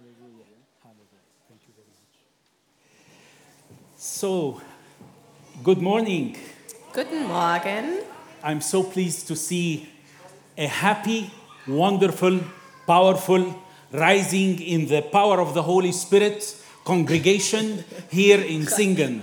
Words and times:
Hallelujah. 0.00 0.56
Hallelujah. 0.82 1.24
Thank 1.46 1.60
you 1.68 1.74
very 1.76 1.86
much. 1.92 2.16
So, 3.98 4.62
good 5.62 5.82
morning. 5.82 6.38
Guten 6.94 7.26
Morgen. 7.26 8.00
I'm 8.42 8.62
so 8.62 8.82
pleased 8.82 9.28
to 9.28 9.36
see 9.36 9.90
a 10.56 10.68
happy, 10.68 11.30
wonderful, 11.68 12.40
powerful, 12.86 13.54
rising 13.92 14.62
in 14.62 14.86
the 14.86 15.02
power 15.02 15.38
of 15.38 15.52
the 15.52 15.62
Holy 15.62 15.92
Spirit 15.92 16.56
congregation 16.82 17.84
here 18.10 18.40
in 18.40 18.66
Singen. 18.66 19.20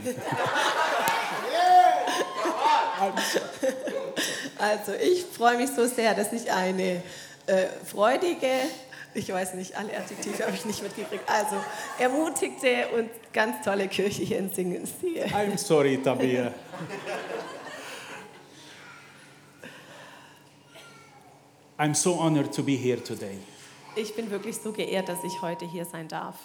Also 4.60 4.94
ich 4.94 5.26
freue 5.26 5.58
mich 5.58 5.72
so 5.76 5.88
sehr, 5.88 6.14
dass 6.14 6.34
ich 6.34 6.52
eine 6.52 7.02
äh, 7.48 7.68
freudige, 7.86 8.70
ich 9.18 9.34
weiß 9.34 9.56
nicht, 9.56 9.76
alle 9.76 9.98
Adjektive 9.98 10.46
habe 10.46 10.56
ich 10.56 10.66
nicht 10.66 10.84
mitgekriegt, 10.84 11.24
also 11.28 11.56
ermutigte 11.98 12.88
und 12.96 13.10
ganz 13.34 13.64
tolle 13.66 13.88
Kirche 13.88 14.24
hier 14.24 14.38
in 14.38 14.54
Singen 14.54 14.86
sehe. 14.86 15.26
I'm 15.26 15.58
sorry, 15.58 15.98
Tabia. 15.98 16.54
I'm 21.80 21.94
so 21.94 22.14
honored 22.20 22.54
to 22.54 22.64
be 22.64 22.76
here 22.76 23.04
today. 23.04 23.38
Ich 23.96 24.16
bin 24.16 24.30
wirklich 24.30 24.58
so 24.58 24.72
geehrt, 24.72 25.10
dass 25.10 25.24
ich 25.24 25.42
heute 25.42 25.66
hier 25.70 25.86
sein 25.86 26.08
darf. 26.08 26.36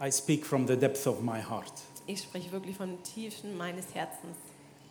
I 0.00 0.10
speak 0.12 0.46
from 0.46 0.66
the 0.66 0.76
depth 0.76 1.06
of 1.06 1.20
my 1.22 1.40
heart. 1.40 1.72
Ich 2.06 2.20
spreche 2.20 2.52
wirklich 2.52 2.76
von 2.76 3.02
Tiefen 3.02 3.56
meines 3.56 3.94
Herzens. 3.94 4.36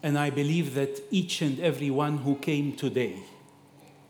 And 0.04 0.18
I 0.18 0.30
believe 0.30 0.76
that 0.76 1.02
each 1.12 1.42
and 1.42 1.60
every 1.60 1.90
one 1.90 2.24
who 2.24 2.36
came 2.36 2.76
today, 2.76 3.16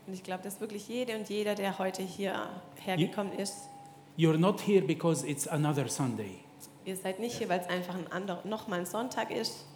Und 0.08 0.14
ich 0.14 0.22
glaube, 0.22 0.42
dass 0.42 0.58
wirklich 0.58 0.88
jede 0.88 1.14
und 1.18 1.28
jeder, 1.28 1.54
der 1.54 1.78
heute 1.78 2.02
hier 2.02 2.48
hergekommen 2.82 3.34
ist, 3.34 3.68
you're 4.16 4.38
not 4.38 4.66
here 4.66 4.80
because 4.80 5.26
it's 5.28 5.46
another 5.46 5.86
Sunday. 5.86 6.38
ihr 6.86 6.96
seid 6.96 7.20
nicht 7.20 7.36
hier, 7.36 7.50
weil 7.50 7.60
es 7.60 7.68
einfach 7.68 7.94
ein 7.94 8.10
anderer, 8.10 8.40
nochmal 8.46 8.78
ein 8.80 8.86
Sonntag 8.86 9.30
ist. 9.30 9.66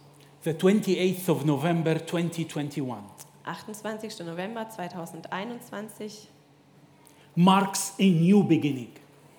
The 0.41 0.49
28th 0.49 1.29
of 1.29 1.45
November 1.45 2.03
2021 2.03 2.97
28. 3.43 4.25
November 4.25 4.67
2021, 4.67 6.29
marks 7.35 7.93
a 7.99 8.03
new 8.03 8.43
beginning. 8.43 8.89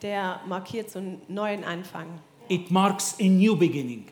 der 0.01 0.43
markiert 0.47 0.91
so 0.91 1.01
einen 1.01 1.23
neuen 1.27 1.65
Anfang. 1.65 2.07
It 2.49 2.71
marks 2.71 3.17
a 3.21 3.25
new 3.25 3.57
beginning. 3.57 4.05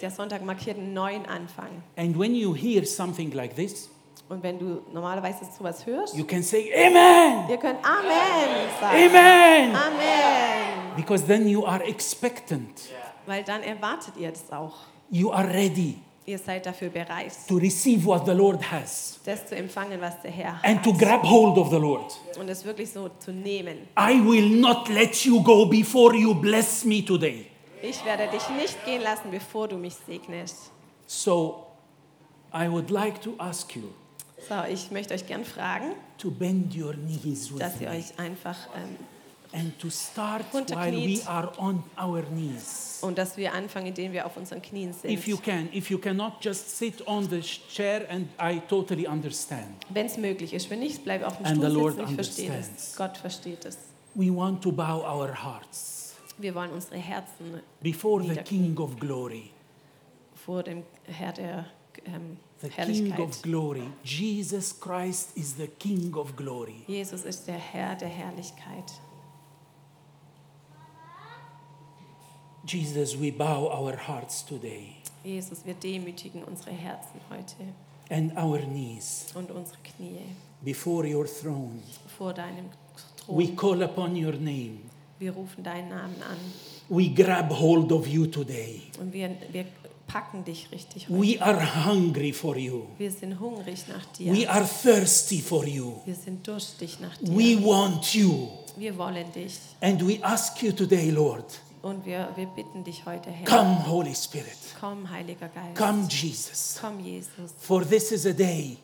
Der 0.00 0.12
Sonntag 0.12 0.44
markiert 0.44 0.78
einen 0.78 0.94
neuen 0.94 1.26
Anfang. 1.26 1.82
And 1.96 2.16
when 2.16 2.36
you 2.36 2.54
hear 2.54 2.86
something 2.86 3.32
like 3.32 3.56
this, 3.56 3.90
Und 4.28 4.42
wenn 4.42 4.58
du 4.58 4.82
normalerweise 4.92 5.46
sowas 5.56 5.86
hörst, 5.86 6.14
you 6.14 6.24
can 6.24 6.42
say, 6.42 6.70
Amen! 6.74 7.48
ihr 7.48 7.56
könnt 7.56 7.78
Amen 7.84 8.68
sagen. 8.80 8.96
Amen! 8.96 9.74
Amen. 9.74 10.96
Because 10.96 11.24
then 11.26 11.48
you 11.48 11.64
are 11.64 11.82
expectant. 11.84 12.88
Weil 13.26 13.42
dann 13.44 13.62
erwartet 13.62 14.14
ihr 14.18 14.30
das 14.30 14.50
auch. 14.52 14.74
You 15.10 15.30
are 15.32 15.48
ready 15.48 15.96
Ihr 16.28 16.38
seid 16.38 16.66
dafür 16.66 16.90
bereit, 16.90 17.32
to 17.48 17.56
receive 17.56 18.04
what 18.04 18.26
the 18.26 18.32
Lord 18.32 18.60
has 18.70 19.18
das 19.24 19.46
zu 19.46 19.56
empfangen, 19.56 19.98
was 19.98 20.20
der 20.20 20.30
Herr 20.30 20.60
and 20.62 20.76
hat. 20.76 20.84
to 20.84 20.92
grab 20.92 21.22
hold 21.22 21.56
of 21.56 21.70
the 21.70 21.78
Lord. 21.78 22.20
Und 22.38 22.50
es 22.50 22.66
wirklich 22.66 22.90
so 22.92 23.08
zu 23.18 23.32
nehmen. 23.32 23.88
I 23.98 24.20
will 24.22 24.60
not 24.60 24.90
let 24.90 25.24
you 25.24 25.42
go 25.42 25.64
before 25.64 26.14
you 26.14 26.34
bless 26.34 26.84
me 26.84 27.02
today. 27.02 27.46
Ich 27.80 28.04
werde 28.04 28.28
dich 28.28 28.46
nicht 28.50 28.84
gehen 28.84 29.00
lassen, 29.00 29.30
bevor 29.30 29.68
du 29.68 29.78
mich 29.78 29.94
segnest. 30.06 30.70
So 31.06 31.68
I 32.52 32.68
would 32.68 32.90
like 32.90 33.22
to 33.22 33.32
ask 33.38 33.74
you 33.74 33.84
So, 34.48 34.54
ich 34.70 34.90
möchte 34.90 35.14
euch 35.14 35.26
gern 35.26 35.44
fragen, 35.44 35.92
dass 36.18 37.80
ihr 37.80 37.88
euch 37.88 38.18
einfach 38.18 38.56
ähm, 38.76 38.96
and 39.52 39.78
to 39.78 39.90
start 39.90 40.44
while 40.52 40.92
we 40.92 41.20
are 41.26 41.52
on 41.58 41.82
our 41.96 42.22
knees. 42.22 42.98
und 43.02 43.16
dass 43.18 43.36
wir 43.36 43.52
anfangen, 43.52 43.86
indem 43.86 44.12
wir 44.12 44.26
auf 44.26 44.36
unseren 44.36 44.60
Knien 44.62 44.92
sind. 44.92 45.10
If 45.10 45.26
you 45.26 45.36
can, 45.36 45.68
if 45.72 45.90
you 45.90 45.98
cannot 45.98 46.34
just 46.40 46.76
sit 46.76 47.06
on 47.06 47.28
the 47.28 47.40
chair 47.40 48.06
and 48.10 48.28
I 48.40 48.60
totally 48.68 49.06
understand. 49.06 49.86
Wenn 49.88 50.06
es 50.06 50.16
möglich 50.16 50.52
ist. 50.52 50.68
Wenn 50.70 50.80
nicht, 50.80 51.04
bleib 51.04 51.24
auf 51.24 51.36
dem 51.38 51.46
And 51.46 51.64
Stuhl 51.64 51.92
sitzen. 51.92 52.08
Ich 52.08 52.14
verstehe 52.14 52.50
das. 52.50 52.96
Gott 52.96 53.16
versteht 53.16 53.64
es. 53.64 53.78
We 54.14 54.34
want 54.34 54.62
to 54.62 54.72
bow 54.72 55.02
our 55.02 55.32
hearts 55.42 56.14
Wir 56.38 56.54
wollen 56.54 56.70
unsere 56.72 56.96
Herzen 56.96 57.60
before 57.80 58.22
the. 58.22 58.36
King 58.42 58.76
of 58.78 58.98
glory. 58.98 59.50
vor 60.34 60.62
dem 60.62 60.82
Herr 61.04 61.32
der 61.32 61.66
ähm, 62.04 62.36
The 62.60 62.68
King 62.70 63.12
of 63.20 63.40
glory. 63.42 63.88
Jesus 64.04 64.72
Christ 64.78 65.36
is 65.36 65.54
the 65.54 65.68
King 65.68 66.12
of 66.16 66.34
glory. 66.36 66.82
Jesus 66.88 67.24
ist 67.24 67.46
der 67.46 67.58
Herr 67.58 67.94
der 67.96 68.08
Herrlichkeit. 68.08 68.92
Jesus, 72.66 73.16
we 73.16 73.30
bow 73.30 73.66
our 73.68 73.96
hearts 73.96 74.42
today 74.44 74.96
Jesus, 75.24 75.64
wir 75.64 75.74
demütigen 75.74 76.44
unsere 76.44 76.70
Herzen 76.72 77.20
heute 77.30 77.56
and 78.10 78.36
our 78.36 78.58
knees 78.58 79.26
und 79.34 79.50
unsere 79.50 79.78
Knie 79.82 80.20
before 80.62 81.04
your 81.06 81.26
throne. 81.26 81.80
vor 82.18 82.32
deinem 82.34 82.66
We 83.28 83.46
Thron. 83.46 83.56
call 83.56 83.82
upon 83.82 84.16
your 84.16 84.32
name. 84.32 84.80
Wir 85.18 85.32
rufen 85.32 85.62
deinen 85.64 85.88
Namen 85.88 86.22
an 86.22 86.36
We 86.88 87.08
grab 87.08 87.50
hold 87.50 87.90
of 87.92 88.06
you 88.06 88.26
today. 88.26 88.82
und 89.00 89.12
wir, 89.12 89.30
wir 89.52 89.64
packen 90.08 90.44
dich 90.44 90.72
richtig 90.72 91.08
We 91.08 91.38
heute. 91.38 91.42
are 91.42 91.84
hungry 91.86 92.32
for 92.32 92.56
you. 92.56 92.86
Wir 92.98 93.10
sind 93.12 93.38
hungrig 93.38 93.86
nach 93.88 94.04
dir. 94.16 94.32
We 94.32 94.48
are 94.50 94.66
thirsty 94.66 95.40
for 95.40 95.64
you. 95.66 96.00
Wir 96.04 96.14
sind 96.16 96.46
durstig 96.46 96.98
nach 97.00 97.16
We 97.20 97.56
dir. 97.56 97.64
want 97.64 98.14
you. 98.14 98.48
Wir 98.76 98.96
wollen 98.98 99.30
dich. 99.32 99.58
And 99.80 100.04
we 100.06 100.18
ask 100.24 100.60
you 100.62 100.72
today, 100.72 101.10
Lord, 101.10 101.60
Und 101.82 102.04
wir, 102.04 102.28
wir 102.34 102.46
bitten 102.46 102.82
dich 102.82 103.04
heute, 103.06 103.30
Herr. 103.30 103.46
come, 103.46 103.86
Holy 103.86 104.14
Spirit. 104.14 104.56
Komm, 104.80 105.08
Heiliger 105.08 105.48
Geist. 105.48 105.76
Come, 105.76 106.08
Jesus. 106.10 106.78
Komm, 106.80 106.98
Jesus. 107.00 107.52
For 107.60 107.84
this 107.88 108.10
is 108.10 108.26
a 108.26 108.32
day 108.32 108.78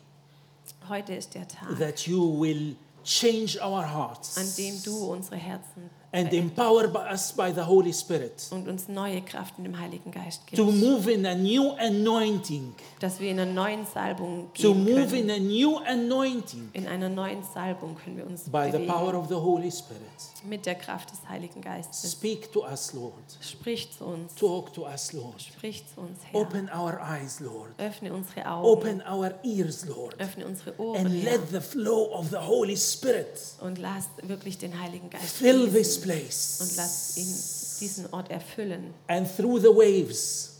Heute 0.87 1.15
ist 1.15 1.33
der 1.33 1.47
Tag, 1.47 1.77
that 1.79 2.05
you 2.07 2.39
will 2.39 2.75
change 3.03 3.59
our 3.61 3.83
an 3.83 3.91
hearts 3.93 4.55
dem 4.55 4.81
du 4.83 5.11
unsere 5.11 5.35
Herzen 5.37 5.89
and 6.15 6.31
empower 6.33 6.85
us 7.11 7.31
by 7.33 7.51
the 7.53 7.61
Holy 7.61 7.91
Spirit 7.93 8.47
und 8.51 8.67
uns 8.67 8.87
neue 8.87 9.21
Kraft 9.21 9.55
in 9.57 9.65
dem 9.65 9.77
Heiligen 9.79 10.11
Geist 10.11 10.41
to 10.55 10.65
gibst. 10.65 10.81
move 10.83 11.11
in 11.11 11.25
a 11.25 11.35
new 11.35 11.71
anointing, 11.73 12.73
Dass 12.99 13.19
wir 13.19 13.31
in 13.31 13.39
einer 13.39 13.51
neuen 13.51 13.85
Salbung 13.85 14.49
to 14.53 14.73
gehen 14.73 14.83
move 14.83 15.07
können. 15.09 15.29
in 15.29 15.31
a 15.31 15.39
new 15.39 15.77
anointing 15.77 16.69
In 16.73 16.87
einer 16.87 17.09
neuen 17.09 17.43
Salbung 17.53 17.95
können 17.95 18.17
wir 18.17 18.25
uns 18.25 18.43
by 18.43 18.65
the 18.71 18.77
bewegen. 18.77 18.87
power 18.87 19.13
of 19.15 19.27
the 19.27 19.35
Holy 19.35 19.71
Spirit. 19.71 20.01
Mit 20.47 20.65
der 20.65 20.75
Kraft 20.75 21.11
des 21.11 21.27
Heiligen 21.27 21.59
Geistes. 21.61 22.11
Speak 22.11 22.51
to 22.53 22.63
us, 22.63 22.93
Lord. 22.93 23.13
Sprich 23.41 23.89
zu 23.97 24.05
uns. 24.05 24.35
Talk 24.35 24.73
to 24.73 24.85
us, 24.85 25.11
Lord. 25.11 25.41
Sprich 25.41 25.83
zu 25.93 26.01
uns, 26.01 26.19
Herr. 26.31 26.41
Open 26.41 26.69
our 26.69 26.99
eyes, 27.01 27.39
Lord. 27.39 27.71
Öffne 27.79 28.13
unsere 28.13 28.45
Augen. 28.47 28.67
Open 28.67 29.01
our 29.11 29.31
ears, 29.43 29.85
Lord. 29.87 30.15
Öffne 30.19 30.45
unsere 30.45 30.79
Ohren, 30.79 31.07
And 31.07 31.15
Herr. 31.23 31.37
let 31.39 31.49
the 31.51 31.59
flow 31.61 32.13
of 32.13 32.29
the 32.29 32.37
Holy 32.37 32.77
Spirit 32.77 33.25
Und 33.59 33.79
lass 33.79 34.07
wirklich 34.21 34.57
den 34.59 34.79
Heiligen 34.79 35.09
Geist 35.09 35.35
fill 35.37 35.67
this. 35.71 36.04
Place. 36.05 36.59
Und 36.61 36.75
lass 36.77 37.17
ihn 37.17 37.79
diesen 37.79 38.13
Ort 38.13 38.29
erfüllen. 38.31 38.93
And 39.07 39.27
through 39.35 39.59
the 39.59 39.67
waves, 39.67 40.51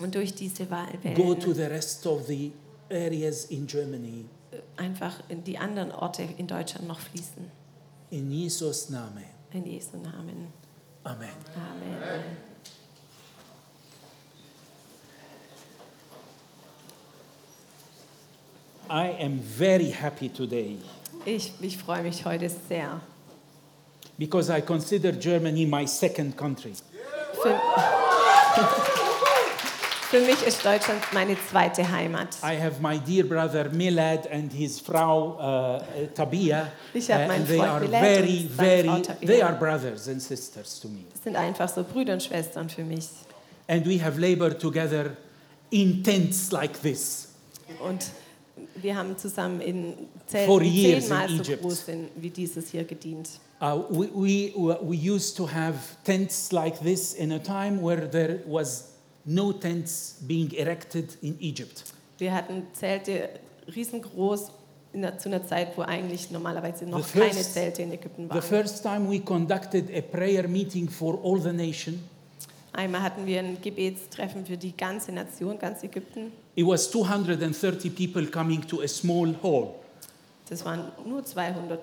Und 0.00 0.14
durch 0.14 0.34
diese 0.34 0.68
Wa- 0.70 0.86
go 1.14 1.34
to 1.34 1.48
Wellen 1.48 1.54
the 1.56 1.62
rest 1.62 2.06
of 2.06 2.26
the 2.26 2.52
areas 2.90 3.44
in 3.46 3.66
Germany. 3.66 4.24
einfach 4.76 5.20
in 5.28 5.42
die 5.44 5.58
anderen 5.58 5.90
Orte 5.92 6.22
in 6.38 6.46
Deutschland 6.46 6.86
noch 6.88 7.00
fließen. 7.00 7.50
In 8.10 8.30
Jesus' 8.30 8.88
name. 8.90 9.22
In 9.52 9.64
Jesu 9.66 9.96
Namen. 9.98 10.48
Amen. 11.04 11.28
Amen. 11.54 12.22
I 18.90 19.06
am 19.18 19.38
very 19.38 19.90
happy 19.90 20.28
today 20.28 20.76
Ich, 21.24 21.52
ich 21.60 21.78
freue 21.78 22.02
mich 22.02 22.24
heute 22.26 22.50
sehr. 22.68 23.00
Because 24.18 24.50
I 24.50 24.60
consider 24.60 25.12
Germany 25.12 25.66
my 25.66 25.86
second 25.86 26.36
country. 26.36 26.72
Für, 27.42 27.60
für 30.10 30.20
mich 30.20 30.42
ist 30.46 30.64
Deutschland 30.64 31.02
meine 31.12 31.36
zweite 31.50 31.90
Heimat. 31.90 32.36
I 32.42 32.56
have 32.60 32.80
my 32.80 32.98
dear 32.98 33.24
brother 33.24 33.70
Milad 33.70 34.30
and 34.30 34.52
his 34.52 34.80
Frau 34.80 35.38
uh, 35.38 35.80
Tabia, 36.14 36.70
Ich 36.92 37.10
hab 37.10 37.24
uh, 37.24 37.28
meinen 37.28 37.46
Freund 37.46 37.62
are 37.62 37.80
Milad 37.80 38.00
very, 38.00 38.20
und 38.22 38.56
seine 38.56 38.82
Frau 38.84 38.92
very, 38.94 39.02
Tabia. 39.02 39.26
they 39.26 39.42
are 39.42 39.56
brothers 39.56 40.08
and 40.08 40.22
sisters 40.22 40.80
to 40.80 40.88
me. 40.88 41.04
Das 41.12 41.24
sind 41.24 41.36
einfach 41.36 41.68
so 41.68 41.82
Brüder 41.82 42.12
und 42.14 42.22
Schwestern 42.22 42.68
für 42.68 42.84
mich. 42.84 43.08
And 43.66 43.86
we 43.86 43.98
have 44.02 44.20
labored 44.20 44.60
together 44.60 45.16
in 45.70 46.02
tents 46.04 46.52
like 46.52 46.80
this. 46.80 47.28
Und 47.80 48.10
wir 48.76 48.96
haben 48.96 49.16
zusammen 49.16 49.60
in 49.60 49.94
Zelten, 50.26 50.60
zehnmal 50.60 51.28
so 51.28 51.56
groß 51.56 51.86
sind 51.86 52.10
wie 52.16 52.30
dieses 52.30 52.70
hier 52.70 52.84
gedient. 52.84 53.28
Uh, 53.60 53.82
we, 53.90 54.08
we, 54.14 54.52
we 54.82 54.96
used 54.96 55.36
to 55.36 55.46
have 55.46 55.76
tents 56.04 56.52
like 56.52 56.78
this 56.80 57.14
in 57.14 57.32
a 57.32 57.38
time 57.38 57.80
where 57.80 58.06
there 58.08 58.40
was 58.46 58.92
no 59.24 59.52
tents 59.52 60.16
being 60.26 60.52
erected 60.54 61.16
in 61.22 61.36
Egypt. 61.40 61.84
Wir 62.18 62.32
hatten 62.34 62.66
Zelte 62.74 63.28
riesengroß 63.74 64.50
der, 64.92 65.18
zu 65.18 65.28
einer 65.28 65.44
Zeit, 65.46 65.76
wo 65.76 65.82
eigentlich 65.82 66.30
normalerweise 66.30 66.84
noch 66.84 67.04
The 67.06 67.18
keine 67.20 67.32
first- 67.32 67.54
Zelte 67.54 67.82
in 67.82 67.92
Ägypten 67.92 68.24
The 68.28 68.30
waren. 68.34 68.42
first 68.42 68.82
time 68.82 69.08
we 69.08 69.20
conducted 69.20 69.88
a 69.96 70.00
prayer 70.02 70.46
meeting 70.48 70.88
for 70.88 71.18
all 71.24 71.40
the 71.40 71.52
nation, 71.52 72.00
Einmal 72.76 73.02
hatten 73.02 73.24
wir 73.24 73.38
ein 73.38 73.56
Gebetstreffen 73.62 74.44
für 74.44 74.56
die 74.56 74.76
ganze 74.76 75.12
Nation, 75.12 75.56
ganz 75.60 75.84
Ägypten. 75.84 76.32
it 76.56 76.66
was 76.66 76.90
230 76.90 77.88
people 77.94 78.26
coming 78.26 78.66
to 78.66 78.80
a 78.82 78.88
small 78.88 79.32
hall. 79.42 79.74
Das 80.48 80.64
waren 80.64 80.90
nur 81.06 81.24
200 81.24 81.78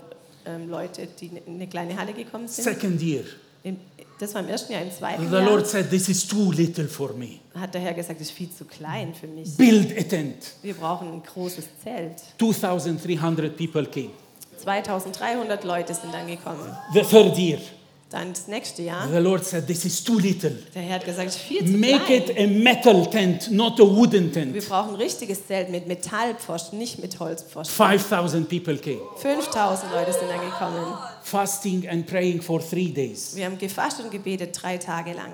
ähm, 0.46 0.70
Leute, 0.70 1.08
die 1.20 1.28
in 1.28 1.56
eine 1.56 1.68
kleine 1.68 1.98
Halle 1.98 2.14
gekommen 2.14 2.48
sind. 2.48 2.64
Second 2.64 3.02
year, 3.02 3.24
Im, 3.64 3.78
das 4.20 4.34
war 4.34 4.42
im 4.42 4.50
ersten 4.50 4.74
Jahr. 4.74 4.82
Im 4.82 4.92
zweiten 4.92 5.28
the 5.28 5.34
Jahr 5.36 5.46
Lord 5.46 5.68
said, 5.68 5.90
This 5.90 6.10
is 6.10 6.28
too 6.28 6.52
little 6.52 6.88
for 6.88 7.14
me. 7.14 7.40
hat 7.56 7.74
der 7.74 7.82
Herr 7.82 7.94
gesagt, 7.94 8.20
das 8.20 8.28
ist 8.28 8.34
viel 8.34 8.50
zu 8.52 8.66
klein 8.66 9.14
für 9.14 9.28
mich. 9.28 9.56
Build 9.58 9.98
a 9.98 10.04
tent. 10.04 10.54
Wir 10.62 10.74
brauchen 10.74 11.12
ein 11.12 11.24
großes 11.24 11.66
Zelt. 11.84 12.16
2,300 12.40 13.56
people 13.58 13.86
came. 13.86 14.10
2300 14.58 15.64
Leute 15.64 15.94
sind 15.94 16.14
dann 16.14 16.28
gekommen. 16.28 16.76
The 16.94 17.02
third 17.02 17.38
year, 17.38 17.60
Dann 18.12 18.34
das 18.34 18.48
nächste 18.48 18.82
Jahr, 18.84 19.08
the 19.10 19.20
Lord 19.20 19.46
said, 19.46 19.66
This 19.68 19.86
is 19.86 20.04
too 20.04 20.20
little. 20.20 20.52
der 20.76 20.82
Herr 20.82 20.96
hat 20.96 21.06
gesagt, 21.06 21.28
das 21.30 21.36
ist 21.38 21.42
viel 21.44 21.66
zu 21.66 21.78
Make 21.78 21.98
klein. 22.06 22.22
it 22.24 22.38
a 22.38 22.48
metal 22.48 23.10
tent, 23.10 23.50
not 23.52 23.80
a 23.80 23.84
wooden 23.84 24.26
Wir 24.26 24.34
tent. 24.34 24.68
brauchen 24.68 24.90
ein 24.90 24.96
richtiges 24.96 25.48
Zelt 25.48 25.70
mit 25.70 25.88
Metallpfosten, 25.88 26.78
nicht 26.78 27.00
mit 27.00 27.18
Holzpfosten. 27.20 27.74
5,000 27.74 28.50
people 28.50 28.78
came. 28.78 29.00
5000 29.16 29.92
Leute 29.94 30.12
sind 30.12 30.30
dann 30.30 30.42
gekommen. 30.42 30.94
Fasting 31.24 31.88
and 31.88 32.06
praying 32.06 32.42
for 32.42 32.60
three 32.60 32.92
days. 32.92 33.34
Wir 33.36 33.46
haben 33.46 33.58
gefastet 33.58 34.04
und 34.06 34.12
gebetet 34.12 34.58
drei 34.62 34.78
Tage 34.78 35.14
lang. 35.14 35.32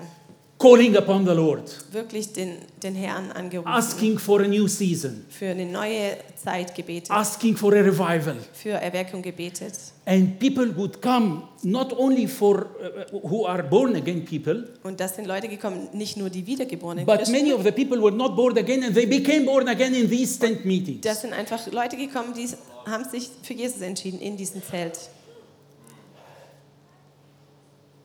Calling 0.60 0.96
upon 0.96 1.24
the 1.24 1.32
Lord. 1.34 1.70
Wirklich 1.92 2.32
den, 2.32 2.58
den 2.82 2.94
Herrn 2.96 3.30
angerufen. 3.30 3.68
Asking 3.68 4.18
for 4.18 4.40
a 4.40 4.46
new 4.48 4.66
season. 4.66 5.24
Für 5.30 5.50
eine 5.50 5.64
neue 5.64 6.16
Zeit 6.34 6.74
gebetet. 6.74 7.10
Asking 7.12 7.56
for 7.56 7.72
a 7.72 7.76
revival. 7.80 8.36
Für 8.52 8.70
Erweckung 8.72 9.22
gebetet. 9.22 9.74
And 10.10 10.38
people 10.40 10.74
would 10.74 11.02
come 11.02 11.42
not 11.62 11.92
only 11.92 12.26
for 12.26 12.64
uh, 12.80 13.18
who 13.28 13.44
are 13.44 13.62
born 13.62 13.94
again 13.94 14.24
people, 14.24 14.64
Und 14.82 14.98
das 15.00 15.16
sind 15.16 15.26
Leute 15.26 15.48
gekommen, 15.48 15.90
nicht 15.92 16.16
nur 16.16 16.30
die 16.30 16.46
wiedergeborenen 16.46 17.04
but 17.04 17.16
Christen. 17.18 17.32
many 17.36 17.52
of 17.52 17.62
the 17.62 17.70
people 17.72 18.00
were 18.00 18.10
not 18.16 18.34
born 18.34 18.56
again 18.56 18.82
and 18.84 18.94
they 18.94 19.04
became 19.04 19.44
born 19.44 19.68
again 19.68 19.92
in 19.94 20.08
these 20.08 20.38
tent 20.38 20.64
meetings. 20.64 21.02
Das 21.02 21.20
sind 21.20 21.34
einfach 21.34 21.66
Leute 21.70 21.98
gekommen, 21.98 22.32
die 22.32 22.48
haben 22.90 23.04
sich 23.04 23.28
für 23.42 23.52
Jesus 23.52 23.82
entschieden 23.82 24.18
in 24.20 24.38
diesem 24.38 24.62
Zelt. 24.62 25.10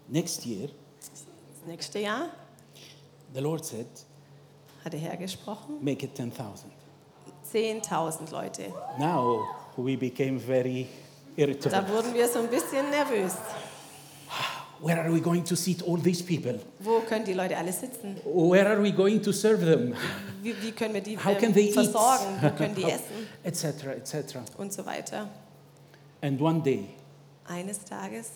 Next 0.09 0.45
year, 0.45 0.67
Das 0.99 1.67
nächste 1.67 1.99
Jahr 1.99 2.29
the 3.33 3.39
Lord 3.39 3.63
said, 3.63 3.87
hat 4.83 4.91
der 4.91 4.99
Herr 4.99 5.15
gesprochen. 5.15 5.77
make 5.81 6.03
it 6.05 6.15
10,000. 6.15 6.69
10.000 7.53 8.29
Leute. 8.31 8.73
Now 8.99 9.39
we 9.77 9.95
became 9.95 10.37
very 10.37 10.87
irritable. 11.35 11.71
Da 11.71 11.87
wurden 11.89 12.13
wir 12.13 12.27
so 12.27 12.39
ein 12.39 12.47
bisschen 12.47 12.89
nervös. 12.89 13.33
Where 14.81 15.01
are 15.01 15.13
we 15.13 15.21
going 15.21 15.45
to 15.45 15.55
seat 15.55 15.81
all 15.81 15.97
these 15.97 16.21
people? 16.21 16.59
Wo 16.79 16.99
können 17.01 17.23
die 17.23 17.33
Leute 17.33 17.55
alle 17.57 17.71
sitzen? 17.71 18.17
Where 18.25 18.67
are 18.67 18.81
we 18.83 18.91
going 18.91 19.21
to 19.21 19.31
serve 19.31 19.63
them? 19.65 19.93
Wie, 20.41 20.53
wie 20.61 20.71
können 20.73 20.93
wir 20.93 21.01
die 21.01 21.17
How 21.17 21.37
can 21.37 21.53
they 21.53 21.63
ähm, 21.63 21.67
eat? 21.69 21.73
versorgen? 21.73 22.37
Wo 22.41 22.49
können 22.57 22.75
die 22.75 22.83
essen? 22.83 23.27
Etc., 23.43 23.63
etc. 23.95 24.37
Und 24.57 24.73
so 24.73 24.85
weiter. 24.85 25.29
And 26.21 26.41
one 26.41 26.61
day, 26.61 26.89
Eines 27.47 27.83
Tages 27.83 28.27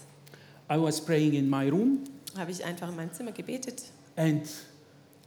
I 0.70 0.78
was 0.78 1.00
praying 1.00 1.34
in 1.34 1.50
my 1.50 1.70
room 1.70 2.04
habe 2.38 2.52
ich 2.52 2.64
einfach 2.64 2.90
in 2.90 2.96
meinem 2.96 3.14
Zimmer 3.14 3.32
gebetet 3.32 3.84
and 4.18 4.48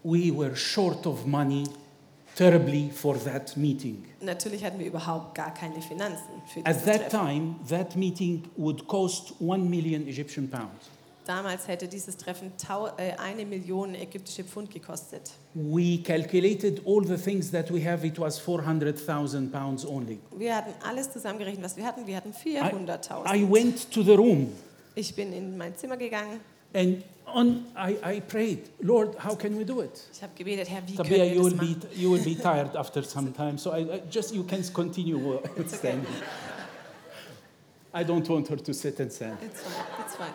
we 0.02 0.30
were 0.30 0.54
short 0.54 1.06
of 1.06 1.24
money 1.26 1.64
terribly 2.40 2.90
for 2.90 3.16
that 3.24 3.56
meeting. 3.56 4.04
Natürlich 4.20 4.64
hatten 4.64 4.78
wir 4.78 4.86
überhaupt 4.86 5.34
gar 5.34 5.52
keine 5.52 5.80
Finanzen 5.82 6.42
für 6.46 6.60
At 6.60 6.76
dieses 6.76 6.84
that 6.84 7.10
Treffen. 7.10 7.26
time, 7.26 7.54
that 7.68 7.96
meeting 7.96 8.42
would 8.56 8.86
cost 8.86 9.34
1 9.40 9.68
million 9.68 10.06
Egyptian 10.08 10.48
pounds. 10.48 10.88
Damals 11.26 11.68
hätte 11.68 11.86
dieses 11.86 12.16
Treffen 12.16 12.50
tau 12.56 12.86
äh, 12.96 13.12
eine 13.18 13.44
Million 13.44 13.94
ägyptische 13.94 14.42
Pfund 14.42 14.70
gekostet. 14.70 15.30
We 15.54 15.98
calculated 16.02 16.80
all 16.86 17.04
the 17.06 17.16
things 17.16 17.50
that 17.52 17.70
we 17.72 17.84
have, 17.84 18.04
it 18.06 18.18
was 18.18 18.38
400,000 18.38 19.52
pounds 19.52 19.86
only. 19.86 20.18
Wir 20.36 20.56
hatten 20.56 20.72
alles 20.82 21.12
zusammengerechnet, 21.12 21.62
was 21.62 21.76
wir 21.76 21.84
hatten. 21.84 22.06
Wir 22.06 22.16
hatten 22.16 22.30
I 22.44 22.58
400.000. 22.58 23.50
went 23.52 23.90
to 23.92 24.02
the 24.02 24.14
room 24.14 24.48
Ich 24.94 25.14
bin 25.14 25.32
in 25.32 25.56
mein 25.56 25.76
Zimmer 25.76 25.96
gegangen. 25.96 26.40
And 26.74 27.02
on, 27.26 27.66
I, 27.76 27.96
I 28.02 28.20
prayed, 28.20 28.68
Lord, 28.82 29.14
how 29.16 29.34
can 29.34 29.56
we 29.56 29.64
do 29.64 29.80
it? 29.80 30.02
Ich 30.12 30.22
habe 30.22 30.32
gebetet, 30.36 30.68
Herr, 30.68 30.82
wie 30.86 30.96
Tabea, 30.96 31.18
können 31.18 31.34
you 31.34 31.42
will, 31.42 31.50
das 31.50 31.60
be, 31.60 31.96
you 31.96 32.10
will 32.10 32.24
be 32.24 32.34
tired 32.42 32.74
after 32.76 33.02
some 33.02 33.32
time, 33.32 33.58
so 33.58 33.72
I, 33.72 33.78
I 33.78 34.02
just 34.10 34.34
you 34.34 34.42
can 34.44 34.62
continue 34.72 35.40
standing. 35.66 36.06
I 37.92 38.04
don't 38.04 38.28
want 38.28 38.48
her 38.48 38.56
to 38.56 38.72
sit 38.72 39.00
and 39.00 39.12
stand. 39.12 39.38
It's 39.42 39.62
fine, 39.62 39.84
it's 40.04 40.16
fine. 40.16 40.32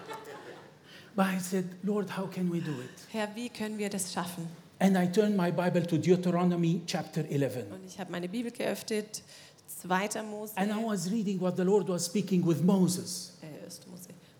But 1.16 1.28
I 1.28 1.38
said, 1.38 1.70
Lord, 1.84 2.10
how 2.10 2.28
can 2.28 2.50
we 2.50 2.60
do 2.60 2.72
it? 2.82 3.06
Herr, 3.12 3.30
wie 3.36 3.50
können 3.50 3.78
wir 3.78 3.90
das 3.90 4.12
schaffen? 4.12 4.48
And 4.80 4.98
I 4.98 5.08
turned 5.08 5.38
my 5.38 5.52
Bible 5.52 5.86
to 5.86 5.98
Deuteronomy 5.98 6.82
chapter 6.86 7.24
11. 7.30 7.72
Und 7.72 7.86
ich 7.88 7.98
habe 7.98 8.12
meine 8.12 8.28
Bibel 8.28 8.52
geöffnet, 8.52 9.24
2. 9.82 10.22
Mose, 10.24 10.52
And 10.58 10.72
I 10.72 10.84
was 10.84 11.10
reading 11.10 11.40
what 11.40 11.56
the 11.56 11.64
Lord 11.64 11.88
was 11.88 12.06
speaking 12.06 12.46
with 12.46 12.62
Moses. 12.62 13.35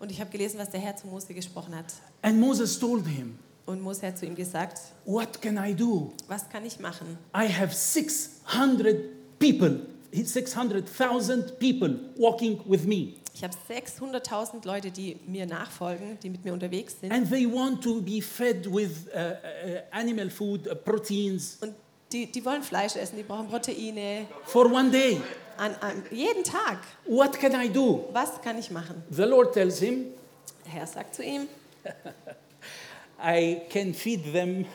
Und 0.00 0.10
ich 0.10 0.20
habe 0.20 0.30
gelesen, 0.30 0.58
was 0.58 0.70
der 0.70 0.80
Herr 0.80 0.96
zu 0.96 1.06
Mose 1.06 1.32
gesprochen 1.34 1.74
hat. 1.74 1.86
And 2.22 2.38
Moses 2.38 2.78
told 2.78 3.06
him, 3.06 3.38
Und 3.66 3.80
Mose 3.80 4.06
hat 4.06 4.18
zu 4.18 4.26
ihm 4.26 4.34
gesagt, 4.34 4.78
What 5.04 5.40
can 5.40 5.56
I 5.56 5.74
do? 5.74 6.12
was 6.28 6.48
kann 6.48 6.64
ich 6.64 6.78
machen? 6.78 7.18
I 7.34 7.48
have 7.48 7.74
600 7.74 9.38
people, 9.38 9.80
600,000 10.12 11.58
people 11.58 11.98
walking 12.16 12.60
with 12.66 12.84
me. 12.84 13.14
Ich 13.34 13.44
habe 13.44 13.54
600.000 13.68 14.66
Leute, 14.66 14.90
die 14.90 15.16
mir 15.26 15.44
nachfolgen, 15.46 16.18
die 16.22 16.30
mit 16.30 16.42
mir 16.44 16.54
unterwegs 16.54 16.96
sind. 17.00 17.12
And 17.12 17.28
they 17.28 17.46
want 17.46 17.82
to 17.84 18.00
be 18.00 18.22
fed 18.22 18.66
with 18.72 19.08
uh, 19.14 19.18
uh, 19.18 19.78
animal 19.90 20.30
food, 20.30 20.66
uh, 20.66 20.74
proteins, 20.74 21.58
Und 21.60 21.74
die, 22.12 22.30
die 22.32 22.42
wollen 22.44 22.62
Fleisch 22.62 22.96
essen, 22.96 23.16
die 23.16 23.22
brauchen 23.24 23.48
Proteine. 23.48 24.26
for 24.44 24.64
one 24.72 24.90
day. 24.90 25.20
An, 25.58 25.74
an, 25.80 26.02
jeden 26.10 26.44
Tag. 26.44 26.78
What 27.06 27.38
can 27.38 27.52
I 27.60 27.68
do? 27.68 28.04
Was 28.12 28.40
kann 28.42 28.58
ich 28.58 28.70
machen? 28.70 29.02
The 29.10 29.24
Lord 29.24 29.52
tells 29.54 29.78
him, 29.78 30.06
Der 30.64 30.72
Herr 30.72 30.86
sagt 30.86 31.14
zu 31.14 31.22
ihm, 31.22 31.48
I 33.22 33.62
can 33.70 33.94
feed 33.94 34.32
them 34.32 34.66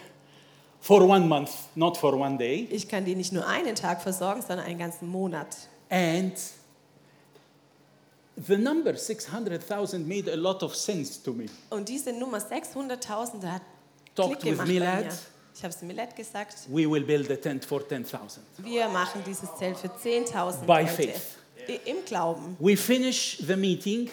for 0.80 1.02
one 1.02 1.28
month, 1.28 1.52
not 1.76 1.98
for 1.98 2.14
one 2.16 2.38
day. 2.38 2.68
ich 2.72 2.88
kann 2.88 3.06
die 3.06 3.16
nicht 3.16 3.32
nur 3.32 3.46
einen 3.48 3.76
Tag 3.76 4.02
versorgen, 4.02 4.42
sondern 4.42 4.66
einen 4.66 4.80
ganzen 4.80 5.08
Monat. 5.08 5.56
And 5.90 6.34
the 8.48 8.58
number 8.58 8.96
600,000 8.96 10.08
made 10.08 10.32
a 10.32 10.36
lot 10.36 10.64
of 10.64 10.76
sense 10.76 11.22
to 11.22 11.34
me. 11.34 11.46
Und 11.70 11.88
diese 11.90 12.12
Nummer 12.14 12.40
600.000 12.40 13.44
hat 13.46 13.62
Talked 14.16 14.40
Klick 14.40 14.44
with 14.44 14.52
gemacht 14.52 14.68
bei 14.68 14.74
Milad. 14.74 15.06
mir. 15.06 15.12
Ich 15.54 15.64
habe 15.64 15.74
es 15.74 15.82
Milad 15.82 16.16
gesagt. 16.16 16.56
We 16.68 16.90
will 16.90 17.04
build 17.04 17.30
a 17.32 17.36
tent 17.36 17.66
for 17.66 17.86
10,000. 17.88 18.42
Wir 18.60 18.88
machen 18.88 19.22
dieses 19.26 19.50
Zelt 19.58 19.78
für 19.78 19.90
10.000 19.90 20.66
By 20.66 20.82
Leute. 20.82 20.88
faith. 20.88 21.38
Im 21.86 22.04
Glauben. 22.06 22.56
We 22.60 22.76
finish 22.76 23.38
the 23.46 23.56
meeting, 23.56 24.10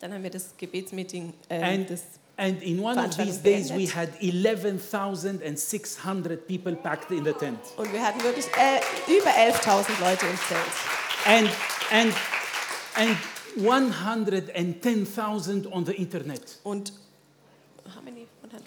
Dann 0.00 0.12
haben 0.14 0.22
wir 0.22 0.30
das 0.30 0.54
Gebetsmeeting, 0.56 1.32
äh, 1.48 1.62
and, 1.62 1.90
das 1.90 2.02
and 2.36 2.62
in 2.62 2.78
one 2.80 2.96
of 2.98 3.16
these 3.16 3.38
days, 3.38 3.70
we 3.70 3.86
had 3.86 4.10
11,600 4.20 6.46
people 6.46 6.74
packed 6.76 7.10
in 7.10 7.24
the 7.24 7.32
tent. 7.32 7.58
Und 7.76 7.92
wir 7.92 8.00
hatten 8.02 8.22
wirklich 8.22 8.46
äh, 8.56 8.80
über 9.10 9.30
11.000 9.30 9.98
Leute 10.00 10.26
im 10.26 10.38
Zelt. 10.48 10.60
And, 11.26 11.50
and, 11.90 12.14
and 12.94 13.16
110,000 13.56 15.66
on 15.66 15.84
the 15.84 15.92
internet. 15.92 16.58
Und 16.62 16.92
how 17.94 18.00
many? 18.02 18.26
100? 18.42 18.62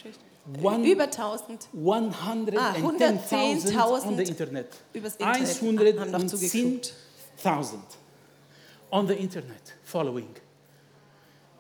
One- 0.61 0.85
über 0.85 1.09
1000 1.09 1.69
110,000 1.73 2.83
on 2.83 2.97
the 2.97 3.05
110.000 4.25 4.27
Internet. 4.27 4.67
übers 4.93 5.15
Internet 5.15 5.99
haben 5.99 6.11
noch 6.11 6.19
110,000 6.19 6.29
zugeguckt. 6.29 6.93
on 8.91 9.07
the 9.07 9.13
Internet 9.13 9.75
following. 9.83 10.27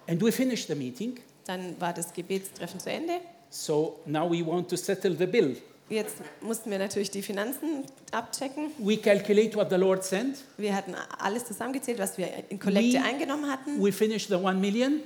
And 0.07 0.21
we 0.21 0.31
finished 0.31 0.67
the 0.67 0.75
meeting. 0.75 1.19
Dann 1.45 1.79
war 1.79 1.93
das 1.93 2.13
Gebetstreffen 2.13 2.79
zu 2.79 2.89
Ende. 2.89 3.13
So 3.49 3.99
now 4.05 4.29
we 4.29 4.45
want 4.45 4.69
to 4.69 4.75
settle 4.75 5.15
the 5.17 5.25
bill. 5.27 5.55
Jetzt 5.89 6.15
mussten 6.41 6.71
wir 6.71 6.79
natürlich 6.79 7.11
die 7.11 7.21
Finanzen 7.21 7.85
abchecken. 8.11 8.71
We 8.79 8.97
calculate 8.97 9.55
what 9.55 9.69
the 9.69 9.75
Lord 9.75 10.03
sent. 10.03 10.37
Wir 10.57 10.75
hatten 10.75 10.95
alles 11.19 11.45
zusammengezählt, 11.45 11.99
was 11.99 12.17
wir 12.17 12.27
in 12.49 12.59
Kollekte 12.59 12.97
We- 12.97 13.03
eingenommen 13.03 13.49
hatten. 13.49 13.81
We 13.83 13.91
finished 13.91 14.29
the 14.29 14.35
1 14.35 14.59
million 14.59 15.01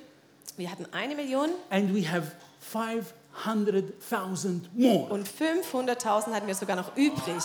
Wir 0.55 0.71
hatten 0.71 0.85
eine 0.91 1.15
Million 1.15 1.49
and 1.69 1.93
we 1.93 2.09
have 2.09 2.31
500,000 3.43 4.69
more. 4.77 5.09
und 5.11 5.27
500.000 5.27 6.31
hatten 6.33 6.47
wir 6.47 6.55
sogar 6.55 6.75
noch 6.75 6.95
übrig. 6.95 7.43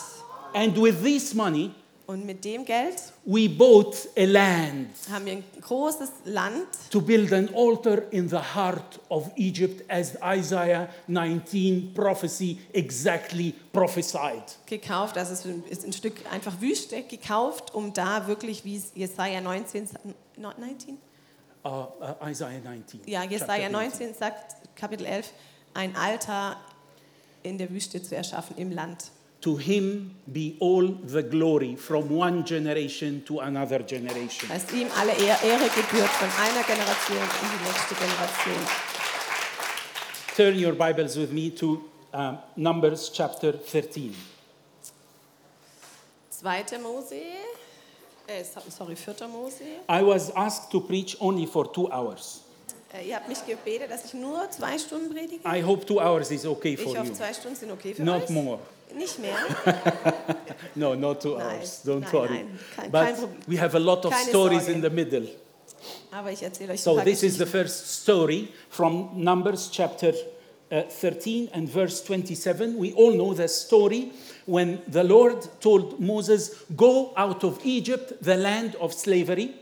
And 0.54 0.76
with 0.80 1.02
this 1.02 1.34
money, 1.34 1.70
Und 2.06 2.26
mit 2.26 2.44
dem 2.44 2.64
Geld 2.64 2.96
we 3.24 3.48
bought 3.48 4.08
a 4.18 4.24
land 4.24 4.88
haben 5.10 5.24
wir 5.24 5.32
ein 5.34 5.44
großes 5.60 6.10
Land 6.24 6.66
to 6.90 7.00
build 7.00 7.32
an 7.32 7.48
altar 7.54 8.02
in 8.10 8.28
the 8.28 8.36
heart 8.54 8.98
of 9.08 9.30
Egypt 9.36 9.84
as 9.88 10.14
Isaiah 10.22 10.88
19 11.06 11.94
prophecy 11.94 12.58
exactly 12.72 13.54
prophesied. 13.72 14.42
gekauft. 14.66 15.16
Also 15.16 15.32
es 15.32 15.46
ist 15.70 15.84
ein 15.86 15.92
Stück 15.92 16.14
einfach 16.30 16.60
Wüste 16.60 17.02
gekauft, 17.04 17.72
um 17.72 17.92
da 17.92 18.26
wirklich, 18.26 18.64
wie 18.64 18.76
es 18.76 18.90
Jesaja 18.94 19.40
19, 19.40 19.86
sa- 19.86 20.00
no- 20.36 20.52
19? 20.58 20.98
Uh, 21.64 21.68
uh, 21.68 22.28
Isaiah 22.28 22.60
19. 22.62 23.00
Ja, 23.06 23.22
Jesaja 23.22 23.68
19 23.70 24.12
sagt, 24.14 24.56
Kapitel 24.74 25.06
11, 25.06 25.30
ein 25.74 25.96
Altar 25.96 26.56
in 27.42 27.58
der 27.58 27.70
Wüste 27.70 28.02
zu 28.02 28.14
erschaffen 28.14 28.56
im 28.56 28.70
Land. 28.70 29.10
To 29.40 29.58
him 29.58 30.14
be 30.26 30.54
all 30.60 30.94
the 31.04 31.22
glory 31.22 31.76
from 31.76 32.16
one 32.16 32.44
generation 32.44 33.24
to 33.24 33.40
another 33.40 33.80
generation. 33.80 34.48
Dass 34.48 34.72
ihm 34.72 34.86
alle 34.96 35.12
Ehr- 35.12 35.42
Ehre 35.42 35.68
gebührt 35.68 36.08
von 36.10 36.28
einer 36.40 36.62
Generation 36.62 37.18
in 37.18 37.48
die 37.58 37.64
nächste 37.66 37.94
Generation. 37.96 38.66
Turn 40.36 40.56
your 40.64 40.72
Bibles 40.74 41.16
with 41.16 41.30
me 41.32 41.50
to 41.54 41.82
um, 42.12 42.38
Numbers 42.56 43.10
chapter 43.12 43.52
13. 43.52 44.14
2. 46.30 46.78
Mose, 46.80 47.14
äh, 48.28 48.44
sorry, 48.70 48.94
4. 48.96 49.26
Mose. 49.28 49.64
I 49.88 50.02
was 50.02 50.30
asked 50.36 50.70
to 50.70 50.80
preach 50.80 51.16
only 51.20 51.46
for 51.46 51.64
two 51.72 51.90
hours. 51.90 52.41
Äh, 52.94 53.08
ihr 53.08 53.16
habt 53.16 53.28
mich 53.28 53.44
gebetet, 53.46 53.90
dass 53.90 54.04
ich 54.04 54.14
nur 54.14 54.50
zwei 54.50 54.78
Stunden 54.78 55.10
predige. 55.14 55.40
I 55.48 55.62
hope 55.62 55.86
two 55.86 55.98
hours 56.00 56.30
is 56.30 56.44
okay 56.46 56.74
Ich 56.74 56.80
for 56.80 56.96
hoffe, 56.96 57.08
you. 57.08 57.14
zwei 57.14 57.32
Stunden 57.32 57.56
sind 57.56 57.70
okay 57.70 57.94
für 57.94 58.02
Not 58.02 58.24
euch. 58.24 58.30
more. 58.30 58.58
Nicht 58.94 59.18
mehr. 59.18 59.36
No, 60.74 60.94
not 60.94 61.20
two 61.20 61.36
Nein, 61.36 61.58
hours. 61.58 61.82
Don't 61.84 62.00
nein, 62.00 62.12
worry. 62.12 62.28
nein, 62.34 62.58
kein- 62.76 62.90
but 62.90 63.02
kein 63.04 63.14
Problem. 63.16 63.38
we 63.46 63.56
have 63.60 63.74
a 63.74 63.78
lot 63.80 64.04
of 64.04 64.12
Keine 64.12 64.28
stories 64.28 64.62
Sorge. 64.64 64.72
in 64.74 64.82
the 64.82 64.90
middle. 64.90 65.28
Aber 66.10 66.30
ich 66.30 66.42
erzähle 66.42 66.72
euch 66.74 66.80
So 66.80 66.98
this 67.00 67.22
is 67.22 67.36
the 67.38 67.46
first 67.46 68.02
story 68.02 68.48
from 68.70 69.10
Numbers 69.16 69.70
chapter 69.72 70.12
uh, 70.70 70.82
13 70.88 71.50
and 71.52 71.68
verse 71.68 72.02
27. 72.04 72.78
We 72.78 72.92
all 72.94 73.12
know 73.14 73.34
the 73.34 73.48
story 73.48 74.12
when 74.46 74.78
the 74.90 75.02
Lord 75.02 75.48
told 75.60 75.98
Moses, 75.98 76.52
"Go 76.76 77.12
out 77.16 77.42
of 77.44 77.58
Egypt, 77.64 78.14
the 78.22 78.36
land 78.36 78.76
of 78.76 78.92
slavery." 78.92 79.54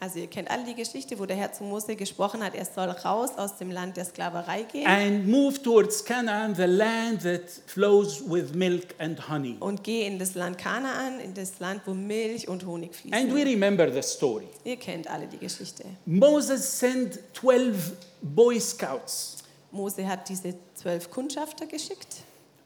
Also 0.00 0.20
ihr 0.20 0.28
kennt 0.28 0.48
alle 0.48 0.62
die 0.64 0.74
Geschichte, 0.76 1.18
wo 1.18 1.26
der 1.26 1.36
Herr 1.36 1.52
zu 1.52 1.64
Mose 1.64 1.96
gesprochen 1.96 2.44
hat, 2.44 2.54
er 2.54 2.64
soll 2.64 2.88
raus 2.88 3.30
aus 3.36 3.56
dem 3.56 3.72
Land 3.72 3.96
der 3.96 4.04
Sklaverei 4.04 4.62
gehen 4.62 4.86
and 4.86 5.26
move 5.26 5.60
towards 5.60 6.04
Canaan, 6.04 6.54
the 6.54 6.66
land 6.66 7.22
that 7.24 7.50
flows 7.66 8.22
with 8.24 8.54
milk 8.54 8.94
and 8.98 9.28
honey. 9.28 9.56
und 9.58 9.82
geh 9.82 10.06
in 10.06 10.20
das 10.20 10.36
Land 10.36 10.56
Kanaan, 10.56 11.18
in 11.18 11.34
das 11.34 11.58
Land, 11.58 11.82
wo 11.84 11.94
Milch 11.94 12.46
und 12.46 12.64
Honig 12.64 12.92
And 13.10 13.32
we 13.32 13.40
fließen. 13.40 13.48
remember 13.48 13.92
the 13.92 14.02
story. 14.02 14.46
Ihr 14.62 14.76
kennt 14.76 15.08
alle 15.10 15.26
die 15.26 15.38
Geschichte. 15.38 15.84
Moses 16.06 16.78
sent 16.78 17.18
12 17.34 17.92
Boy 18.22 18.60
Scouts 18.60 19.38
Mose 19.72 20.06
hat 20.06 20.28
diese 20.28 20.54
zwölf 20.74 21.10
Kundschafter 21.10 21.66
geschickt 21.66 22.18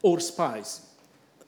or 0.03 0.19
spies 0.19 0.83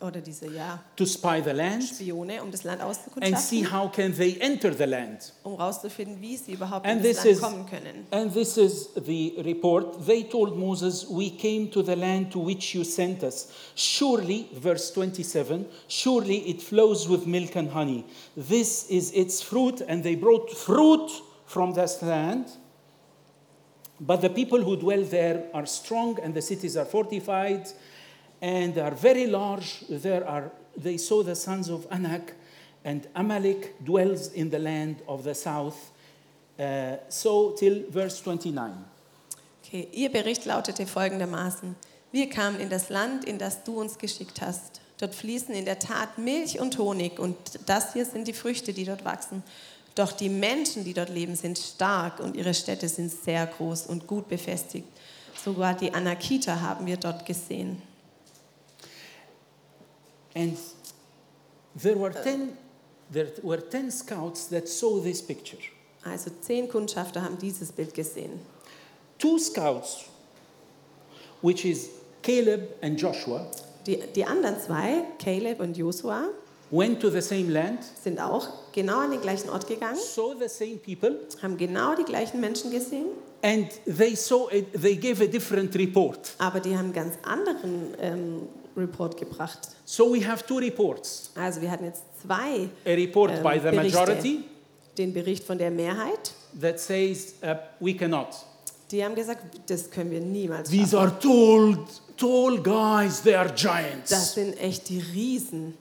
oder 0.02 0.22
diese 0.22 0.48
ja, 0.52 0.84
to 0.96 1.06
spy 1.06 1.42
the 1.44 1.52
land 1.52 1.84
Spione, 1.84 2.42
um 2.42 2.52
das 2.52 2.64
Land 2.64 2.82
and 3.22 3.38
see 3.40 3.64
how 3.64 3.88
can 3.90 4.14
they 4.16 4.38
enter 4.40 4.74
the 4.74 4.86
land. 4.86 5.34
um 5.44 5.58
herauszufinden, 5.58 6.20
wie 6.22 6.36
sie 6.38 6.54
überhaupt 6.54 6.86
And 6.86 7.04
in 7.06 7.14
das 7.14 7.24
this 7.24 7.26
Land 7.26 7.36
is 7.36 7.42
kommen 7.42 7.66
können. 7.66 8.08
and 8.12 8.34
this 8.34 8.58
is 8.58 8.90
the 9.06 9.36
report. 9.46 10.06
They 10.06 10.24
told 10.24 10.58
Moses, 10.58 11.08
"We 11.10 11.30
came 11.32 11.70
to 11.72 11.82
the 11.82 11.96
land 11.96 12.32
to 12.34 12.40
which 12.46 12.76
you 12.76 12.84
sent 12.84 13.24
us. 13.24 13.48
Surely, 13.76 14.48
verse 14.54 14.92
27, 14.94 15.66
surely 15.88 16.50
it 16.50 16.62
flows 16.62 17.08
with 17.10 17.26
milk 17.26 17.56
and 17.56 17.70
honey. 17.72 18.04
This 18.36 18.86
is 18.90 19.12
its 19.14 19.42
fruit." 19.42 19.82
And 19.88 20.04
they 20.04 20.16
brought 20.16 20.50
fruit 20.52 21.10
from 21.46 21.74
this 21.74 22.02
land. 22.02 22.48
But 24.00 24.20
the 24.22 24.30
people 24.30 24.62
who 24.62 24.76
dwell 24.76 25.04
there 25.04 25.46
are 25.54 25.66
strong, 25.66 26.20
and 26.22 26.34
the 26.34 26.42
cities 26.42 26.76
are 26.76 26.84
fortified, 26.86 27.66
and 28.42 28.78
are 28.78 28.96
very 28.96 29.26
large. 29.26 29.86
There 29.90 30.28
are 30.28 30.52
they 30.78 30.98
saw 30.98 31.24
the 31.24 31.36
sons 31.36 31.70
of 31.70 31.88
Anak, 31.92 32.34
and 32.84 33.08
Amalek 33.16 33.84
dwells 33.84 34.30
in 34.34 34.50
the 34.50 34.60
land 34.60 34.98
of 35.08 35.24
the 35.24 35.34
south. 35.34 35.92
Uh, 36.58 36.98
so 37.10 37.52
till 37.52 37.84
verse 37.90 38.22
29. 38.22 38.74
Okay, 39.64 39.88
ihr 39.92 40.10
Bericht 40.10 40.46
lautete 40.46 40.86
folgendermaßen. 40.86 41.76
Wir 42.12 42.30
kamen 42.30 42.60
in 42.60 42.70
das 42.70 42.90
Land, 42.90 43.26
in 43.26 43.38
das 43.38 43.64
du 43.64 43.82
uns 43.82 43.98
geschickt 43.98 44.40
hast. 44.40 44.80
Dort 44.98 45.14
fließen 45.14 45.54
in 45.54 45.66
der 45.66 45.80
Tat 45.80 46.18
Milch 46.18 46.60
und 46.60 46.78
Honig 46.78 47.20
und 47.20 47.36
das 47.66 47.94
hier 47.94 48.06
sind 48.06 48.28
die 48.28 48.34
Früchte, 48.34 48.72
die 48.72 48.86
dort 48.86 49.04
wachsen. 49.04 49.44
Doch 49.96 50.12
die 50.12 50.30
Menschen, 50.30 50.84
die 50.84 50.94
dort 50.94 51.10
leben, 51.10 51.36
sind 51.36 51.58
stark 51.58 52.20
und 52.20 52.36
ihre 52.38 52.54
Städte 52.54 52.88
sind 52.88 53.12
sehr 53.12 53.46
groß 53.46 53.88
und 53.88 54.08
gut 54.08 54.30
befestigt. 54.30 54.88
Sogar 55.44 55.74
die 55.74 55.94
Anakiter 55.94 56.62
haben 56.62 56.86
wir 56.86 56.98
dort 56.98 57.26
gesehen. 57.26 57.82
And 60.36 60.58
there 61.82 61.98
were 61.98 62.12
ten, 62.12 62.58
there 63.12 63.32
were 63.42 63.62
ten 63.70 63.90
scouts 63.90 64.48
that 64.50 64.68
saw 64.68 65.00
this 65.02 65.22
picture. 65.22 65.58
Also 66.04 66.30
zehn 66.42 66.68
Kundschafter 66.68 67.22
haben 67.24 67.38
dieses 67.40 67.72
Bild 67.72 67.94
gesehen. 67.94 68.40
Two 69.18 69.40
scouts, 69.40 70.06
which 71.42 71.66
is 71.66 71.90
Caleb 72.22 72.76
and 72.82 73.00
Joshua, 73.00 73.48
Die, 73.88 73.98
die 74.16 74.26
anderen 74.26 74.60
zwei, 74.60 75.04
Caleb 75.20 75.60
und 75.62 75.78
Joshua, 75.78 76.30
went 76.72 77.00
to 77.00 77.10
the 77.10 77.22
same 77.22 77.52
land, 77.52 77.80
sind 78.04 78.20
auch 78.20 78.48
genau 78.74 79.00
an 79.00 79.12
den 79.12 79.22
gleichen 79.22 79.50
Ort 79.50 79.68
gegangen, 79.68 79.98
saw 79.98 80.34
the 80.38 80.50
same 80.50 80.78
people, 80.78 81.20
haben 81.42 81.56
genau 81.56 81.96
die 81.96 82.04
gleichen 82.04 82.42
Menschen 82.42 82.72
gesehen, 82.72 83.06
and 83.44 83.70
they 83.86 84.16
saw 84.16 84.50
it, 84.52 84.66
they 84.74 84.96
gave 84.96 85.24
a 85.24 85.28
different 85.28 85.76
report. 85.76 86.34
aber 86.40 86.60
die 86.60 86.76
haben 86.76 86.92
ganz 86.92 87.14
anderen 87.24 87.94
ähm, 88.02 88.42
Report 88.78 89.18
gebracht. 89.18 89.60
So 89.86 90.14
we 90.14 90.26
have 90.28 90.46
two 90.46 90.58
reports. 90.58 91.32
Also 91.36 91.62
wir 91.62 91.72
hatten 91.72 91.86
jetzt 91.86 92.04
zwei 92.22 92.70
A 92.86 92.90
report 92.96 93.32
ähm, 93.32 93.44
by 93.44 93.54
the 93.56 93.70
Berichte. 93.76 93.98
majority 94.00 94.44
Den 94.98 95.14
Bericht 95.14 95.44
von 95.44 95.58
der 95.58 95.72
Mehrheit, 95.72 96.32
that 96.62 96.80
says 96.80 97.36
uh, 97.44 97.56
we 97.80 97.94
cannot. 97.94 98.28
die 98.92 99.04
haben 99.04 99.16
gesagt, 99.16 99.44
das 99.68 99.90
können 99.92 100.12
wir 100.12 100.22
niemals 100.22 100.70
These 100.70 100.92
schaffen. 100.92 100.98
are 100.98 101.20
tall, 101.20 101.78
tall 102.18 102.62
guys, 102.62 103.22
they 103.22 103.36
are 103.36 103.50
Das 103.50 103.62
giants. 103.62 104.34
sind 104.34 104.60
echt 104.60 104.88
die 104.90 105.00
Riesen. 105.00 105.74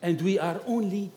And 0.00 0.22
we 0.24 0.40
are 0.40 0.60
only 0.66 1.10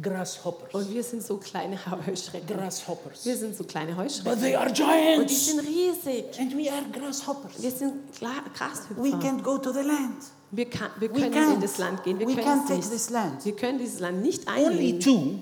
grasshoppers. 0.00 0.74
Und 0.74 0.92
wir 0.92 1.02
sind 1.02 1.22
so 1.22 1.36
kleine 1.36 1.78
Heuschrecken. 2.06 2.46
Grasshoppers. 2.56 3.24
Wir 3.24 3.36
sind 3.36 3.56
so 3.56 3.64
kleine 3.64 3.92
But 3.92 4.04
Heuschrecken. 4.04 4.40
they 4.40 4.54
are 4.56 4.66
Und 4.68 4.78
die 4.78 4.82
giants. 4.82 5.46
sind 5.46 5.60
riesig. 5.60 6.24
And 6.40 6.56
we 6.56 6.70
are 6.70 6.82
grasshoppers. 6.92 7.52
Wir 7.62 7.70
sind 7.70 7.94
Gla- 8.18 8.42
We 8.44 9.10
Grashüpfer. 9.10 9.18
can't 9.28 9.42
go 9.42 9.58
to 9.58 9.72
the 9.72 9.80
land. 9.82 10.16
Wir, 10.50 10.68
kann, 10.70 10.90
wir 11.00 11.12
We 11.14 11.20
können 11.20 11.54
in 11.54 11.60
das 11.60 11.78
Land 11.78 12.02
gehen. 12.04 12.18
Wir 12.18 12.26
We 12.28 12.34
können 12.34 12.46
can't 12.66 12.76
nicht. 12.76 12.90
this 12.90 13.10
land. 13.10 13.44
Wir 13.44 13.56
können 13.56 13.78
dieses 13.78 14.00
Land 14.00 14.22
nicht 14.22 14.48
Only 14.48 14.64
einnehmen. 14.66 15.00
two, 15.00 15.34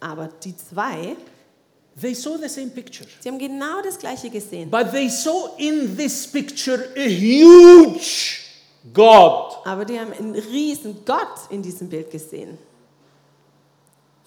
Aber 0.00 0.28
die 0.42 0.54
zwei, 0.56 1.16
they 2.00 2.14
saw 2.14 2.36
the 2.38 2.48
same 2.48 2.68
picture. 2.68 3.06
sie 3.20 3.28
haben 3.28 3.38
genau 3.38 3.82
das 3.82 3.98
Gleiche 3.98 4.30
gesehen. 4.30 4.70
But 4.70 4.90
they 4.92 5.08
saw 5.10 5.50
in 5.58 5.96
this 5.96 6.26
picture 6.26 6.88
a 6.96 7.08
huge 7.08 8.38
God 8.92 9.56
Aber 9.64 9.84
die 9.84 9.98
haben 9.98 10.12
einen 10.12 10.34
riesen 10.34 11.04
Gott 11.04 11.50
in 11.50 11.60
diesem 11.62 11.88
Bild 11.88 12.10
gesehen. 12.10 12.56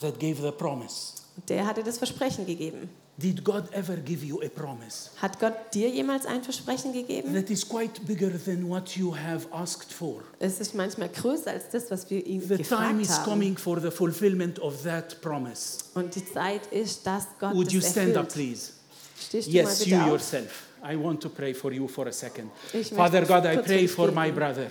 That 0.01 0.19
gave 0.19 0.41
the 0.41 0.51
promise. 0.51 1.13
Der 1.47 1.65
hatte 1.65 1.83
das 1.83 1.97
Versprechen 1.97 2.45
gegeben. 2.45 2.89
Did 3.17 3.43
God 3.43 3.65
ever 3.73 3.97
give 3.97 4.25
you 4.25 4.39
a 4.41 4.47
promise 4.47 5.09
Hat 5.21 5.37
Gott 5.41 5.53
dir 5.73 5.89
jemals 5.89 6.25
ein 6.25 6.41
Versprechen 6.41 6.93
gegeben? 6.93 7.33
that 7.33 7.49
is 7.49 7.67
quite 7.67 7.99
bigger 8.05 8.31
than 8.45 8.69
what 8.69 8.95
you 8.95 9.13
have 9.13 9.45
asked 9.51 9.91
for? 9.91 10.21
Es 10.39 10.61
ist 10.61 10.73
manchmal 10.73 11.09
größer 11.09 11.51
als 11.51 11.69
das, 11.69 11.91
was 11.91 12.09
wir 12.09 12.25
ihm 12.25 12.39
The 12.39 12.47
time 12.47 12.57
gefragt 12.59 13.01
is 13.01 13.09
haben. 13.09 13.25
coming 13.25 13.57
for 13.57 13.79
the 13.81 13.91
fulfillment 13.91 14.57
of 14.59 14.83
that 14.83 15.19
promise. 15.21 15.79
Und 15.95 16.15
die 16.15 16.25
Zeit 16.25 16.67
ist, 16.71 17.05
dass 17.05 17.27
Gott 17.39 17.53
Would 17.55 17.73
you 17.73 17.81
das 17.81 17.91
stand 17.91 18.15
up, 18.15 18.25
erfüllt. 18.27 18.33
please? 18.33 18.71
Stehst 19.19 19.47
du 19.49 19.51
Yes, 19.51 19.85
you 19.85 19.97
auf? 19.97 20.07
yourself. 20.07 20.63
I 20.81 20.95
want 20.95 21.21
to 21.21 21.27
pray 21.27 21.53
for 21.53 21.73
you 21.73 21.89
for 21.89 22.07
a 22.07 22.11
second. 22.13 22.49
Ich 22.71 22.87
Father 22.87 23.23
God, 23.25 23.43
I 23.45 23.57
pray 23.57 23.85
for 23.85 24.11
my 24.13 24.31
brother 24.31 24.67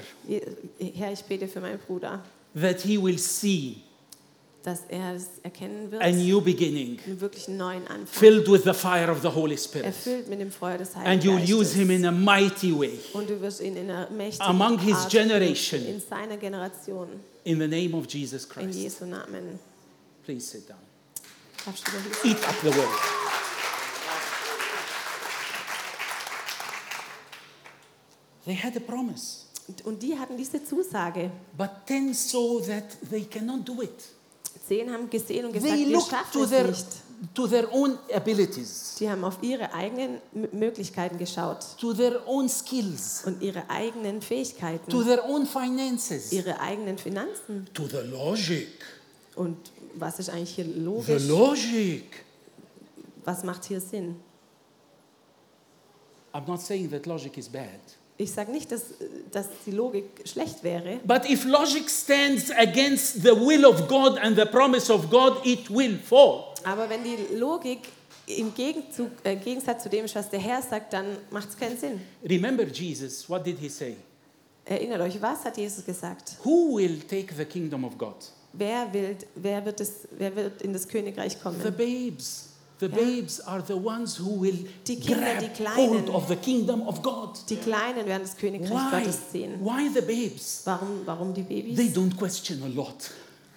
Herr, 0.94 1.12
ich 1.12 1.22
bete 1.24 1.46
für 1.48 1.60
meinen 1.60 1.78
Bruder, 1.80 2.22
that 2.58 2.80
he 2.80 2.96
will 2.96 3.18
see 3.18 3.82
dass 4.68 4.82
er 4.88 5.14
es 5.14 5.26
erkennen 5.42 5.90
wird, 5.90 6.02
a 6.02 6.10
new 6.10 6.40
beginning 6.42 6.98
einen 7.06 7.20
wirklich 7.20 7.48
neuen 7.48 7.86
Anfang, 7.88 8.06
filled 8.06 8.48
with 8.50 8.64
the 8.64 8.74
fire 8.74 9.10
of 9.10 9.22
the 9.22 9.28
Holy 9.28 9.56
Spirit. 9.56 9.86
erfüllt 9.86 10.28
mit 10.28 10.40
dem 10.40 10.50
Feuer 10.50 10.76
des 10.76 10.94
And 10.94 11.06
Heiligen 11.06 11.38
you'll 11.38 11.58
use 11.60 11.74
him 11.74 11.90
in 11.90 12.04
a 12.04 12.10
mighty 12.12 12.72
way. 12.78 12.98
Und 13.14 13.30
du 13.30 13.40
wirst 13.40 13.60
ihn 13.62 13.76
in 13.76 13.90
einer 13.90 14.10
mächtigen 14.10 14.46
Among 14.46 14.78
his 14.78 14.94
Art 14.94 15.10
generation. 15.10 15.80
in 15.86 16.00
seiner 16.00 16.36
Generation, 16.36 17.08
In 17.44 17.58
the 17.58 17.66
name 17.66 17.94
of 17.96 18.06
Jesus 18.06 18.44
in 18.44 18.50
Christ. 18.50 18.78
Jesu 18.78 19.06
Namen. 19.06 19.58
Please 20.24 20.46
sit 20.46 20.68
down. 20.68 20.76
Eat 22.24 22.36
up 22.46 22.54
the 22.62 22.68
word. 22.68 22.88
They 28.44 28.54
had 28.54 28.76
a 28.76 28.80
promise. 28.80 29.44
Und- 29.84 30.02
die 30.02 30.18
hatten 30.18 30.36
diese 30.36 30.64
Zusage. 30.64 31.30
but 31.56 31.70
10 31.86 32.14
saw 32.14 32.60
that 32.60 32.84
they 33.10 33.22
cannot 33.24 33.66
do 33.68 33.82
it. 33.82 34.08
Zehn 34.68 34.92
haben 34.92 35.08
gesehen 35.10 35.46
und 35.46 35.52
gesagt, 35.52 35.72
They 35.74 35.86
wir 35.86 35.92
looked 35.96 36.10
schaffen 36.10 36.32
to 36.32 36.44
es 36.44 36.50
their, 36.50 36.66
nicht. 36.68 36.86
to 37.34 37.46
their 37.48 37.72
own 37.74 37.98
abilities, 38.14 38.96
Die 39.00 39.08
haben 39.10 39.24
auf 39.24 39.38
ihre 39.42 39.72
eigenen 39.72 40.20
M- 40.34 40.48
Möglichkeiten 40.52 41.18
geschaut 41.18 41.58
to 41.80 41.92
their 41.94 42.20
own 42.28 42.48
skills, 42.48 43.22
und 43.26 43.42
ihre 43.42 43.68
eigenen 43.70 44.20
to 44.20 44.26
Fähigkeiten, 44.26 45.04
their 45.04 45.24
own 45.28 45.46
finances, 45.46 46.32
ihre 46.32 46.60
eigenen 46.60 46.98
Finanzen. 46.98 47.66
to 47.74 47.86
the 47.88 48.02
logic. 48.10 48.68
Und 49.36 49.56
was 49.94 50.18
ist 50.18 50.28
eigentlich 50.30 50.54
hier 50.54 50.64
The 50.64 50.78
logisch? 50.80 51.26
logic. 51.26 52.24
Was 53.24 53.42
macht 53.44 53.64
hier 53.64 53.80
Sinn? 53.80 54.16
I'm 56.32 56.46
not 56.46 56.60
saying 56.60 56.90
that 56.90 57.06
logic 57.06 57.36
is 57.38 57.48
bad. 57.48 57.80
Ich 58.20 58.32
sage 58.32 58.50
nicht, 58.50 58.72
dass, 58.72 58.82
dass 59.30 59.46
die 59.64 59.70
Logik 59.70 60.04
schlecht 60.24 60.64
wäre, 60.64 60.98
But 61.04 61.28
if 61.30 61.44
logic 61.44 61.88
stands 61.88 62.50
against 62.50 63.22
the 63.22 63.30
will 63.30 63.64
of 63.64 63.86
God 63.86 64.18
and 64.18 64.36
the 64.36 64.44
promise 64.44 64.92
of 64.92 65.08
God, 65.08 65.46
it 65.46 65.70
will 65.70 65.96
fall. 65.98 66.52
aber 66.64 66.90
wenn 66.90 67.04
die 67.04 67.36
Logik 67.36 67.78
im 68.26 68.52
Gegenzug, 68.52 69.12
äh, 69.22 69.36
Gegensatz 69.36 69.84
zu 69.84 69.88
dem 69.88 70.04
ist, 70.04 70.14
was 70.16 70.28
der 70.28 70.40
Herr 70.40 70.60
sagt, 70.60 70.92
dann 70.92 71.16
macht 71.30 71.48
es 71.48 71.56
keinen 71.56 71.78
Sinn. 71.78 72.00
Remember 72.28 72.64
Jesus, 72.64 73.28
what 73.30 73.46
did 73.46 73.56
he 73.58 73.68
say? 73.68 73.96
Erinnert 74.64 75.00
euch, 75.00 75.22
was 75.22 75.44
hat 75.44 75.56
Jesus 75.56 75.84
gesagt? 75.84 76.36
Who 76.44 76.76
will 76.76 76.98
take 77.08 77.32
the 77.34 77.44
kingdom 77.44 77.84
of 77.84 77.96
God? 77.96 78.16
Wer, 78.52 78.92
will, 78.92 79.16
wer, 79.36 79.64
wird, 79.64 79.80
es, 79.80 80.08
wer 80.10 80.34
wird 80.34 80.60
in 80.62 80.72
das 80.72 80.88
Königreich 80.88 81.40
kommen? 81.40 81.60
The 81.62 81.70
babes. 81.70 82.47
The 82.80 82.88
babes 82.88 83.40
are 83.40 83.60
the 83.66 83.74
ones 83.74 84.16
who 84.20 84.40
will 84.40 84.56
Die 84.86 84.94
Kinder, 84.96 85.20
grab 85.20 85.38
die 85.40 85.48
Kleinen. 85.48 85.76
hold 85.90 86.10
of 86.10 86.28
the 86.28 86.36
kingdom 86.36 86.82
of 86.86 87.02
God. 87.02 87.38
Die 87.48 87.56
Kleinen 87.56 88.06
werden 88.06 88.22
das 88.22 88.36
Königreich 88.36 88.70
Why? 88.70 88.90
Gottes 89.00 89.18
sehen. 89.32 89.60
Why 89.60 89.88
the 89.92 90.00
babes? 90.00 90.62
Warum, 90.64 91.00
warum 91.04 91.34
die 91.34 91.42
They 91.44 91.88
don't 91.88 92.16
question 92.16 92.62
a 92.62 92.68
lot. 92.68 93.10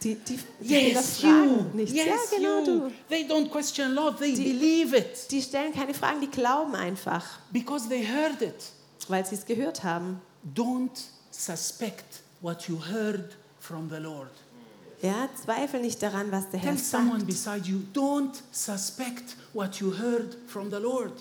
Die, 0.04 0.16
die, 0.16 0.40
die 0.60 0.68
Yes, 0.94 1.22
you. 1.22 1.66
nichts. 1.74 1.94
Yes, 1.94 2.08
ja, 2.08 2.38
genau 2.38 2.60
you. 2.62 2.66
du. 2.90 2.92
They 3.10 3.24
don't 3.28 3.50
question 3.52 3.86
a 3.86 3.94
lot. 3.94 4.18
They 4.18 4.34
Die- 4.34 4.54
believe 4.54 4.98
it 4.98 5.30
Die 5.30 5.40
stellen 5.44 5.72
keine 5.72 5.94
Fragen, 5.94 6.20
die 6.22 6.28
glauben 6.32 6.74
einfach, 6.74 7.24
because 7.52 7.88
they 7.88 8.04
heard 8.04 8.42
it. 8.42 8.56
weil 9.08 9.24
sie 9.24 9.36
es 9.36 9.46
gehört 9.46 9.84
haben. 9.84 10.20
Don't 10.56 10.90
suspect 11.30 12.22
what 12.42 12.68
you 12.68 12.80
heard 12.92 13.38
from 13.60 13.88
the 13.92 13.98
Lord. 13.98 14.32
Ja, 15.02 15.28
zweifel 15.44 15.82
nicht 15.82 16.02
daran, 16.04 16.32
was 16.32 16.50
der 16.52 16.60
Herr 16.60 16.76
Tell 16.76 16.84
someone 16.84 17.20
sagt. 17.22 17.28
beside 17.28 17.68
you, 17.70 17.80
don't 17.94 18.36
suspect 18.52 19.36
what 19.54 19.76
you 19.80 19.92
heard 19.98 20.36
from 20.48 20.70
the 20.70 20.78
Lord. 20.78 21.14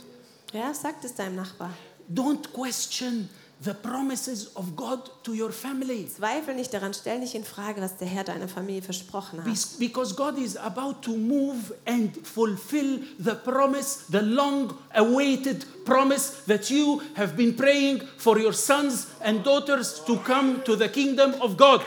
Ja, 0.53 0.75
sagt 0.75 1.05
es 1.05 1.15
deinem 1.15 1.37
Nachbar. 1.37 1.71
Don't 2.13 2.53
question 2.53 3.29
the 3.63 3.73
promises 3.73 4.51
of 4.57 4.75
God 4.77 5.11
to 5.23 5.33
your 5.33 5.51
family. 5.53 6.07
Zweifel 6.09 6.55
nicht 6.55 6.73
daran, 6.75 6.93
stell 6.93 7.19
nicht 7.21 7.35
in 7.35 7.45
Frage, 7.45 7.81
was 7.81 7.97
der 7.99 8.09
Herr 8.09 8.25
deiner 8.25 8.49
Familie 8.49 8.83
versprochen 8.83 9.39
hat. 9.39 9.45
Be- 9.45 9.79
Because 9.79 10.15
God 10.15 10.37
is 10.39 10.57
about 10.57 11.03
to 11.03 11.17
move 11.17 11.73
and 11.87 12.11
fulfill 12.27 13.01
the 13.19 13.35
promise, 13.35 14.01
the 14.11 14.21
long 14.23 14.75
awaited 14.95 15.65
promise 15.85 16.43
that 16.47 16.69
you 16.71 17.01
have 17.15 17.35
been 17.37 17.55
praying 17.57 18.03
for 18.19 18.39
your 18.39 18.53
sons 18.55 19.07
and 19.21 19.43
daughters 19.45 20.03
to 20.07 20.17
come 20.19 20.63
to 20.65 20.75
the 20.77 20.89
kingdom 20.89 21.35
of 21.41 21.57
God. 21.57 21.81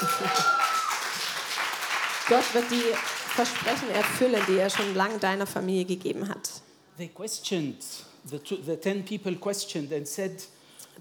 Gott 2.28 2.54
wird 2.54 2.70
die 2.70 2.82
Versprechen 3.34 3.90
erfüllen, 3.90 4.40
die 4.48 4.56
er 4.56 4.70
schon 4.70 4.94
lange 4.94 5.18
deiner 5.18 5.46
Familie 5.46 5.84
gegeben 5.84 6.28
hat. 6.28 6.62
They 6.96 7.08
questioned, 7.08 7.76
the, 8.24 8.38
two, 8.38 8.56
the 8.64 8.76
ten 8.76 9.04
people 9.04 9.34
questioned 9.36 9.92
and 9.92 10.06
said, 10.06 10.32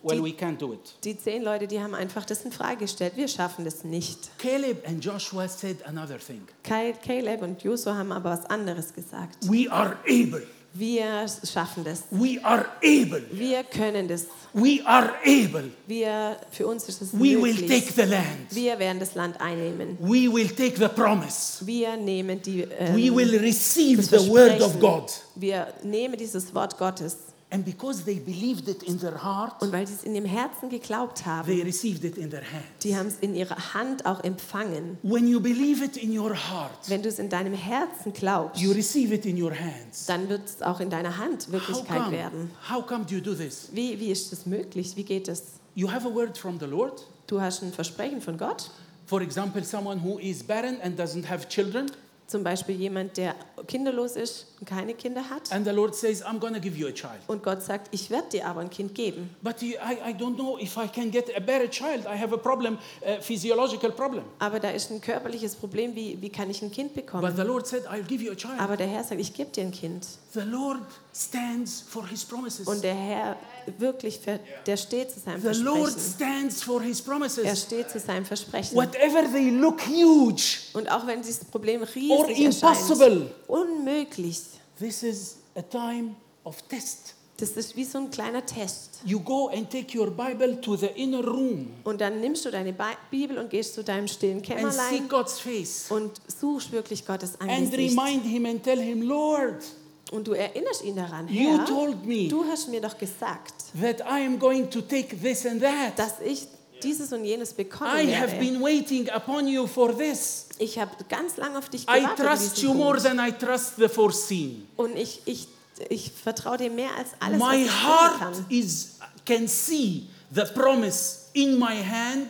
Well, 0.02 0.18
Die- 0.18 0.24
we 0.24 0.30
can't 0.32 0.58
do 0.58 0.74
it. 0.74 0.96
Die 1.04 1.18
zehn 1.18 1.44
Leute, 1.44 1.68
die 1.68 1.80
haben 1.80 1.94
einfach 1.94 2.26
das 2.26 2.44
in 2.44 2.52
Frage 2.52 2.78
gestellt. 2.80 3.14
Wir 3.16 3.28
schaffen 3.28 3.64
das 3.64 3.84
nicht. 3.84 4.38
Caleb 4.40 4.86
and 4.88 5.06
Joshua 5.06 5.48
said 5.48 5.86
another 5.86 6.18
thing. 6.18 6.42
Caleb 6.64 7.42
und 7.44 7.62
Josua 7.64 7.96
haben 7.96 8.12
aber 8.12 8.32
was 8.32 8.46
anderes 8.48 8.94
gesagt. 8.94 9.38
We 9.48 9.72
are 9.72 9.98
able. 10.08 10.46
Wir 10.76 11.26
schaffen 11.44 11.84
das. 11.84 12.04
We 12.10 12.44
are 12.44 12.66
able. 12.84 13.22
Wir 13.32 13.64
können 13.64 14.08
das. 14.08 14.26
We 14.54 14.80
are 14.86 15.14
able. 15.24 15.70
Wir, 15.86 16.38
für 16.52 16.66
uns 16.66 16.88
ist 16.90 17.02
es 17.02 17.14
We 17.14 17.20
will 17.42 17.54
möglich. 17.54 17.70
take 17.70 17.94
the 17.94 18.10
land. 18.10 18.26
Wir 18.50 18.80
werden 18.80 19.00
das 19.00 19.14
Land 19.14 19.40
einnehmen. 19.40 19.98
We 20.00 20.32
will 20.34 20.48
take 20.50 20.78
the 20.78 20.88
promise. 20.88 21.64
Wir 21.66 21.96
nehmen 21.96 22.42
die, 22.42 22.62
ähm, 22.62 22.96
We 22.96 23.16
will 23.16 23.38
receive 23.40 24.02
the 24.02 24.28
word 24.30 24.62
of. 24.62 24.80
God. 24.80 25.12
Wir 25.36 25.68
nehmen 25.84 26.18
dieses 26.18 26.54
Wort 26.56 26.78
Gottes. 26.78 27.18
And 27.54 27.64
because 27.64 28.04
they 28.04 28.16
believed 28.16 28.68
it 28.68 28.82
in 28.82 29.00
their 29.00 29.24
heart, 29.24 29.62
Und 29.62 29.72
weil 29.72 29.86
sie 29.86 29.94
es 29.94 30.04
in 30.04 30.16
ihrem 30.16 30.26
Herzen 30.26 30.70
geglaubt 30.70 31.24
haben, 31.24 31.46
they 31.46 31.62
received 31.62 32.04
it 32.04 32.18
in 32.18 32.32
their 32.32 32.42
hand. 32.42 32.64
die 32.82 32.98
haben 32.98 33.06
es 33.08 33.18
in 33.22 33.36
ihrer 33.36 33.76
Hand 33.76 34.08
auch 34.08 34.24
empfangen. 34.24 34.98
When 35.04 35.28
you 35.28 35.40
believe 35.40 35.86
it 35.86 35.96
in 35.96 36.18
your 36.18 36.34
heart, 36.34 36.72
Wenn 36.88 37.04
du 37.04 37.10
es 37.10 37.20
in 37.20 37.30
deinem 37.30 37.54
Herzen 37.54 38.12
glaubst, 38.12 38.60
you 38.60 38.72
receive 38.72 39.14
it 39.14 39.28
in 39.28 39.40
your 39.40 39.52
hands. 39.54 40.08
dann 40.08 40.30
wird 40.30 40.42
es 40.50 40.62
auch 40.64 40.80
in 40.80 40.90
deiner 40.90 41.16
Hand 41.20 41.44
How 41.46 41.52
Wirklichkeit 41.52 42.02
come? 42.06 42.12
werden. 42.12 42.52
How 42.68 42.84
come 42.88 43.06
do 43.06 43.14
you 43.16 43.22
do 43.22 43.36
this? 43.36 43.70
Wie, 43.72 44.00
wie 44.00 44.10
ist 44.10 44.32
das 44.32 44.48
möglich? 44.48 44.94
Wie 44.96 45.04
geht 45.04 45.28
es? 45.28 45.44
You 45.76 45.92
have 45.92 46.08
a 46.08 46.12
word 46.12 46.36
from 46.36 46.60
the 46.60 46.66
Lord. 46.66 47.06
Du 47.28 47.40
hast 47.40 47.62
ein 47.62 47.72
Versprechen 47.72 48.20
von 48.20 48.36
Gott. 48.36 48.72
For 49.06 49.22
example, 49.22 49.64
someone 49.64 50.02
who 50.04 50.18
is 50.18 50.42
barren 50.44 50.82
and 50.82 51.00
doesn't 51.00 51.30
have 51.30 51.48
children, 51.50 51.92
Zum 52.26 52.42
Beispiel 52.44 52.76
jemand, 52.78 53.18
der 53.18 53.36
kinderlos 53.68 54.16
ist 54.16 54.48
und 54.64 54.70
keine 54.70 54.94
Kinder 54.94 55.30
hat. 55.30 55.52
and 55.52 55.66
the 55.66 55.72
Lord 55.74 55.94
says, 55.94 56.24
I'm 56.24 56.40
to 56.40 56.60
give 56.60 56.78
you 56.78 56.88
a 56.88 56.92
child. 56.92 57.20
Und 57.28 57.44
Gott 57.44 57.62
sagt, 57.62 57.88
ich 57.92 58.10
werde 58.10 58.30
dir 58.30 58.48
aber 58.48 58.62
ein 58.62 58.70
Kind 58.70 58.96
geben. 58.96 59.30
But 59.42 59.62
you- 59.62 59.76
I, 59.76 60.12
I 60.12 60.14
don't 60.14 60.36
know 60.36 60.58
if 60.58 60.78
I 60.78 60.88
can 60.88 61.12
get 61.12 61.26
a 61.36 61.40
better 61.42 61.70
child. 61.70 62.06
I 62.06 62.18
have 62.18 62.34
a 62.34 62.38
problem, 62.38 62.78
a 63.06 63.20
physiological 63.22 63.92
problem. 63.92 64.24
Aber 64.40 64.60
da 64.60 64.70
ist 64.70 64.90
ein 64.92 65.02
körperliches 65.02 65.56
Problem, 65.56 65.94
wie, 65.96 66.18
wie 66.22 66.30
kann 66.30 66.50
ich 66.50 66.62
ein 66.62 66.72
Kind 66.72 66.94
But 66.94 67.06
bekommen? 67.06 67.36
the 67.36 67.42
Lord 67.44 67.68
said, 67.68 67.86
I'll 67.88 68.04
give 68.04 68.24
you 68.24 68.32
a 68.32 68.36
child. 68.36 68.60
Aber 68.60 68.78
der 68.78 68.88
Herr 68.88 69.04
sagt, 69.04 69.20
ich 69.20 69.34
gebe 69.34 69.52
dir 69.52 69.64
ein 69.64 69.72
Kind. 69.72 70.08
The 70.34 70.40
Lord 70.42 70.80
stands 71.14 71.82
for 71.88 72.08
his 72.08 72.24
promises. 72.24 72.66
Und 72.68 72.84
der 72.84 72.96
Herr 72.96 73.36
wirklich, 73.78 74.20
ver- 74.20 74.40
der 74.66 74.78
steht 74.78 75.12
zu 75.12 75.20
seinem 75.20 75.42
The 75.42 75.62
Lord 75.62 75.92
Versprechen. 75.92 76.14
stands 76.16 76.64
for 76.64 76.82
his 76.82 77.00
Er 77.02 77.06
promises. 77.06 77.62
steht 77.62 77.90
zu 77.92 78.00
seinem 78.00 78.26
Versprechen. 78.26 78.76
Whatever 78.76 79.24
they 79.32 79.50
look 79.52 79.82
huge, 79.86 80.58
Und 80.74 80.90
auch 80.92 81.06
wenn 81.06 81.22
dieses 81.22 81.46
Problem 81.46 81.82
Or 81.82 81.88
riesig 82.28 82.46
impossible. 82.46 83.12
erscheint, 83.12 83.32
unmöglich, 83.48 84.40
this 84.80 85.04
is 85.04 85.38
a 85.56 85.62
time 85.62 86.16
of 86.44 86.62
test. 86.68 87.16
das 87.38 87.52
ist 87.52 87.76
wie 87.76 87.84
so 87.84 87.98
ein 87.98 88.12
kleiner 88.12 88.46
Test. 88.46 89.02
You 89.06 89.20
go 89.20 89.50
and 89.50 89.70
take 89.70 89.98
your 89.98 90.12
Bible 90.12 90.62
to 90.62 90.76
the 90.76 90.88
inner 90.96 91.24
room 91.26 91.68
Und 91.84 92.00
dann 92.00 92.22
nimmst 92.22 92.46
du 92.46 92.52
deine 92.52 92.72
Bi- 92.74 92.96
Bibel 93.10 93.38
und 93.38 93.50
gehst 93.50 93.74
zu 93.74 93.84
deinem 93.84 94.08
stillen 94.08 94.38
and 94.38 94.46
Kämmerlein 94.46 94.90
seek 94.92 95.10
God's 95.10 95.40
face 95.40 95.86
und 95.90 96.12
suchst 96.28 96.72
wirklich 96.72 97.06
Gottes 97.06 97.40
and 97.40 97.50
Angesicht. 97.52 97.98
remind 97.98 98.24
Him 98.26 98.46
and 98.46 98.64
tell 98.64 98.80
Him, 98.80 99.02
Lord, 99.02 99.64
Und 100.12 100.28
du 100.28 100.34
erinnerst 100.34 100.84
ihn 100.84 100.96
daran, 100.96 101.28
You 101.28 101.58
Herr, 101.58 101.66
told 101.66 102.06
me. 102.06 102.28
du 102.28 102.44
hast 102.46 102.70
mir 102.70 102.80
doch 102.82 102.98
gesagt, 102.98 103.54
that 103.82 104.00
I 104.02 104.24
am 104.26 104.38
going 104.38 104.70
to 104.70 104.82
take 104.82 105.18
this 105.20 105.44
and 105.46 105.60
that. 105.62 105.98
dass 105.98 106.20
ich 106.24 106.48
dieses 106.84 107.12
und 107.14 107.26
jenes 107.26 107.52
bekommen 107.54 107.98
I 108.10 108.14
have 108.14 108.34
werde. 108.34 108.46
been 108.46 108.62
waiting 108.62 109.10
upon 109.10 109.48
you 109.48 109.66
for 109.66 109.98
this. 109.98 110.43
Ich 110.60 110.78
habe 110.80 110.92
ganz 111.10 111.38
lange 111.38 111.58
auf 111.58 111.70
dich 111.70 111.84
I 111.84 112.00
gewartet. 112.02 112.26
trust 112.26 112.58
you 112.60 112.74
more 112.74 113.00
than 113.02 113.20
I 113.20 113.32
trust 113.32 113.76
the 113.78 113.88
foreseen. 113.90 114.68
Und 114.78 114.96
ich, 114.96 115.22
ich, 115.26 115.48
ich 115.90 116.12
vertraue 116.12 116.58
dir 116.58 116.70
mehr 116.70 116.96
als 116.98 117.10
alles, 117.20 117.40
was 117.40 117.50
My 117.50 117.56
ich 117.64 117.72
sehen 117.72 117.84
heart 117.88 118.20
kann. 118.20 118.46
is 118.50 118.90
can 119.26 119.48
see 119.48 120.08
the 120.32 120.44
promise 120.54 121.30
in 121.34 121.58
my 121.58 121.76
hand 121.84 122.30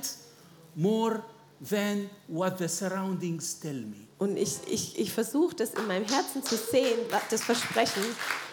more 0.75 1.21
than 1.69 2.09
what 2.27 2.57
the 2.59 2.67
surroundings 2.67 3.59
tell 3.59 3.73
me. 3.73 3.97
Und 4.19 4.37
ich, 4.37 4.55
ich, 4.69 4.97
ich 4.99 5.11
versuche 5.11 5.55
das 5.55 5.73
in 5.73 5.85
meinem 5.87 6.05
Herzen 6.05 6.41
zu 6.43 6.55
sehen, 6.55 6.97
das 7.29 7.43
Versprechen, 7.43 8.03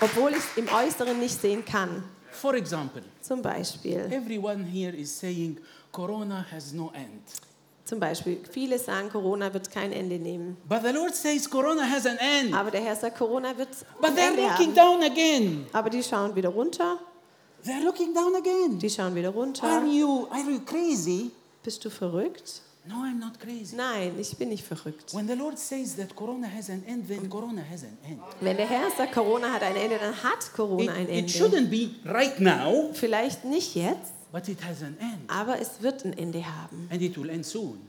obwohl 0.00 0.33
ich 0.33 0.38
es 0.38 0.56
im 0.56 0.68
Äußeren 0.68 1.18
nicht 1.20 1.40
sehen 1.40 1.64
kann. 1.64 2.02
For 2.33 2.54
example, 2.54 3.02
Zum 3.20 3.40
Beispiel, 3.42 3.98
everyone 4.11 4.64
here 4.64 4.96
is 4.96 5.16
saying 5.16 5.59
Corona 5.92 6.44
has 6.50 6.72
no 6.72 6.90
end. 6.94 7.22
Zum 7.90 7.98
Beispiel, 7.98 8.38
viele 8.48 8.79
sagen, 8.79 9.11
Corona 9.11 9.53
wird 9.53 9.68
kein 9.68 9.90
Ende 9.92 10.16
nehmen. 10.18 10.57
But 10.68 10.83
the 10.85 10.92
Lord 10.92 11.12
says 11.14 11.50
Corona 11.50 11.83
has 11.83 12.07
an 12.07 12.16
end. 12.18 12.55
Aber 12.55 12.70
der 12.70 12.81
Herr 12.83 12.94
sagt, 12.94 13.18
Corona 13.18 13.57
wird 13.59 13.68
But 14.00 14.11
ein 14.11 14.16
they're 14.16 14.29
Ende 14.29 14.42
looking 14.42 14.66
haben. 14.68 15.00
down 15.00 15.03
again. 15.03 15.66
Aber 15.72 15.90
die 15.90 16.03
schauen 16.03 16.35
wieder 16.37 16.50
runter, 16.50 16.98
They're 17.66 17.83
looking 17.85 18.14
down 18.14 18.35
again. 18.37 18.79
die 18.79 18.88
schauen 18.88 19.14
wieder 19.14 19.29
Are 19.31 19.37
runter. 19.37 19.83
you 19.85 20.26
are 20.31 20.40
you 20.48 20.61
crazy? 20.64 21.33
Bist 21.64 21.85
du 21.85 21.90
verrückt? 21.90 22.62
No, 22.87 22.94
I'm 23.05 23.18
not 23.18 23.38
crazy. 23.38 23.76
Nein, 23.76 24.12
ich 24.18 24.35
bin 24.38 24.48
nicht 24.48 24.64
verrückt. 24.64 25.12
When 25.12 25.26
the 25.29 25.35
Lord 25.35 25.59
says 25.59 25.96
that 25.96 26.14
Corona 26.16 26.46
has 26.48 26.70
an 26.70 26.83
end, 26.87 27.09
then 27.09 27.29
Corona 27.29 27.61
has 27.70 27.83
an 27.83 27.98
end. 28.09 28.20
Wenn 28.40 28.57
der 28.57 28.66
Herr 28.66 28.90
sagt, 28.96 29.12
Corona 29.12 29.53
hat 29.53 29.62
ein 29.62 29.76
Ende, 29.76 29.98
dann 29.98 30.14
hat 30.14 30.44
It, 30.46 30.53
Corona 30.57 30.92
ein 30.92 31.03
it 31.09 31.11
Ende. 31.11 31.33
shouldn't 31.33 31.68
be 31.68 31.90
right 32.11 32.40
now, 32.40 32.88
Vielleicht 32.94 33.44
nicht 33.44 33.74
jetzt, 33.74 34.12
but 34.33 34.49
it 34.49 34.59
has 34.62 34.83
an 34.83 34.97
end. 35.01 35.29
aber 35.29 35.61
es 35.61 35.81
wird 35.83 36.05
ein 36.05 36.12
Ende 36.16 36.45
haben. 36.45 36.88
And 36.90 37.03
it 37.03 37.16
will 37.16 37.31
end 37.31 37.45
soon. 37.47 37.88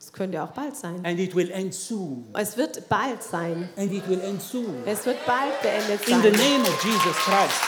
Es 0.00 0.12
könnte 0.12 0.40
auch 0.42 0.52
bald 0.52 0.76
sein. 0.76 1.04
And 1.04 1.18
it 1.18 1.34
will 1.34 1.50
end 1.50 1.74
soon. 1.74 2.26
Es 2.34 2.56
wird 2.56 2.88
bald 2.88 3.22
sein. 3.22 3.68
And 3.76 3.92
it 3.92 4.08
will 4.08 4.20
end 4.20 4.40
soon. 4.40 4.82
Es 4.86 5.04
wird 5.04 5.24
bald 5.26 5.60
beendet 5.60 6.06
In 6.08 6.22
the 6.22 6.30
sein. 6.30 6.32
name 6.32 6.62
of 6.62 6.84
Jesus 6.84 7.16
Christ. 7.16 7.62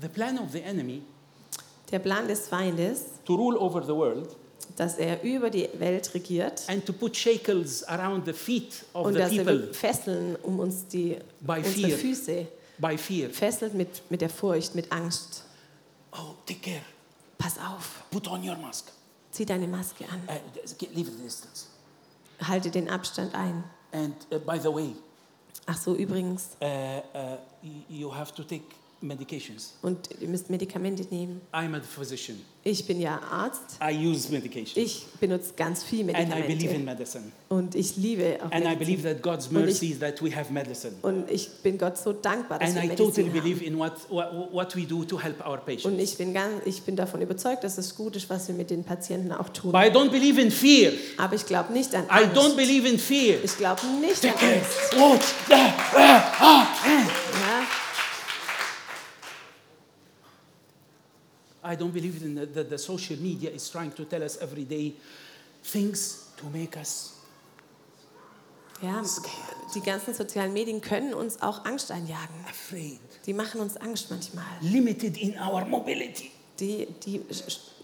The 0.00 0.08
plan 0.08 0.38
of 0.38 0.50
the 0.52 0.62
enemy 0.62 1.02
Der 1.90 1.98
Plan 1.98 2.26
des 2.26 2.48
Feindes, 2.48 3.20
to 3.26 3.36
rule 3.36 3.58
over 3.58 3.82
the 3.82 3.94
world 3.94 4.34
dass 4.76 4.96
er 4.96 5.22
über 5.22 5.50
die 5.50 5.68
Welt 5.78 6.12
regiert 6.14 6.62
and 6.68 6.84
to 6.86 6.92
put 6.92 7.16
shackles 7.16 7.82
around 7.88 8.24
the 8.26 8.32
feet 8.32 8.84
of 8.94 9.06
und 9.06 9.12
the 9.14 9.18
dass 9.18 9.32
er 9.32 9.44
people 9.44 9.60
wird 9.62 9.76
fesseln 9.76 10.36
um 10.42 10.58
uns 10.60 10.86
die 10.86 11.18
By 11.40 11.58
unsere 11.58 11.88
fear. 11.88 11.98
Füße 11.98 12.46
by 12.78 12.96
fear. 12.98 13.30
fesselt 13.30 13.74
mit, 13.74 14.02
mit 14.10 14.20
der 14.20 14.30
Furcht, 14.30 14.74
mit 14.74 14.90
Angst. 14.92 15.44
Oh, 16.12 16.34
take 16.46 16.60
care. 16.60 16.82
Pass 17.38 17.56
auf, 17.58 18.04
Put 18.10 18.28
on 18.28 18.46
your 18.48 18.56
mask. 18.56 18.86
zieh 19.30 19.44
deine 19.46 19.66
Maske 19.66 20.04
an, 20.10 20.20
Uh, 20.28 20.86
leave 20.94 21.10
the 21.10 21.22
distance. 21.22 21.66
halte 22.40 22.70
den 22.70 22.88
Abstand 22.88 23.34
ein. 23.34 23.64
And 23.92 24.14
uh, 24.32 24.38
by 24.38 24.58
the 24.58 24.72
way, 24.72 24.94
Ach 25.66 25.76
so, 25.76 25.94
übrigens, 25.94 26.56
uh, 26.60 26.66
uh, 26.66 27.36
you 27.88 28.12
have 28.12 28.34
to 28.34 28.42
take 28.42 28.64
medications. 29.02 29.74
und 29.82 30.08
ihr 30.20 30.28
müsst 30.28 30.50
Medikamente 30.50 31.04
nehmen. 31.14 31.40
I'm 31.52 31.74
a 31.76 31.80
physician. 31.80 32.40
Ich 32.64 32.86
bin 32.86 33.00
ja 33.00 33.20
Arzt, 33.28 33.76
I 33.82 33.92
use 34.06 34.30
medication. 34.30 34.80
ich 34.84 35.04
benutze 35.20 35.52
ganz 35.56 35.82
viel 35.82 36.08
and 36.14 36.28
I 36.28 36.42
believe 36.42 36.72
in 36.72 36.84
Medikamente 36.84 36.84
medicine. 36.84 37.24
und 37.48 37.74
ich 37.74 37.96
liebe 37.96 38.38
auch 38.40 38.52
And 38.52 38.64
I 38.64 38.68
Medizin. 38.68 38.78
believe 38.78 39.02
that 39.02 39.20
God's 39.22 39.48
Und 39.48 39.56
ich- 39.58 39.64
mercy 39.64 39.86
is 39.88 39.98
that 39.98 40.22
we 40.22 40.30
have 40.34 40.52
medicine. 40.52 40.92
Und 41.02 41.28
ich 41.28 41.48
bin 41.64 41.76
Gott 41.76 41.98
so 41.98 42.12
dankbar, 42.12 42.60
dass 42.60 42.68
And 42.68 42.76
wir 42.76 42.84
I 42.84 42.86
Medizin 42.88 43.06
totally 43.06 43.26
haben. 43.30 43.40
believe 43.42 43.64
in 43.64 43.76
what, 43.78 43.92
what, 44.10 44.76
we 44.76 44.82
do 44.86 45.02
to 45.04 45.18
help 45.20 45.44
our 45.44 45.54
Und 45.54 45.66
patients. 45.66 46.00
ich 46.12 46.16
bin, 46.16 46.32
ganz, 46.34 46.64
ich 46.64 46.82
bin 46.82 46.94
davon 46.94 47.20
überzeugt, 47.20 47.64
dass 47.64 47.78
es 47.78 47.96
gut 47.96 48.14
ist, 48.14 48.30
was 48.30 48.46
wir 48.46 48.54
mit 48.54 48.70
den 48.70 48.84
Patienten 48.84 49.32
auch 49.32 49.48
tun. 49.48 49.72
But 49.72 49.80
I 49.82 49.86
don't 49.90 50.10
believe 50.10 50.40
in 50.40 50.52
fear. 50.52 50.92
Aber 51.18 51.34
ich 51.34 51.44
glaube 51.44 51.72
nicht 51.72 51.92
an 51.96 52.04
I 52.04 52.24
Angst. 52.26 52.36
don't 52.36 52.54
believe 52.54 52.86
in 52.88 52.98
fear. 53.00 53.38
ich 53.42 53.56
glaube 53.56 53.80
nicht 54.00 54.24
an. 54.24 54.30
Angst. 54.30 55.32
That. 55.48 55.74
Ah, 55.96 56.22
ah, 56.38 56.66
ah. 56.84 56.86
Ja? 56.86 57.66
I 61.64 61.76
don't 61.76 61.92
believe 61.92 62.22
in 62.24 62.34
the, 62.36 62.46
the, 62.46 62.64
the 62.70 62.78
social 62.78 63.16
media 63.18 63.50
is 63.50 63.70
trying 63.70 63.92
to 63.94 64.04
tell 64.04 64.22
us 64.22 64.36
every 64.40 64.64
day 64.64 64.94
things 65.62 66.28
to 66.38 66.46
make 66.52 66.76
us 66.78 67.12
Ja, 68.82 69.00
die 69.76 69.80
ganzen 69.80 70.12
sozialen 70.12 70.52
Medien 70.52 70.80
können 70.80 71.14
uns 71.14 71.40
auch 71.40 71.64
Angst 71.64 71.92
einjagen. 71.92 72.34
afraid, 72.50 72.98
Die 73.26 73.32
machen 73.32 73.60
uns 73.60 73.76
Angst 73.76 74.10
manchmal. 74.10 74.44
limited 74.60 75.16
in 75.18 75.34
our 75.38 75.64
mobility. 75.64 76.32
Die, 76.58 76.88
die 77.06 77.22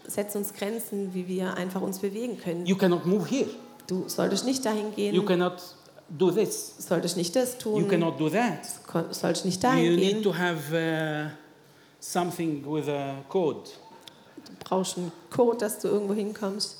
setzen 0.05 0.39
uns 0.39 0.53
Grenzen, 0.53 1.13
wie 1.13 1.25
wir 1.25 1.53
einfach 1.55 1.79
uns 1.81 1.99
bewegen 1.99 2.37
können. 2.37 2.65
You 2.65 2.75
cannot 2.75 3.05
move 3.05 3.25
here. 3.29 3.47
Du 3.87 4.09
solltest 4.09 4.43
nicht 4.43 4.65
dahin 4.65 4.93
gehen, 4.93 5.15
You 5.15 5.23
cannot 5.23 5.61
do 6.09 6.31
this. 6.31 6.73
solltest 6.79 7.15
nicht 7.15 7.33
das 7.33 7.53
You 7.53 7.59
tun, 7.79 7.87
cannot 7.87 8.19
do 8.19 8.29
that. 8.29 8.59
solltest 9.15 9.45
nicht 9.45 9.63
You 9.63 9.69
dahin 9.69 9.95
need 9.95 10.13
gehen. 10.15 10.23
to 10.23 10.37
have 10.37 10.59
uh, 10.73 11.29
something 11.99 12.63
with 12.65 12.87
a 12.87 13.23
code. 13.29 13.69
Du 14.45 14.51
brauchst 14.63 14.97
einen 14.97 15.11
Code, 15.29 15.57
dass 15.57 15.79
du 15.79 15.87
irgendwo 15.87 16.13
hinkommst. 16.13 16.77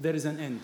There 0.00 0.14
is 0.14 0.26
an 0.26 0.38
end. 0.38 0.62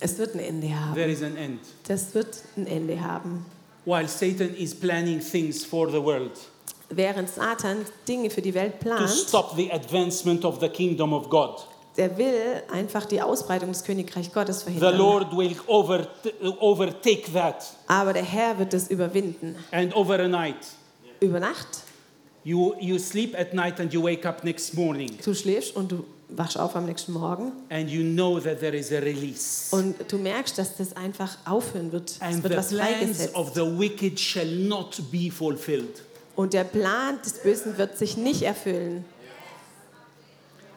Es 0.00 0.18
wird 0.18 0.34
ein 0.34 0.40
Ende 0.40 0.68
haben. 0.68 0.94
There 0.94 1.10
is 1.10 1.22
an 1.22 1.36
end. 1.36 1.60
Das 1.86 2.14
wird 2.14 2.42
ein 2.56 2.66
Ende 2.66 3.00
haben. 3.00 3.46
While 3.84 4.08
Satan 4.08 4.54
is 4.54 4.74
planning 4.74 5.20
things 5.20 5.64
for 5.64 5.90
the 5.90 6.02
world 6.02 6.32
Während 6.88 7.28
Satan 7.28 7.84
Dinge 8.06 8.30
für 8.30 8.42
die 8.42 8.54
Welt 8.54 8.78
to 8.78 8.88
plant, 8.88 9.10
stop 9.10 9.56
the 9.56 9.72
advancement 9.72 10.44
of 10.44 10.60
the 10.60 10.68
kingdom 10.68 11.12
of 11.12 11.28
God. 11.30 11.66
der 11.96 12.16
will 12.16 12.62
einfach 12.70 13.04
die 13.06 13.20
Ausbreitung 13.20 13.70
des 13.70 13.84
Königreich 13.84 14.32
Gottes 14.32 14.60
The 14.60 14.64
verhindern. 14.64 14.98
Lord 14.98 15.36
will 15.36 15.56
over, 15.66 16.06
overtake 16.60 17.32
that. 17.32 17.64
Aber 17.86 18.12
der 18.12 18.24
Herr 18.24 18.58
wird 18.58 18.74
es 18.74 18.88
überwinden. 18.88 19.56
And 19.70 19.94
over 19.94 20.18
a 20.18 20.28
night, 20.28 20.56
Über 21.20 21.40
Nacht, 21.40 21.82
you, 22.44 22.74
you 22.80 22.98
sleep 22.98 23.34
at 23.38 23.52
night 23.54 23.78
and 23.80 23.92
you 23.92 24.02
wake 24.02 24.26
up 24.26 24.42
next 24.44 24.74
morning 24.74 25.10
du 25.24 25.34
schläfst 25.34 25.74
und 25.76 25.92
du 25.92 26.04
wachst 26.28 26.58
auf 26.58 26.74
am 26.76 26.86
nächsten 26.86 27.12
Morgen 27.12 27.52
and 27.68 27.90
you 27.90 28.02
know 28.02 28.40
that 28.40 28.60
there 28.60 28.74
is 28.76 28.90
a 28.92 28.98
release. 29.00 29.74
und 29.74 29.94
du 30.10 30.18
merkst, 30.18 30.56
dass 30.56 30.76
das 30.76 30.96
einfach 30.96 31.36
aufhören 31.44 31.92
wird. 31.92 32.10
Es 32.10 32.20
And 32.22 32.42
wird 32.42 32.52
the 32.54 32.58
was 32.58 32.68
plans 32.68 33.34
of 33.34 33.52
the 33.54 33.60
wicked 33.78 34.18
shall 34.18 34.46
not 34.46 35.00
be 35.10 35.30
fulfilled. 35.30 36.02
Und 36.34 36.54
der 36.54 36.64
Plan 36.64 37.18
des 37.22 37.34
Bösen 37.42 37.76
wird 37.76 37.98
sich 37.98 38.16
nicht 38.16 38.42
erfüllen. 38.42 39.04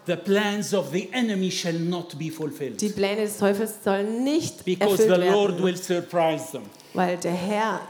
The 0.07 0.17
plans 0.17 0.73
of 0.73 0.91
the 0.91 1.09
enemy 1.13 1.49
shall 1.49 1.79
not 1.79 2.19
be 2.19 2.29
fulfilled. 2.29 2.79
Die 2.79 2.89
Pläne 2.89 3.21
des 3.21 3.37
Teufels 3.37 3.75
sollen 3.83 4.23
nicht 4.23 4.63
Because 4.65 4.97
the 4.97 5.03
erfüllt 5.07 5.31
Lord 5.31 5.51
werden, 5.53 5.63
will 5.65 5.77
surprise 5.77 6.51
them. 6.51 6.63
weil 6.93 7.17
der 7.17 7.31
Herr, 7.31 7.81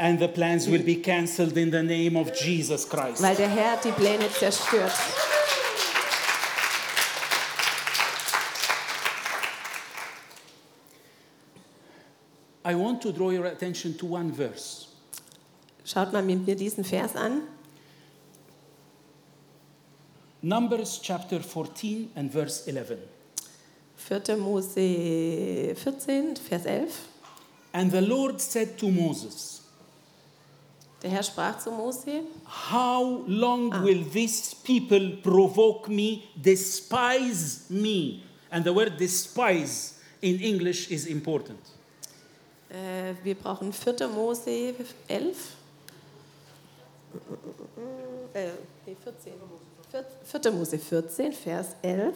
And 0.00 0.18
the 0.20 0.28
plans 0.28 0.68
will 0.68 0.82
be 0.84 0.96
cancelled 0.96 1.56
in 1.56 1.70
the 1.70 1.82
name 1.82 2.16
of 2.16 2.32
Jesus 2.32 2.84
Christ. 2.88 3.20
weil 3.20 3.34
der 3.34 3.48
Herr 3.48 3.76
die 3.82 3.90
Pläne 3.90 4.28
zerstört. 4.30 4.92
I 12.64 12.74
want 12.74 13.00
to 13.02 13.12
draw 13.12 13.30
your 13.30 13.46
attention 13.46 13.94
to 13.98 14.06
one 14.06 14.30
verse. 14.30 14.86
Schaut 15.84 16.12
mal 16.12 16.22
mit 16.22 16.46
mir 16.46 16.54
diesen 16.54 16.84
Vers 16.84 17.16
an. 17.16 17.42
Numbers 20.42 21.00
chapter 21.02 21.40
14 21.40 22.10
and 22.14 22.30
verse 22.30 22.66
11. 22.68 22.98
4. 23.96 24.36
Mose 24.36 25.74
14, 25.74 26.36
Vers 26.36 26.66
11. 26.66 26.88
And 27.72 27.90
the 27.90 28.00
Lord 28.02 28.40
said 28.40 28.78
to 28.78 28.90
Moses, 28.90 29.57
Der 31.02 31.10
Herr 31.10 31.22
sprach 31.22 31.58
zu 31.58 31.70
Mose, 31.70 32.22
How 32.72 33.22
long 33.26 33.72
will 33.84 34.04
these 34.12 34.54
people 34.64 35.18
provoke 35.22 35.88
me, 35.88 36.22
despise 36.34 37.66
me? 37.68 38.22
And 38.50 38.64
the 38.64 38.74
word 38.74 38.98
despise 38.98 39.94
in 40.20 40.40
English 40.40 40.90
is 40.90 41.06
important. 41.06 41.60
äh, 42.70 43.14
wir 43.22 43.34
brauchen 43.34 43.72
4. 43.72 44.08
Mose 44.08 44.74
11. 45.06 45.36
Äh, 48.34 48.50
nee, 48.86 48.96
14. 49.02 49.32
4. 50.24 50.52
Mose 50.52 50.78
14, 50.78 51.32
Vers 51.32 51.68
11. 51.82 52.14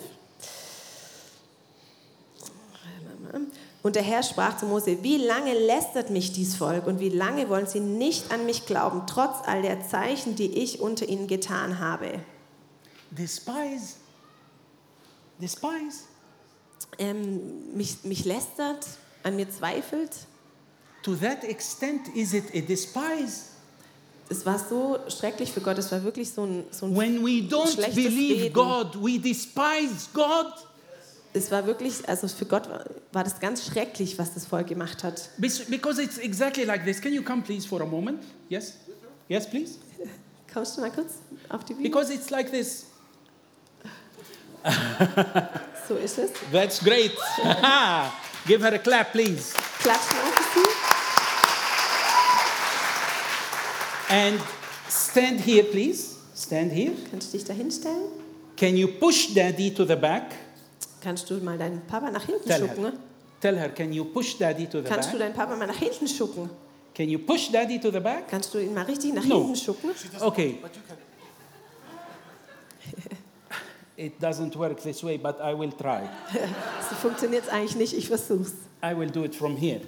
Und 3.82 3.96
der 3.96 4.02
Herr 4.02 4.22
sprach 4.22 4.56
zu 4.56 4.66
Mose, 4.66 5.02
wie 5.02 5.16
lange 5.16 5.54
lästert 5.54 6.10
mich 6.10 6.32
dies 6.32 6.54
Volk 6.54 6.86
und 6.86 7.00
wie 7.00 7.08
lange 7.08 7.48
wollen 7.48 7.66
sie 7.66 7.80
nicht 7.80 8.30
an 8.32 8.46
mich 8.46 8.66
glauben, 8.66 9.02
trotz 9.08 9.46
all 9.46 9.62
der 9.62 9.82
Zeichen, 9.82 10.36
die 10.36 10.58
ich 10.58 10.80
unter 10.80 11.08
ihnen 11.08 11.26
getan 11.26 11.80
habe. 11.80 12.20
Despise? 13.10 13.96
Despise? 15.40 16.04
Ähm, 16.98 17.74
mich, 17.76 18.04
mich 18.04 18.24
lästert, 18.24 18.86
an 19.24 19.36
mir 19.36 19.50
zweifelt. 19.50 20.10
To 21.02 21.16
that 21.16 21.42
extent, 21.42 22.08
is 22.14 22.32
it 22.32 22.44
a 22.54 22.60
despise? 22.60 23.52
Es 24.28 24.46
war 24.46 24.58
so 24.58 24.98
schrecklich 25.08 25.52
für 25.52 25.60
Gott, 25.60 25.78
es 25.78 25.90
war 25.90 26.02
wirklich 26.04 26.30
so 26.30 26.44
ein, 26.44 26.64
so 26.70 26.86
ein 26.86 26.96
When 26.96 27.24
we 27.24 27.48
don't 27.48 27.76
believe 27.76 28.44
Reden. 28.44 28.52
God, 28.52 28.94
we 29.02 29.18
despise 29.18 30.08
God. 30.14 30.52
Es 31.34 31.50
war 31.50 31.66
wirklich, 31.66 32.06
also 32.08 32.28
für 32.28 32.44
Gott 32.44 32.68
war, 32.68 32.84
war 33.12 33.24
das 33.24 33.40
ganz 33.40 33.64
schrecklich, 33.66 34.18
was 34.18 34.34
das 34.34 34.46
Volk 34.46 34.66
gemacht 34.66 35.02
hat. 35.02 35.30
Because 35.38 36.02
it's 36.02 36.18
exactly 36.18 36.64
like 36.64 36.84
this. 36.84 37.00
Can 37.00 37.14
you 37.14 37.22
come, 37.22 37.42
please, 37.42 37.66
for 37.66 37.80
a 37.80 37.86
moment? 37.86 38.22
Yes? 38.48 38.74
Yes, 39.28 39.48
please? 39.48 39.78
Kommst 40.52 40.76
du 40.76 40.82
mal 40.82 40.90
kurz 40.90 41.14
auf 41.48 41.64
die 41.64 41.72
Bühne? 41.72 41.88
Because 41.88 42.12
it's 42.12 42.30
like 42.30 42.50
this. 42.50 42.86
So 45.88 45.96
ist 45.96 46.16
es. 46.18 46.30
That's 46.52 46.78
great. 46.78 47.10
Give 48.46 48.62
her 48.62 48.72
a 48.72 48.78
clap, 48.78 49.12
please. 49.12 49.52
Klatsch 49.80 50.12
mal 50.12 50.32
für 50.32 50.44
sie. 50.54 50.66
And 54.08 54.40
stand 54.88 55.40
here, 55.40 55.64
please. 55.64 56.16
Stand 56.36 56.72
here. 56.72 56.92
Kannst 57.10 57.32
du 57.32 57.38
dich 57.38 57.46
da 57.46 57.52
hinstellen? 57.52 58.12
Can 58.56 58.76
you 58.76 58.86
push 58.86 59.34
daddy 59.34 59.74
to 59.74 59.84
the 59.84 59.96
back? 59.96 60.34
Kannst 61.02 61.28
du 61.30 61.34
mal 61.38 61.58
deinen 61.58 61.82
Papa 61.86 62.10
nach 62.10 62.24
hinten 62.24 62.48
Tell 62.48 62.60
schucken? 62.68 62.84
her. 62.84 62.92
Tell 63.40 63.58
her, 63.58 63.68
can 63.70 63.92
you 63.92 64.04
push 64.04 64.36
daddy 64.38 64.66
to 64.66 64.80
the 64.80 64.88
Kannst 64.88 65.08
du 65.12 65.18
back? 65.18 65.20
deinen 65.20 65.34
Papa 65.34 65.56
mal 65.56 65.66
nach 65.66 65.76
hinten 65.76 66.06
schucken? 66.06 66.48
Can 66.94 67.08
you 67.08 67.18
push 67.18 67.50
daddy 67.50 67.80
to 67.80 67.90
the 67.90 67.98
back? 68.00 68.28
Kannst 68.28 68.54
du 68.54 68.58
ihn 68.58 68.72
mal 68.74 68.84
richtig 68.84 69.12
nach 69.14 69.24
No. 69.24 69.38
hinten 69.40 69.56
schucken? 69.56 69.90
Okay. 70.20 70.58
It 73.96 74.18
doesn't 74.20 74.56
work 74.56 74.80
this 74.82 75.02
way, 75.04 75.16
but 75.18 75.38
I 75.40 75.52
will 75.54 75.72
try. 75.72 76.08
So 76.88 76.94
funktioniert 76.96 77.44
es 77.44 77.48
eigentlich 77.50 77.76
nicht, 77.76 77.92
ich 77.94 78.08
versuch's. 78.08 78.52
I 78.82 78.94
will 78.96 79.10
do 79.10 79.24
it 79.24 79.34
from 79.34 79.56
here. 79.56 79.80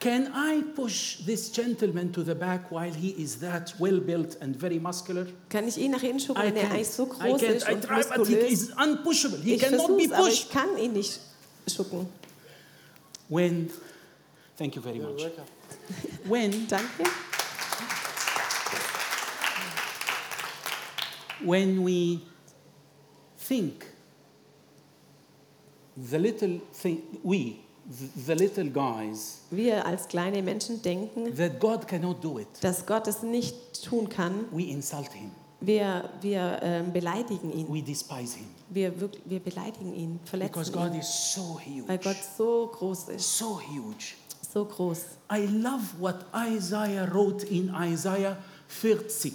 Can 0.00 0.30
I 0.32 0.62
push 0.76 1.16
this 1.26 1.50
gentleman 1.50 2.12
to 2.12 2.22
the 2.22 2.34
back 2.34 2.70
while 2.70 2.92
he 2.92 3.08
is 3.20 3.40
that 3.40 3.74
well 3.80 3.98
built 3.98 4.36
and 4.40 4.54
very 4.54 4.78
muscular? 4.78 5.26
Kann 5.50 5.66
ich 5.66 5.76
ihn 5.76 5.90
nach 5.90 6.00
hinten 6.02 6.20
schucken, 6.20 6.40
I 6.40 6.46
wenn 6.46 6.56
er 6.56 6.62
can't. 6.68 6.72
eigentlich 6.74 6.88
so 6.90 7.02
I 7.04 7.06
groß 7.08 7.40
can't. 7.42 7.54
ist 7.56 7.68
I 7.68 7.72
und 7.74 7.82
try, 7.82 8.02
but 8.16 8.26
he 8.28 8.34
muskulös? 8.36 8.52
is 8.52 8.70
unpushable. 8.76 9.38
He 9.42 9.54
Ich 9.54 9.60
cannot 9.62 9.88
be 9.96 10.04
versuch's, 10.08 10.12
aber 10.12 10.22
pushed. 10.24 10.44
ich 10.44 10.50
kann 10.50 10.78
ihn 10.78 10.92
nicht 10.92 11.20
schucken. 11.66 12.06
When, 13.28 13.70
thank 14.56 14.76
you 14.76 14.82
very 14.82 15.00
much. 15.00 15.22
When 16.28 16.66
Danke. 16.68 17.04
when 21.44 21.82
we 21.82 22.20
think 23.38 23.86
the 25.96 26.18
little 26.18 26.58
thing, 26.72 27.02
we, 27.22 27.60
the, 28.26 28.32
little 28.34 28.68
guys, 28.70 29.38
Wir 29.50 29.84
als 29.86 30.06
kleine 30.08 30.42
Menschen 30.42 30.80
denken, 30.82 31.34
that 31.36 31.58
God 31.60 31.86
cannot 31.88 32.22
do 32.22 32.38
it, 32.38 32.48
dass 32.60 32.84
Gott 32.86 33.06
es 33.08 33.22
nicht 33.22 33.54
tun 33.84 34.08
kann. 34.08 34.44
we 34.52 34.64
insult 34.64 35.12
him, 35.12 35.30
Wir, 35.60 36.08
wir 36.20 36.58
ähm, 36.62 36.92
beleidigen 36.92 37.52
ihn. 37.52 37.66
we 37.68 37.82
despise 37.82 38.36
him. 38.36 38.46
Wir, 38.70 38.92
wir 39.24 39.40
beleidigen 39.40 39.94
ihn, 39.94 40.18
Because 40.24 40.70
verletzen 40.70 40.72
God 40.72 40.92
ihn. 40.94 41.00
is 41.00 41.32
so 41.34 41.58
huge. 41.58 41.88
Weil 41.88 41.98
Gott 41.98 42.16
so 42.36 42.70
groß 42.72 43.08
ist, 43.08 43.38
So 43.38 43.58
huge. 43.60 44.14
so 44.52 44.64
groß. 44.64 45.00
I 45.32 45.46
love 45.46 45.82
what 45.98 46.24
Isaiah 46.34 47.06
wrote 47.12 47.44
in 47.46 47.72
Isaiah 47.74 48.36
40. 48.68 49.32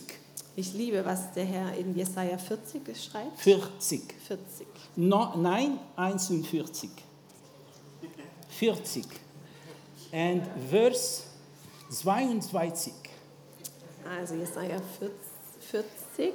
Ich 0.55 0.71
liebe, 0.73 1.03
was 1.03 1.33
der 1.33 1.45
Herr 1.45 1.75
in 1.75 1.95
Jesaja 1.95 2.37
40 2.37 2.83
schreibt. 2.95 3.39
40. 3.39 4.13
40. 4.27 4.67
No, 4.95 5.35
nein, 5.35 5.79
41. 5.95 6.89
40. 8.59 9.03
And 10.11 10.43
verse 10.55 11.25
22. 11.89 12.91
Also 14.05 14.35
Jesaja 14.35 14.81
40. 15.71 16.33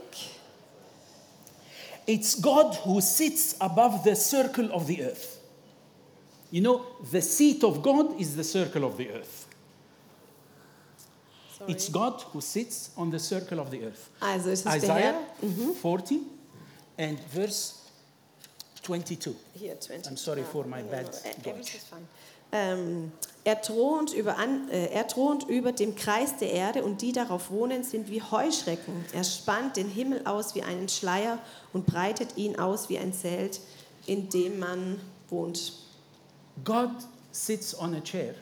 It's 2.07 2.35
God 2.37 2.75
who 2.77 3.01
sits 3.01 3.55
above 3.61 4.03
the 4.03 4.17
circle 4.17 4.73
of 4.73 4.87
the 4.87 5.03
earth. 5.05 5.39
You 6.51 6.63
know, 6.63 6.87
the 7.13 7.21
seat 7.21 7.63
of 7.63 7.83
God 7.83 8.19
is 8.19 8.35
the 8.35 8.45
circle 8.45 8.85
of 8.85 8.97
the 8.97 9.11
earth. 9.11 9.47
Sorry. 11.59 11.73
It's 11.73 11.89
God 11.91 12.23
who 12.33 12.41
sits 12.41 12.91
on 12.97 13.11
the 13.11 13.19
circle 13.19 13.61
of 13.61 13.71
the 13.71 13.83
earth. 13.85 14.09
Also 14.21 14.51
es 14.51 14.61
ist 14.61 14.65
der 14.65 14.77
Isaiah 14.77 14.95
Herr. 14.95 15.49
Mhm. 15.49 15.75
40 15.75 16.21
and 16.97 17.19
verse 17.31 17.78
22. 18.89 19.35
Hier, 19.55 19.79
20. 19.79 20.13
I'm 20.13 20.17
sorry 20.17 20.43
for 20.43 20.65
my 20.67 20.83
bad 20.83 21.15
fine. 21.15 22.07
Ähm, 22.51 23.13
er, 23.45 23.61
thront 23.61 24.15
über 24.15 24.39
an, 24.39 24.71
äh, 24.71 24.87
er 24.87 25.07
thront 25.07 25.47
über 25.49 25.73
dem 25.73 25.95
Kreis 25.97 26.39
der 26.39 26.51
Erde 26.51 26.83
und 26.83 27.03
die 27.03 27.13
darauf 27.13 27.51
wohnen, 27.51 27.85
sind 27.85 28.09
wie 28.09 28.23
Heuschrecken. 28.23 29.05
Er 29.13 29.25
spannt 29.25 29.77
den 29.77 29.89
Himmel 29.89 30.27
aus 30.27 30.55
wie 30.55 30.63
einen 30.63 30.89
Schleier 30.89 31.39
und 31.75 31.85
breitet 31.85 32.39
ihn 32.39 32.59
aus 32.59 32.89
wie 32.89 32.99
ein 32.99 33.13
Zelt, 33.13 33.61
in 34.07 34.31
dem 34.31 34.59
man 34.59 34.99
wohnt. 35.29 35.75
God 36.65 36.91
sits 37.31 37.79
on 37.79 37.95
a 37.95 38.01
chair. 38.01 38.35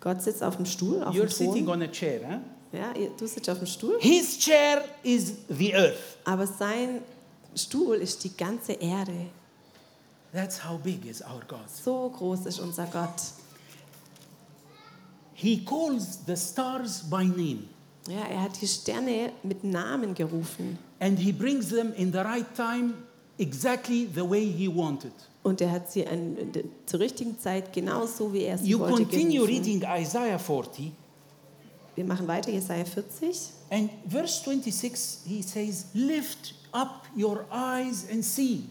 Gott 0.00 0.22
sitzt 0.22 0.42
auf 0.42 0.56
dem 0.56 0.66
Stuhl, 0.66 1.02
auf 1.02 1.14
You're 1.14 1.26
dem 1.26 1.28
sitting 1.30 1.66
Thron. 1.66 1.82
on 1.82 1.82
a 1.82 1.88
chair, 1.88 2.20
huh? 2.26 2.40
Ja, 2.76 2.92
du 3.18 3.26
sitzt 3.26 3.48
auf 3.50 3.58
dem 3.58 3.66
Stuhl, 3.66 3.98
His 4.00 4.38
chair 4.38 4.84
is 5.02 5.34
the 5.48 5.74
earth. 5.74 5.98
aber 6.24 6.46
sein 6.46 7.02
Stuhl 7.54 7.96
ist 7.96 8.24
die 8.24 8.34
ganze 8.34 8.72
Erde. 8.72 9.12
That's 10.34 10.58
how 10.64 10.76
big 10.78 11.06
is 11.06 11.22
our 11.22 11.42
God. 11.46 11.70
So 11.70 12.10
groß 12.10 12.46
ist 12.46 12.58
unser 12.58 12.86
Gott. 12.86 13.22
He 15.34 15.64
calls 15.64 16.18
the 16.26 16.36
stars 16.36 17.02
by 17.08 17.24
name 17.24 17.68
Ja, 18.06 18.20
er 18.28 18.42
hat 18.42 18.60
die 18.60 18.66
Sterne 18.66 19.32
mit 19.42 19.64
Namen 19.64 20.14
gerufen 20.14 20.78
and 21.00 21.18
he 21.18 21.32
brings 21.32 21.68
them 21.70 21.92
in 21.96 22.12
the 22.12 22.18
right 22.18 22.46
time 22.54 22.94
exactly 23.38 24.06
the 24.14 24.20
way 24.28 24.44
he 24.44 24.68
wanted. 24.68 25.12
und 25.42 25.60
er 25.60 25.70
hat 25.70 25.90
sie 25.90 26.06
an, 26.06 26.36
zur 26.86 27.00
richtigen 27.00 27.38
Zeit 27.38 27.72
genau 27.72 28.06
so, 28.06 28.32
wie 28.32 28.42
er 28.44 28.58
sie 28.58 28.68
You 28.68 28.78
wollte 28.78 29.04
continue 29.04 29.46
gerufen. 29.46 29.54
reading 29.54 29.82
Isaiah 30.02 30.38
40 30.38 30.92
Wir 31.96 32.04
machen 32.04 32.26
weiter, 32.28 32.50
Jesaja 32.50 32.84
40. 32.84 33.36
and 33.70 33.88
verse 34.08 34.42
26 34.44 35.20
he 35.26 35.42
says, 35.42 35.86
Lift 35.94 36.54
up 36.72 37.06
your 37.16 37.46
eyes 37.52 38.04
and 38.12 38.22
see. 38.24 38.64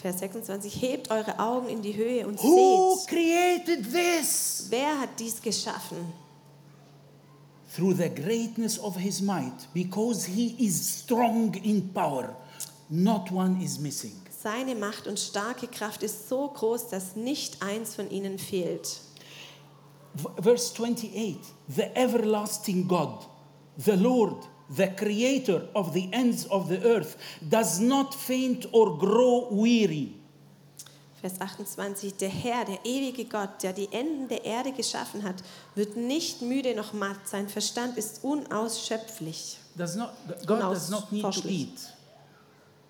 Vers 0.00 0.20
26. 0.20 0.80
Hebt 0.80 1.10
eure 1.10 1.38
Augen 1.38 1.68
in 1.68 1.82
die 1.82 1.96
Höhe 1.96 2.26
und 2.26 2.40
Who 2.42 2.96
seht, 2.96 3.08
created 3.08 3.92
this? 3.92 4.66
wer 4.70 5.00
hat 5.00 5.18
dies 5.18 5.40
geschaffen? 5.42 5.98
Through 7.74 7.94
the 7.96 8.08
greatness 8.08 8.78
of 8.78 8.96
his 8.96 9.20
might, 9.20 9.68
because 9.74 10.26
he 10.26 10.54
is 10.58 11.00
strong 11.00 11.54
in 11.54 11.92
power, 11.92 12.34
not 12.88 13.30
one 13.32 13.60
is 13.62 13.78
missing. 13.78 14.12
Seine 14.42 14.74
Macht 14.76 15.06
und 15.06 15.18
starke 15.18 15.66
Kraft 15.66 16.02
ist 16.02 16.28
so 16.28 16.48
groß, 16.48 16.88
dass 16.88 17.16
nicht 17.16 17.60
eins 17.62 17.94
von 17.96 18.08
ihnen 18.10 18.38
fehlt. 18.38 19.00
Verse 20.40 20.72
28 20.74 21.38
The 21.68 21.82
everlasting 21.94 22.86
God, 22.88 23.26
the 23.76 23.92
Lord, 23.92 24.48
the 24.74 24.88
creator 24.88 25.68
of 25.74 25.92
the 25.92 26.08
ends 26.12 26.46
of 26.46 26.68
the 26.68 26.82
earth, 26.84 27.16
does 27.40 27.80
not 27.80 28.14
faint 28.14 28.66
or 28.72 28.98
grow 28.98 29.48
weary. 29.50 30.14
Vers 31.20 31.40
28. 31.40 32.16
Der 32.18 32.28
Herr, 32.28 32.64
der 32.64 32.78
ewige 32.84 33.24
Gott, 33.24 33.62
der 33.62 33.72
die 33.72 33.88
Enden 33.92 34.28
der 34.28 34.44
Erde 34.44 34.70
geschaffen 34.72 35.24
hat, 35.24 35.42
wird 35.74 35.96
nicht 35.96 36.42
müde 36.42 36.76
noch 36.76 36.92
matt. 36.92 37.26
Sein 37.26 37.48
Verstand 37.48 37.98
ist 37.98 38.22
unausschöpflich. 38.22 39.58
Does 39.76 39.96
not, 39.96 40.10
God 40.46 40.60
does 40.60 40.90
not 40.90 41.10
need 41.10 41.24
to 41.24 41.48
eat. 41.48 41.98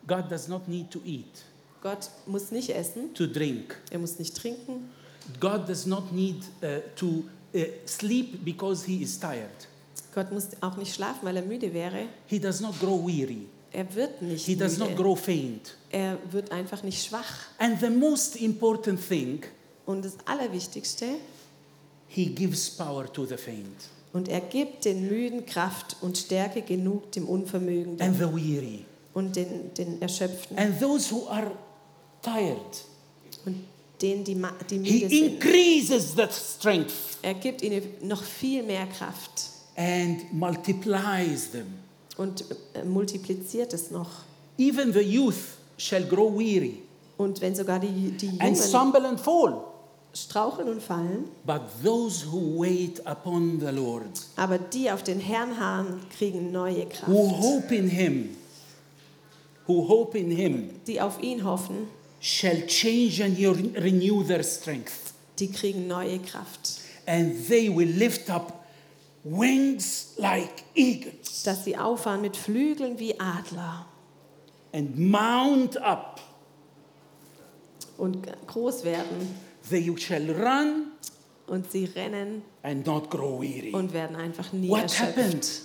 God 0.08 0.30
does 0.30 0.48
not 0.48 0.66
need 0.66 0.90
to 0.90 1.00
eat, 1.04 1.44
Gott 1.82 2.10
muss 2.26 2.50
nicht 2.50 2.70
essen, 2.70 3.14
to 3.14 3.26
drink. 3.26 3.76
er 3.90 3.98
muss 3.98 4.18
nicht 4.18 4.34
trinken, 4.34 4.88
God 5.38 5.68
does 5.68 5.86
not 5.86 6.10
need 6.12 6.42
uh, 6.62 6.80
to 6.96 7.24
uh, 7.54 7.58
sleep 7.84 8.42
because 8.44 8.84
he 8.86 9.02
is 9.02 9.18
tired. 9.20 9.67
Gott 10.18 10.32
muss 10.32 10.48
auch 10.60 10.76
nicht 10.76 10.92
schlafen, 10.94 11.20
weil 11.22 11.36
er 11.36 11.42
müde 11.42 11.72
wäre. 11.72 12.06
He 12.26 12.40
does 12.40 12.60
not 12.60 12.78
grow 12.80 13.06
weary. 13.06 13.46
Er 13.70 13.94
wird 13.94 14.20
nicht 14.20 14.44
He 14.46 14.56
does 14.56 14.76
not 14.78 14.90
müde. 14.90 15.02
grow 15.02 15.16
faint. 15.20 15.76
Er 15.90 16.18
wird 16.32 16.50
einfach 16.50 16.82
nicht 16.82 17.04
schwach. 17.04 17.46
And 17.58 17.78
the 17.80 17.88
most 17.90 18.34
important 18.36 18.98
thing, 19.06 19.42
Und 19.86 20.04
das 20.04 20.14
Allerwichtigste, 20.24 21.06
he 22.08 22.26
gives 22.26 22.68
power 22.70 23.10
to 23.12 23.24
the 23.26 23.36
faint 23.36 23.88
und 24.14 24.28
er 24.28 24.40
gibt 24.40 24.84
den 24.86 25.06
Müden 25.06 25.44
Kraft 25.46 25.96
und 26.00 26.16
Stärke 26.18 26.62
genug 26.62 27.12
dem 27.12 27.28
Unvermögenden 27.28 28.00
and 28.00 28.16
the 28.16 28.24
weary. 28.24 28.84
und 29.14 29.36
den, 29.36 29.72
den 29.74 30.00
Erschöpften 30.02 30.58
And 30.58 30.80
those 30.80 31.14
who 31.14 31.28
are 31.28 31.52
tired, 32.22 32.56
und 33.44 33.64
denen, 34.02 34.24
die, 34.24 34.34
die 34.34 34.74
he 34.74 34.78
müde 34.78 35.08
sind. 35.08 35.44
increases 35.44 36.14
that 36.16 36.32
strength 36.32 36.92
Er 37.22 37.34
gibt 37.34 37.62
ihnen 37.62 37.82
noch 38.02 38.22
viel 38.22 38.62
mehr 38.62 38.86
Kraft 38.86 39.50
and 39.78 40.32
multiplies 40.32 41.50
them. 41.52 41.66
und 42.16 42.44
äh, 42.74 42.82
multipliziert 42.84 43.72
es 43.72 43.90
noch. 43.90 44.10
Even 44.58 44.92
the 44.92 45.00
youth 45.00 45.56
shall 45.76 46.04
grow 46.04 46.32
weary 46.36 46.82
Und 47.16 47.40
wenn 47.40 47.54
sogar 47.54 47.78
die, 47.80 48.10
die 48.12 48.28
and 48.28 48.42
Jungen 48.42 48.56
stumble 48.56 49.06
and 49.08 49.20
fall. 49.20 49.62
straucheln 50.14 50.68
und 50.68 50.82
fallen, 50.82 51.24
But 51.46 51.60
those 51.84 52.26
who 52.26 52.58
wait 52.58 53.00
upon 53.06 53.60
the 53.60 53.70
Lord, 53.72 54.08
aber 54.36 54.58
die 54.58 54.90
auf 54.90 55.02
den 55.04 55.20
Herrn 55.20 55.58
harren, 55.60 56.00
kriegen 56.16 56.50
neue 56.50 56.86
who 57.06 57.28
Kraft. 57.28 57.42
hope 57.42 57.74
in 57.76 57.88
him, 57.88 58.30
who 59.68 59.86
hope 59.88 60.18
in 60.18 60.30
him, 60.30 60.70
Die 60.86 61.00
auf 61.00 61.22
ihn 61.22 61.44
hoffen, 61.44 61.86
shall 62.20 62.66
change 62.66 63.22
and 63.22 63.38
re- 63.38 63.80
renew 63.80 64.24
their 64.24 64.42
strength. 64.42 65.12
die 65.38 65.48
kriegen 65.48 65.86
neue 65.86 66.18
Kraft. 66.18 66.80
And 67.06 67.46
they 67.48 67.68
will 67.74 67.88
lift 67.88 68.28
up 68.28 68.57
wings 69.24 70.14
like 70.16 70.64
eagles 70.74 71.42
Dass 71.44 71.64
sie 71.64 71.76
auffahren 71.76 72.20
mit 72.22 72.36
Flügeln 72.36 72.98
wie 72.98 73.18
Adler 73.20 73.86
and 74.72 74.98
mount 74.98 75.76
up. 75.78 76.20
und 77.96 78.26
groß 78.46 78.84
werden. 78.84 79.34
They 79.68 79.94
shall 79.98 80.30
run 80.30 80.92
Und 81.46 81.70
sie 81.70 81.84
rennen 81.86 82.42
and 82.62 82.86
not 82.86 83.10
grow 83.10 83.40
weary. 83.40 83.72
und 83.72 83.92
werden 83.92 84.16
einfach 84.16 84.52
nie 84.52 84.68
What 84.68 84.82
erschöpft. 84.82 85.16
happened? 85.16 85.62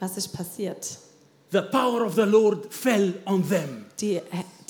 Was 0.00 0.16
ist 0.16 0.28
passiert? 0.28 0.98
The 1.50 1.62
power 1.62 2.02
of 2.04 2.14
the 2.14 2.26
Lord 2.26 2.66
fell 2.72 3.14
on 3.24 3.42
them. 3.48 3.86
Die, 4.00 4.20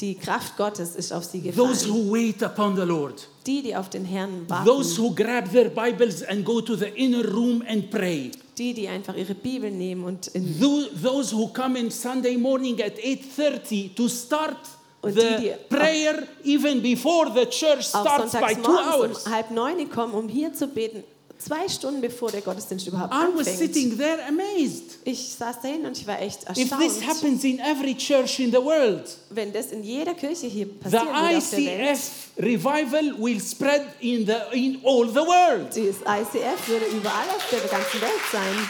die 0.01 0.15
Kraft 0.15 0.57
Gottes 0.57 0.95
ist 0.95 1.13
auf 1.13 1.25
sie 1.25 1.41
Those 1.51 1.85
gefallen. 1.87 2.07
who 2.09 2.13
wait 2.13 2.43
upon 2.43 2.77
the 2.77 2.83
Lord. 2.83 3.27
Die, 3.47 3.63
die 3.63 3.75
auf 3.75 3.89
den 3.91 4.05
Herrn 4.05 4.47
Those 4.65 4.97
warten. 4.97 5.03
who 5.03 5.15
grab 5.15 5.51
their 5.51 5.71
Bibles 5.71 6.23
and 6.23 6.45
go 6.45 6.61
to 6.61 6.77
the 6.77 6.87
inner 6.95 7.25
room 7.25 7.63
and 7.69 7.91
pray. 7.91 8.31
Die, 8.57 8.75
die 8.75 8.87
einfach 8.89 9.17
ihre 9.17 9.35
Bibel 9.35 9.71
nehmen 9.71 10.05
und 10.05 10.29
in, 10.29 10.59
Tho- 10.61 10.87
Those 11.03 11.35
who 11.35 11.49
come 11.49 11.79
in 11.79 11.91
Sunday 11.91 12.37
morning 12.37 12.81
at 12.83 12.97
8:30 12.99 13.95
to 13.97 14.09
start 14.09 14.57
Und 15.01 15.15
the 15.15 15.21
die, 15.21 15.37
die 15.41 15.55
prayer 15.69 16.23
even 16.45 16.81
before 16.83 17.31
the 17.35 17.47
church 17.47 17.85
starts 17.87 18.33
by 18.33 18.55
two 18.55 18.71
hours. 18.77 19.27
um 19.27 19.33
halb 19.33 19.51
neun 19.51 19.89
kommen, 19.91 20.13
um 20.15 20.29
hier 20.29 20.53
zu 20.53 20.67
beten. 20.69 21.03
Zwei 21.39 21.69
Stunden 21.69 22.01
bevor 22.01 22.31
der 22.33 22.41
Gottesdienst 22.41 22.87
überhaupt 22.89 23.15
I 23.15 23.17
was 23.33 23.47
anfängt. 23.47 23.59
sitting 23.75 23.97
there 23.97 24.19
amazed. 24.27 24.99
Ich 25.05 25.35
saß 25.39 25.61
dahin 25.63 25.87
und 25.87 25.97
ich 25.97 26.07
war 26.07 26.21
echt 26.21 26.43
If 26.51 26.55
this 26.55 26.71
erstaunt. 26.73 27.07
happens 27.07 27.45
in 27.45 27.61
every 27.61 27.95
church 27.97 28.41
in 28.41 28.51
the 28.51 28.59
world, 28.63 29.05
Wenn 29.31 29.53
das 29.53 29.67
in 29.67 29.85
jeder 29.85 30.15
Kirche 30.15 30.47
hier 30.49 30.67
the 30.67 30.73
passieren 30.73 31.07
würde 31.07 31.37
auf 31.39 31.51
der 31.51 31.59
Welt, 31.61 31.91
ICF 31.99 32.11
revival 32.39 33.15
will 33.19 33.41
spread 33.41 33.83
in 34.01 34.27
the 34.27 34.35
in 34.53 34.81
all 34.85 35.09
the 35.09 35.21
world. 35.21 35.69
das 35.69 35.77
ICF 35.77 36.69
würde 36.69 36.87
überall 36.87 37.29
auf 37.37 37.49
der 37.51 37.61
ganzen 37.61 38.01
Welt 38.01 38.23
sein. 38.33 38.69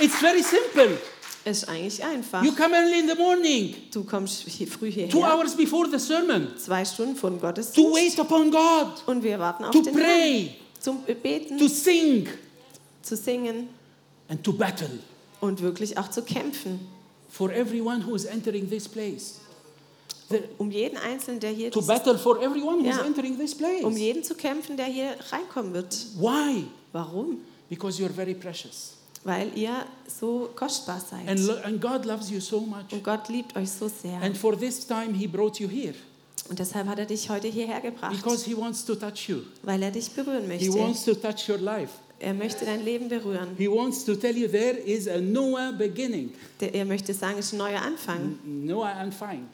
It's 0.00 0.16
very 0.16 0.42
simple. 0.42 0.98
Ist 1.44 1.68
eigentlich 1.68 2.02
einfach. 2.04 2.42
You 2.44 2.52
come 2.52 2.74
early 2.76 3.00
in 3.00 3.08
the 3.08 3.16
morning, 3.16 3.74
Du 3.92 4.04
kommst 4.04 4.44
hier 4.46 4.66
früh 4.68 4.90
two 4.90 4.94
hierher, 5.08 5.34
hours 5.36 5.56
before 5.56 5.88
the 5.90 5.98
sermon, 5.98 6.48
zwei 6.56 6.84
Stunden 6.84 7.16
vor 7.16 7.30
dem 7.30 7.40
to 7.40 7.46
Gottesdienst 7.46 7.94
wait 7.94 8.18
upon 8.20 8.50
God, 8.50 9.02
und 9.06 9.22
wir 9.24 9.38
warten 9.40 9.64
auf 9.64 9.70
to 9.72 9.82
den 9.82 9.92
pray, 9.92 10.02
Herrn, 10.50 10.54
zum 10.82 11.02
Beten, 11.22 11.58
to 11.58 11.68
sing, 11.68 12.28
zu 13.02 13.16
singen 13.16 13.68
and 14.28 14.42
to 14.42 14.52
battle 14.52 14.98
und 15.40 15.60
wirklich 15.60 15.96
auch 15.98 16.08
zu 16.10 16.22
kämpfen. 16.22 16.80
for 17.28 17.50
everyone 17.50 18.04
who 18.06 18.14
is 18.14 18.24
entering 18.26 18.68
this 18.68 18.88
place. 18.88 19.38
Um 20.58 20.70
jeden 20.70 20.96
Einzelnen, 20.96 21.40
der 21.40 21.50
hier 21.50 21.70
to 21.70 21.82
battle 21.82 22.16
for 22.18 22.40
everyone 22.42 22.78
who 22.82 22.88
is 22.88 22.96
Ja. 22.96 23.04
entering 23.04 23.38
this 23.38 23.54
place. 23.54 23.84
um 23.84 23.96
jeden 23.96 24.22
zu 24.24 24.34
kämpfen, 24.34 24.76
der 24.76 24.86
hier 24.86 25.14
reinkommen 25.30 25.74
wird. 25.74 25.94
Why? 26.18 26.64
Warum? 26.92 27.38
Because 27.68 28.02
you're 28.02 28.12
very 28.12 28.34
precious. 28.34 28.94
Weil 29.24 29.56
ihr 29.56 29.86
so 30.08 30.50
kostbar 30.56 31.00
seid. 31.00 31.28
And, 31.28 31.64
and 31.64 31.80
God 31.80 32.04
loves 32.06 32.30
you 32.30 32.40
so 32.40 32.60
much. 32.60 32.92
Und 32.92 33.04
Gott 33.04 33.28
liebt 33.28 33.54
euch 33.56 33.70
so 33.70 33.88
sehr. 33.88 34.20
And 34.22 34.36
for 34.36 34.58
this 34.58 34.86
time, 34.86 35.12
He 35.14 35.26
brought 35.26 35.60
you 35.60 35.68
here 35.68 35.94
Und 36.48 36.58
deshalb 36.58 36.88
hat 36.88 36.98
er 36.98 37.06
dich 37.06 37.30
heute 37.30 37.48
hierher 37.48 37.80
gebracht, 37.80 38.16
because 38.16 38.44
He 38.44 38.56
wants 38.56 38.84
to 38.84 38.94
touch 38.94 39.28
you. 39.28 39.38
weil 39.62 39.82
er 39.82 39.90
dich 39.90 40.10
berühren 40.10 40.42
He 40.42 40.48
möchte. 40.68 40.74
wants 40.78 41.04
to 41.04 41.14
touch 41.14 41.48
your 41.48 41.58
life. 41.58 41.92
Er 42.18 42.34
möchte 42.34 42.64
dein 42.64 42.84
Leben 42.84 43.08
berühren. 43.08 43.48
He 43.58 43.68
wants 43.68 44.04
to 44.04 44.14
tell 44.14 44.36
you 44.36 44.46
there 44.48 44.76
is 44.78 45.08
a 45.08 45.20
Noah 45.20 45.72
beginning. 45.72 46.32
Der- 46.60 46.74
Er 46.74 46.84
möchte 46.84 47.12
sagen, 47.14 47.38
es 47.38 47.46
ist 47.46 47.52
ein 47.54 47.58
neuer 47.58 47.80
Anfang. 47.82 48.38
Noah 48.44 48.92
and 48.96 49.12
fine. 49.14 49.46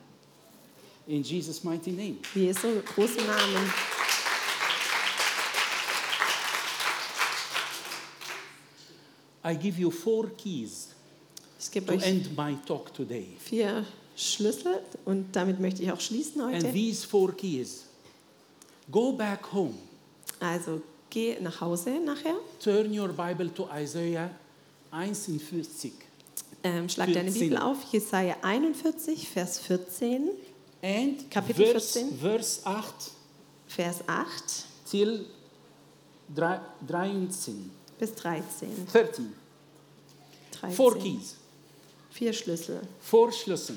In 1.07 1.23
Jesus' 1.23 1.65
mighty 1.65 1.91
name. 1.93 2.17
Jesu 2.35 2.69
großen 2.95 3.27
Namen. 3.27 3.73
I 9.45 9.55
give 9.55 9.79
you 9.79 9.91
four 9.91 10.29
keys 10.37 10.89
Ich 11.61 11.71
gebe 11.71 11.87
to 11.99 12.05
end 12.05 12.37
my 12.37 12.57
talk 12.67 12.93
today. 12.95 13.27
vier 13.39 13.85
Schlüssel 14.19 14.81
und 15.05 15.35
damit 15.37 15.61
möchte 15.61 15.83
ich 15.83 15.93
auch 15.93 16.01
schließen 16.01 16.41
And 16.41 16.55
heute. 16.57 16.73
these 16.73 17.07
four 17.07 17.33
keys 17.37 17.85
go 18.91 19.13
back 19.13 19.53
home, 19.53 19.75
Also 20.41 20.83
geh 21.09 21.39
nach 21.41 21.61
Hause 21.61 22.01
nachher, 22.05 22.35
turn 22.61 22.99
your 22.99 23.09
Bible 23.09 23.53
to 23.55 23.69
Isaiah 23.75 24.31
41. 24.91 25.93
ähm, 26.65 26.89
schlag 26.89 27.13
deine 27.13 27.31
14. 27.31 27.41
Bibel 27.51 27.59
auf, 27.63 27.77
Jesaja 27.93 28.37
41, 28.43 29.29
Vers 29.29 29.59
14, 29.61 30.31
And 30.83 31.31
Kapitel 31.31 31.67
verse, 31.67 32.01
14. 32.01 32.19
verse 32.19 32.61
8 32.67 32.95
Vers 33.69 33.99
8 34.07 34.65
till 34.91 35.27
drei- 36.35 36.61
13. 36.87 37.71
bis 37.99 38.15
13. 38.15 38.69
13. 38.93 39.33
13. 40.53 40.75
Four 40.77 40.99
keys, 40.99 41.37
Vier 42.11 42.33
Schlüssel. 42.33 42.81
four 43.01 43.31
Schlüssel. 43.31 43.77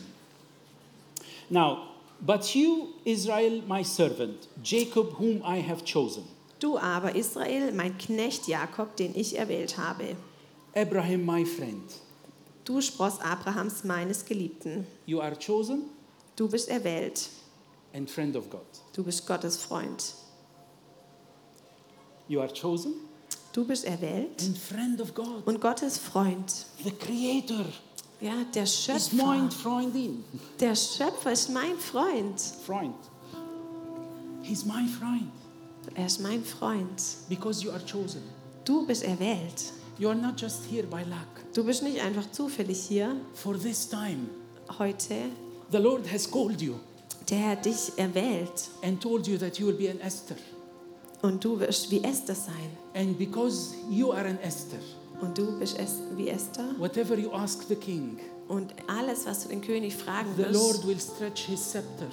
Now, 1.52 1.90
but 2.22 2.56
you, 2.56 2.94
Israel, 3.04 3.62
my 3.68 3.84
servant, 3.84 4.48
Jacob, 4.64 5.18
whom 5.20 5.44
I 5.44 5.60
have 5.62 5.84
chosen, 5.86 6.24
Du 6.60 6.78
aber, 6.78 7.14
Israel, 7.16 7.72
mein 7.74 7.98
Knecht 7.98 8.48
Jakob, 8.48 8.96
den 8.96 9.14
ich 9.16 9.38
erwählt 9.38 9.78
habe. 9.78 10.16
Abraham, 10.76 11.26
my 11.26 11.44
friend, 11.46 11.84
Du 12.64 12.80
Spross 12.82 13.20
Abrahams, 13.20 13.84
meines 13.84 14.24
Geliebten. 14.26 14.88
you 15.06 15.20
are 15.20 15.36
chosen 15.36 15.90
Du 16.38 16.48
bist 16.48 16.70
erwählt. 16.70 17.30
and 17.94 18.10
friend 18.10 18.36
of 18.38 18.50
God. 18.50 18.62
Du 18.96 19.04
bist 19.04 19.28
Gottes 19.28 19.58
Freund. 19.58 20.14
You 22.30 22.40
are 22.40 22.48
chosen 22.54 22.94
Du 23.54 23.66
bist 23.66 23.84
erwählt 23.84 24.42
and 24.44 24.58
friend 24.58 25.02
of 25.02 25.14
God. 25.14 25.46
und 25.46 25.60
Gottes 25.60 25.98
Freund. 25.98 26.50
The 26.84 26.92
Creator 26.92 27.66
Ja, 28.22 28.44
der 28.54 28.66
Schöpfer. 28.68 29.16
mein 29.16 29.50
Freundin. 29.52 30.24
Der 30.60 30.76
Schöpfer 30.76 31.32
ist 31.32 31.50
mein 31.50 31.76
Freund. 31.78 32.40
Freund. 32.66 32.96
He's 34.44 34.66
my 34.66 34.88
friend 34.88 35.32
Er 35.96 36.06
ist 36.06 36.20
mein 36.22 36.44
Freund. 36.44 37.02
because 37.30 37.64
you 37.64 37.72
are 37.72 37.82
chosen. 37.86 38.22
Du 38.64 38.86
bist 38.86 39.04
erwählt. 39.04 39.74
You 39.98 40.10
are 40.10 40.16
not 40.18 40.40
just 40.40 40.64
here 40.70 40.84
by 40.86 41.02
luck. 41.04 41.54
Du 41.54 41.64
bist 41.64 41.84
nicht 41.84 42.00
einfach 42.02 42.30
zufällig 42.32 42.80
hier 42.88 43.16
For 43.34 43.58
this 43.58 43.90
time, 43.90 44.28
heute. 44.80 45.30
the 45.72 45.78
Lord 45.78 46.12
has 46.12 46.30
called 46.30 46.62
you 46.62 46.76
Der 47.30 47.50
hat 47.50 47.66
dich 47.66 47.92
erwählt. 47.98 48.70
and 48.84 49.02
told 49.02 49.28
you 49.28 49.38
that 49.38 49.58
you 49.58 49.68
will 49.68 49.76
be 49.76 49.90
an 49.90 50.00
Esther. 50.00 50.36
Und 51.24 51.44
du 51.44 51.60
wirst 51.60 51.90
wie 51.92 52.04
Esther 52.04 52.36
sein. 52.36 52.70
And 52.94 53.18
because 53.18 53.74
you 53.90 54.12
are 54.12 54.26
an 54.28 54.40
Esther, 54.42 54.80
Und 55.22 55.38
du 55.38 55.58
bist 55.60 55.78
es 55.78 55.98
wie 56.16 56.30
Esther. 56.30 56.66
whatever 56.80 57.18
you 57.18 57.32
ask 57.32 57.64
the 57.68 57.76
king, 57.76 58.18
Und 58.48 58.74
alles, 58.88 59.26
was 59.26 59.44
du 59.44 59.50
den 59.50 59.62
König 59.62 59.96
fragen 59.96 60.30
the 60.36 60.44
Lord 60.44 60.86
wirst, 60.86 60.88
will 60.88 61.00
stretch 61.00 61.42
his 61.46 61.60
scepter 61.64 62.08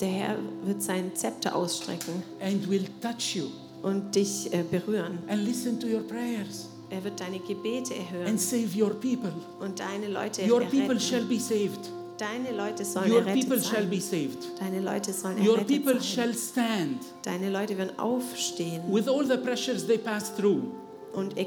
der 0.00 0.08
Herr 0.08 0.36
wird 0.64 0.82
sein 0.82 1.14
Zepter 1.14 1.54
ausstrecken 1.54 2.22
and 2.40 2.68
will 2.68 2.84
touch 3.00 3.36
you 3.36 3.44
und 3.82 4.14
dich 4.14 4.52
äh, 4.52 4.64
berühren. 4.68 5.18
and 5.28 5.44
listen 5.44 5.78
to 5.78 5.86
your 5.86 6.00
prayers 6.02 6.68
Er 6.90 7.02
wird 7.04 7.20
deine 7.20 7.38
Gebete 7.38 7.94
erhören 7.94 8.26
and 8.26 8.40
save 8.40 8.68
your 8.76 8.90
people. 8.94 9.32
und 9.60 9.78
deine 9.78 10.08
Leute 10.08 10.42
Your 10.50 10.60
people 10.64 10.98
shall 11.00 11.20
erretten. 11.20 11.28
be 11.28 11.38
saved. 11.40 11.90
Deine 12.18 12.52
Leute 12.56 12.84
sollen 12.84 13.10
Your 13.10 13.20
errettet 13.20 13.48
people 13.48 13.62
shall 13.62 13.80
sein. 13.82 13.90
be 13.90 14.00
saved. 14.00 14.38
Deine 14.60 14.80
Leute 14.80 15.12
sollen 15.12 15.38
Your 15.46 15.54
errettet 15.58 15.68
people 15.84 16.00
sein. 16.00 16.02
shall 16.02 16.34
stand 16.34 16.98
Deine 17.22 17.50
Leute 17.50 17.78
werden 17.78 17.98
aufstehen 17.98 18.82
with 18.92 19.08
all 19.08 19.24
the 19.26 19.36
pressures 19.38 19.86
they 19.86 19.98
pass 19.98 20.34
through. 20.36 20.62
und 21.14 21.36
e- 21.38 21.46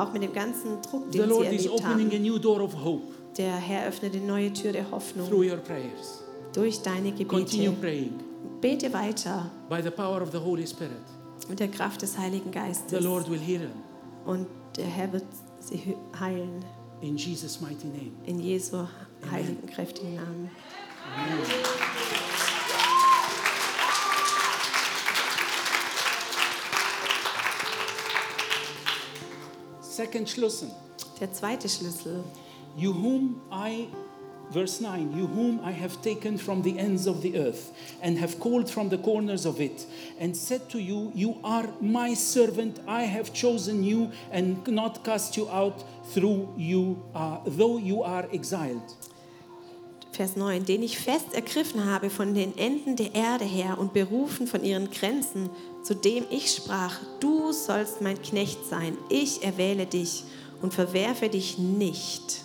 auch 0.00 0.12
mit 0.12 0.22
dem 0.22 0.32
ganzen 0.32 0.80
Druck, 0.82 1.04
The 1.10 1.18
den 1.18 1.30
sie 1.30 1.44
erlebt 1.44 1.84
haben. 1.84 2.10
Der 3.36 3.56
Herr 3.56 3.88
öffnet 3.88 4.14
eine 4.14 4.24
neue 4.24 4.52
Tür 4.52 4.72
der 4.72 4.90
Hoffnung 4.90 5.28
durch 6.52 6.82
deine 6.82 7.12
Gebete. 7.12 7.72
Bete 8.60 8.92
weiter 8.92 9.50
by 9.68 9.82
the 9.82 9.90
power 9.90 10.22
of 10.22 10.30
the 10.32 10.38
Holy 10.38 10.66
Spirit. 10.66 10.92
mit 11.48 11.60
der 11.60 11.68
Kraft 11.68 12.02
des 12.02 12.16
Heiligen 12.16 12.50
The 12.52 12.58
Geistes. 12.58 13.04
Und 14.24 14.46
der 14.76 14.86
Herr 14.86 15.12
wird 15.12 15.24
sie 15.60 15.96
heilen. 16.18 16.64
in 17.00 17.16
Jesus' 17.16 17.60
mighty 17.60 17.88
name. 17.88 18.12
In 18.24 18.40
Jesu 18.40 18.86
heiligen, 19.30 19.66
kräftigen 19.66 20.16
Namen. 20.16 20.50
Second 29.94 30.28
Schlüssel. 30.28 30.70
Der 31.20 31.32
zweite 31.32 31.68
Schlüssel. 31.68 32.24
You 32.76 32.92
whom 32.92 33.40
I, 33.52 33.86
verse 34.50 34.82
9, 34.82 35.16
you 35.16 35.28
whom 35.28 35.60
I 35.64 35.70
have 35.70 36.02
taken 36.02 36.36
from 36.36 36.64
the 36.64 36.76
ends 36.76 37.06
of 37.06 37.22
the 37.22 37.38
earth 37.38 37.70
and 38.02 38.18
have 38.18 38.40
called 38.40 38.68
from 38.68 38.88
the 38.88 38.98
corners 38.98 39.46
of 39.46 39.60
it 39.60 39.86
and 40.18 40.36
said 40.36 40.68
to 40.70 40.80
you, 40.80 41.12
You 41.14 41.36
are 41.44 41.68
my 41.80 42.12
servant, 42.14 42.80
I 42.88 43.04
have 43.04 43.32
chosen 43.32 43.84
you 43.84 44.10
and 44.32 44.66
not 44.66 45.04
cast 45.04 45.36
you 45.36 45.48
out 45.48 45.84
through 46.06 46.52
you, 46.56 47.00
uh, 47.14 47.38
though 47.46 47.78
you 47.78 48.02
are 48.02 48.26
exiled. 48.32 48.92
Vers 50.14 50.36
9, 50.36 50.64
den 50.64 50.84
ich 50.84 50.96
fest 50.96 51.34
ergriffen 51.34 51.86
habe 51.86 52.08
von 52.08 52.34
den 52.34 52.56
Enden 52.56 52.94
der 52.94 53.16
Erde 53.16 53.44
her 53.44 53.78
und 53.78 53.92
berufen 53.92 54.46
von 54.46 54.62
ihren 54.62 54.88
Grenzen, 54.90 55.50
zu 55.82 55.94
dem 55.94 56.24
ich 56.30 56.52
sprach, 56.52 57.00
du 57.18 57.50
sollst 57.50 58.00
mein 58.00 58.22
Knecht 58.22 58.64
sein, 58.64 58.96
ich 59.08 59.42
erwähle 59.42 59.86
dich 59.86 60.22
und 60.62 60.72
verwerfe 60.72 61.28
dich 61.28 61.58
nicht. 61.58 62.42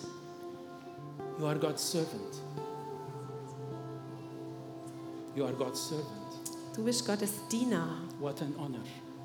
You 1.38 1.46
are 1.46 1.58
God's 1.58 1.92
servant. 1.92 2.42
You 5.36 5.44
are 5.44 5.54
God's 5.54 5.88
servant. 5.88 6.06
Du 6.74 6.82
bist 6.82 7.06
Gottes 7.06 7.30
Diener. 7.52 7.86
What 8.18 8.42
an 8.42 8.52
honor. 8.58 8.82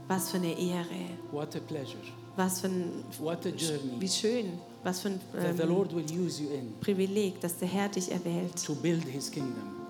Was 0.08 0.30
für 0.30 0.38
eine 0.38 0.58
Ehre. 0.58 1.10
What 1.32 1.56
a 1.56 1.60
pleasure. 1.60 1.98
Was 2.36 2.62
für 2.62 2.68
ein, 2.68 3.04
What 3.20 3.46
a 3.48 3.50
journey 3.50 4.00
wie 4.00 4.08
schön. 4.08 4.60
Was 4.86 5.02
für 5.02 5.08
ein 5.10 5.20
ähm, 5.36 6.74
Privileg, 6.80 7.42
dass 7.42 7.58
der 7.58 7.68
Herr 7.68 7.90
dich 7.90 8.12
erwählt. 8.12 8.54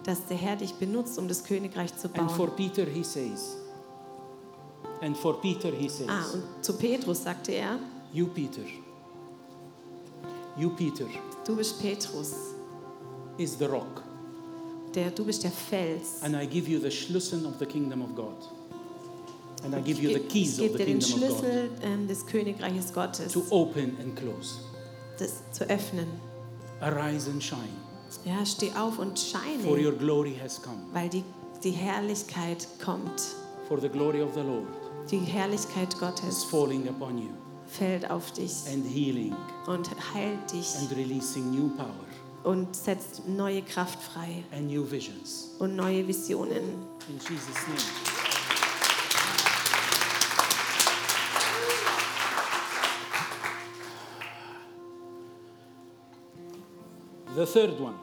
Dass 0.05 0.25
der 0.27 0.37
Herr 0.37 0.55
dich 0.55 0.73
benutzt, 0.75 1.19
um 1.19 1.27
das 1.27 1.43
Königreich 1.43 1.95
zu 1.97 2.07
And 2.13 2.31
for 2.31 2.47
bauen. 2.47 2.55
Peter, 2.55 2.85
he 2.85 3.03
says, 3.03 3.57
and 5.01 5.17
for 5.17 5.41
Peter, 5.41 5.69
he 5.77 5.89
says, 5.89 6.07
Ah, 6.07 6.23
und 6.33 6.43
zu 6.63 6.77
Petrus 6.77 7.23
sagte 7.23 7.51
er, 7.51 7.77
You, 8.13 8.27
Peter, 8.27 8.61
you, 10.57 10.69
Peter, 10.69 11.05
du 11.45 11.57
bist 11.57 11.81
Petrus, 11.81 12.33
is 13.37 13.57
the 13.57 13.65
rock, 13.65 14.01
der, 14.93 15.11
du 15.11 15.25
bist 15.25 15.43
der 15.43 15.51
Fels. 15.51 16.21
and 16.23 16.35
I 16.37 16.45
give 16.47 16.69
you 16.71 16.79
the 16.79 16.89
Schlüssel 16.89 17.45
of 17.45 17.59
the 17.59 17.65
kingdom 17.65 18.01
of 18.01 18.15
God. 18.15 18.37
And 19.65 19.73
I 19.75 19.81
give 19.81 19.97
Ich 19.99 20.03
you 20.03 20.13
the 20.13 20.19
keys 20.25 20.57
ich 20.59 20.71
of 20.71 20.77
gebe 20.77 20.77
the 20.77 20.85
dir 20.85 20.93
den 20.93 20.99
kingdom 20.99 21.23
of 21.23 21.29
God 21.29 21.39
Schlüssel 21.41 21.69
ähm, 21.83 22.07
des 22.07 22.25
Königreiches 22.25 22.93
Gottes, 22.93 23.33
to 23.33 23.43
open 23.49 23.97
and 23.99 24.15
close. 24.15 24.59
Das 25.17 25.43
zu 25.51 25.63
öffnen. 25.69 26.07
Arise 26.81 27.29
and 27.31 27.41
shine, 27.43 27.69
Ja, 28.25 28.45
steh 28.45 28.71
auf 28.77 28.99
und 28.99 29.17
for 29.19 29.39
scheine, 29.39 29.85
your 29.85 29.93
glory 29.93 30.35
has 30.41 30.61
come. 30.61 30.77
weil 30.93 31.09
die, 31.09 31.23
die 31.63 31.71
Herrlichkeit 31.71 32.67
kommt. 32.83 33.21
For 33.67 33.79
the 33.79 33.89
glory 33.89 34.21
of 34.21 34.33
the 34.33 34.41
Lord 34.41 34.67
Die 35.09 35.19
Herrlichkeit 35.19 35.93
is 35.93 35.99
Gottes 35.99 36.43
falling 36.43 36.87
upon 36.89 37.17
you. 37.17 37.29
fällt 37.67 38.09
auf 38.11 38.31
dich 38.31 38.53
and 38.71 38.85
healing 38.85 39.35
und 39.67 39.89
heilt 40.13 40.51
dich 40.51 40.75
and 40.77 40.91
releasing 40.95 41.49
new 41.51 41.69
power 41.75 41.89
und 42.43 42.75
setzt 42.75 43.27
neue 43.27 43.63
Kraft 43.63 44.01
frei 44.03 44.43
and 44.51 44.67
new 44.69 44.83
visions. 44.89 45.51
und 45.59 45.75
neue 45.75 46.07
Visionen. 46.07 46.61
In 47.09 47.15
Jesus' 47.17 47.67
name. 47.67 48.14
The 57.35 57.45
third 57.45 57.79
one, 57.79 57.95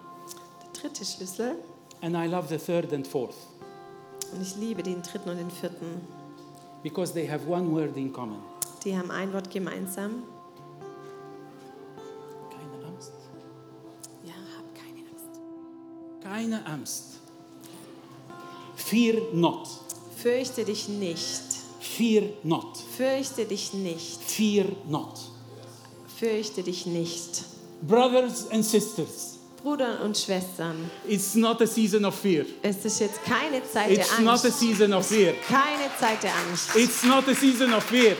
Der 0.62 0.82
dritte 0.82 1.04
Schlüssel, 1.04 1.56
and 2.02 2.14
I 2.16 2.26
love 2.26 2.48
the 2.48 2.58
third 2.58 2.92
and 2.92 3.06
fourth 3.06 3.36
und 4.32 4.42
ich 4.42 4.56
liebe 4.56 4.82
den 4.82 5.02
dritten 5.02 5.30
und 5.30 5.36
den 5.38 5.50
vierten, 5.50 6.00
because 6.82 7.12
they 7.12 7.26
have 7.26 7.46
one 7.48 7.70
word 7.70 7.96
in 7.96 8.12
common. 8.12 8.40
die 8.84 8.96
haben 8.96 9.10
ein 9.10 9.32
Wort 9.32 9.50
gemeinsam. 9.50 10.24
Keine 12.50 12.86
Angst. 12.86 13.12
Ja, 14.24 14.34
hab 14.56 14.74
keine 14.74 15.08
Angst. 15.08 15.40
Keine 16.22 16.66
Angst. 16.66 17.04
Fear 18.76 19.22
not. 19.32 19.68
Fürchte 20.16 20.64
dich 20.64 20.88
nicht. 20.88 21.42
Fear 21.80 22.24
not. 22.42 22.76
Fürchte 22.96 23.44
dich 23.46 23.72
nicht. 23.72 24.20
Fear 24.20 24.66
not. 24.88 25.18
Fürchte 26.18 26.62
dich 26.62 26.86
nicht. 26.86 27.44
Brothers 27.82 28.46
and 28.52 28.64
sisters, 28.64 29.38
Brüder 29.62 30.00
und 30.04 30.16
Schwestern, 30.16 30.90
it's 31.08 31.34
not 31.34 31.60
a 31.60 31.66
season 31.66 32.04
of 32.04 32.14
fear. 32.14 32.44
es 32.62 32.84
ist 32.84 33.00
jetzt 33.00 33.22
keine 33.24 33.60
Zeit 33.72 33.90
It's 33.90 34.08
der 34.16 34.20
not 34.24 34.40
a 34.44 34.46
Angst. 34.46 34.58
season 34.60 34.92
of 34.92 35.06
fear. 35.06 35.34
Keine 35.48 35.90
Zeit 35.98 36.22
der 36.22 36.32
Angst. 36.48 36.76
It's 36.76 37.02
not 37.04 37.28
a 37.28 37.34
season 37.34 37.72
of 37.72 37.82
fear. 37.84 38.16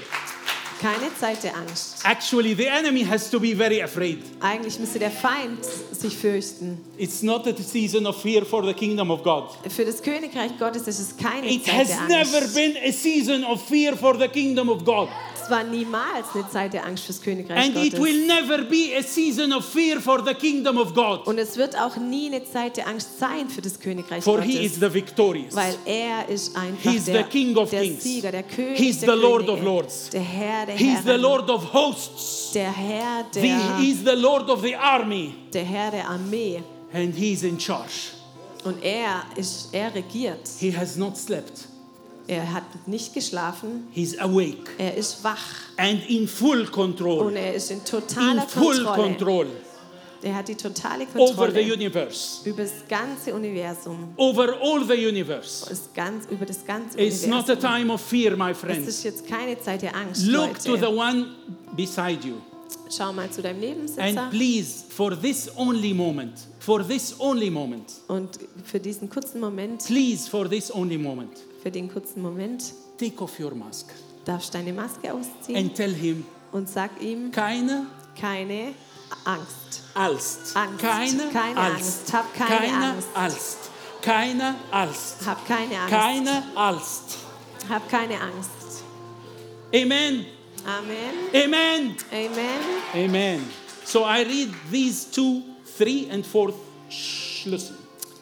Keine 0.80 1.14
Zeit 1.16 1.44
der 1.44 1.56
Angst. 1.56 2.04
Actually, 2.04 2.54
the 2.54 2.66
enemy 2.66 3.04
has 3.04 3.30
to 3.30 3.38
be 3.38 3.54
very 3.54 3.80
afraid. 3.80 4.18
Eigentlich 4.40 4.80
müsste 4.80 4.98
der 4.98 5.12
Feind 5.12 5.64
sich 5.64 6.16
fürchten. 6.16 6.78
It's 6.98 7.22
not 7.22 7.46
a 7.46 7.54
season 7.56 8.04
of 8.04 8.20
fear 8.20 8.44
for 8.44 8.64
the 8.66 8.74
kingdom 8.74 9.12
of 9.12 9.22
God. 9.22 9.50
Für 9.70 9.84
das 9.84 10.02
Königreich 10.02 10.58
Gottes 10.58 10.88
ist 10.88 10.98
es 10.98 11.16
keine 11.16 11.48
It 11.48 11.64
Zeit 11.64 11.74
has 11.74 11.88
der 11.88 12.08
never 12.08 12.38
Angst. 12.38 12.54
been 12.56 12.76
a 12.84 12.90
season 12.90 13.44
of 13.44 13.62
fear 13.62 13.96
for 13.96 14.18
the 14.18 14.26
kingdom 14.26 14.68
of 14.68 14.84
God. 14.84 15.08
Es 15.42 15.50
war 15.50 15.64
niemals 15.64 16.26
eine 16.34 16.48
Zeit 16.48 16.72
der 16.72 16.84
Angst 16.86 17.04
fürs 17.04 17.20
Königreich 17.20 17.58
And 17.58 17.76
it 17.76 17.92
Gottes. 17.94 18.00
will 18.00 18.26
never 18.26 18.58
be 18.64 18.96
a 18.98 19.02
season 19.02 19.52
of 19.52 19.64
fear 19.64 20.00
for 20.00 20.24
the 20.24 20.34
kingdom 20.34 20.78
of 20.78 20.94
God. 20.94 21.26
Und 21.26 21.38
es 21.38 21.56
wird 21.56 21.76
auch 21.76 21.96
nie 21.96 22.26
eine 22.26 22.44
Zeit 22.44 22.76
der 22.76 22.86
Angst 22.86 23.18
sein 23.18 23.48
für 23.48 23.60
das 23.62 23.78
Königreich 23.80 24.22
For 24.22 24.40
he 24.40 24.64
is 24.64 24.74
Gottes. 24.78 24.88
the 24.88 24.94
victorious. 24.94 25.54
Weil 25.54 25.74
er 25.84 26.28
ist 26.28 26.56
einfach 26.56 26.92
He's 26.92 27.06
der, 27.06 27.24
the 27.24 27.30
King 27.30 27.56
of 27.56 27.70
der 27.70 27.82
kings. 27.82 28.02
Sieger, 28.02 28.30
der 28.30 28.42
König 28.44 28.78
He's 28.78 29.00
der 29.00 29.14
the 29.14 29.20
Lord 29.20 29.46
Könige, 29.46 29.52
of 29.58 29.62
lords. 29.64 30.10
der 30.10 30.20
Herr 30.22 30.66
der 30.66 30.76
He's 30.76 31.02
the 31.02 31.08
Herren, 31.08 31.20
Lord 31.20 31.50
of 31.50 31.72
hosts. 31.74 32.52
der 32.52 32.70
Herr 32.72 33.24
der, 33.34 33.78
He's 33.78 33.98
the 34.04 34.14
Lord 34.16 34.48
of 34.48 34.62
the 34.62 34.76
army. 34.76 35.34
der 35.52 35.64
Herr 35.64 35.90
der 35.90 36.08
Armee. 36.08 36.62
And 36.94 37.14
he's 37.16 37.42
in 37.42 37.58
charge. 37.58 38.12
Und 38.64 38.82
er, 38.84 39.24
ist, 39.34 39.70
er 39.72 39.92
regiert. 39.94 40.48
He 40.60 40.70
has 40.76 40.96
not 40.96 41.16
slept. 41.16 41.66
Er 42.28 42.52
hat 42.52 42.62
nicht 42.86 43.14
geschlafen. 43.14 43.88
He's 43.90 44.18
awake 44.18 44.70
Er 44.78 44.94
ist 44.96 45.22
wach. 45.24 45.38
and 45.76 46.08
in 46.08 46.28
full 46.28 46.66
control. 46.66 47.26
Und 47.26 47.36
er 47.36 47.54
ist 47.54 47.70
in 47.70 47.78
In 47.78 47.84
totaler 47.84 48.42
full 48.42 48.84
Kontrolle. 48.84 48.96
control 49.08 49.46
Er 50.24 50.36
hat 50.36 50.46
die 50.46 50.54
totale 50.54 51.04
over 51.16 51.46
the 51.50 51.52
Kontrolle 51.60 51.74
universe. 51.74 52.48
über 52.48 52.62
das 52.62 52.72
ganze 52.88 53.34
Universum. 53.34 54.12
Over 54.16 54.54
all 54.62 54.84
the 54.86 54.94
universe. 55.08 55.68
Ist 55.70 55.92
ganz, 55.94 56.26
über 56.30 56.46
das 56.46 56.64
ganze 56.64 56.96
It's 57.00 57.26
not 57.26 57.48
a 57.50 57.52
Universum. 57.54 57.60
time 57.60 57.92
of 57.92 58.00
fear, 58.00 58.36
my 58.36 58.52
Es 58.52 58.58
friends. 58.58 58.86
ist 58.88 59.02
jetzt 59.02 59.26
keine 59.26 59.60
Zeit 59.60 59.82
der 59.82 59.96
Angst, 59.96 60.24
Look 60.26 60.54
to 60.62 60.76
the 60.76 60.82
Leute. 60.82 60.96
one 60.96 61.26
beside 61.76 62.24
you. 62.26 62.34
Schau 62.96 63.12
mal 63.12 63.28
zu 63.30 63.42
deinem 63.42 63.56
And 63.56 63.64
Nebensitzer 63.64 64.28
please, 64.30 64.84
for 64.88 65.16
this 65.20 65.50
only 65.56 65.92
moment, 65.94 66.34
for 66.60 66.86
this 66.86 67.14
only 67.18 67.50
moment, 67.50 67.90
und 68.06 68.38
für 68.64 68.78
diesen 68.78 69.08
kurzen 69.10 69.40
Moment, 69.40 69.84
please, 69.84 70.28
for 70.30 70.48
this 70.48 70.70
only 70.72 70.98
moment, 70.98 71.32
für 71.62 71.70
den 71.70 71.92
kurzen 71.92 72.22
Moment, 72.22 72.72
take 72.98 73.22
off 73.22 73.38
your 73.38 73.54
mask 73.54 73.90
darfst 74.24 74.54
deine 74.54 74.72
Maske 74.72 75.12
ausziehen 75.12 75.56
and 75.56 75.74
tell 75.74 75.92
him, 75.92 76.24
und 76.52 76.68
sag 76.68 76.90
ihm 77.00 77.30
keine 77.32 77.86
keine 78.18 78.74
Angst. 79.24 79.82
Angst. 79.94 80.56
Angst. 80.56 80.80
Keine, 80.80 81.28
Keine 81.32 81.56
Angst. 81.56 82.14
Angst. 82.14 82.14
Hab 82.14 82.34
keine 82.34 82.84
Angst. 82.84 83.08
Angst. 83.14 83.58
Keine 84.00 84.54
Angst. 84.70 85.26
Hab 85.26 85.46
keine 85.46 85.78
Angst. 85.78 85.90
Keine 85.90 86.42
Angst. 86.56 87.18
Hab 87.68 87.88
keine 87.88 88.20
Angst. 88.20 88.84
Amen. 89.74 90.26
Amen. 90.64 91.44
Amen. 91.44 91.96
Amen. 92.10 92.60
Amen. 92.94 93.40
So 93.84 94.04
I 94.04 94.22
read 94.22 94.50
these 94.70 95.10
two, 95.10 95.42
three, 95.76 96.08
and 96.10 96.24
fourth 96.24 96.54
Schlüssel. 96.88 97.76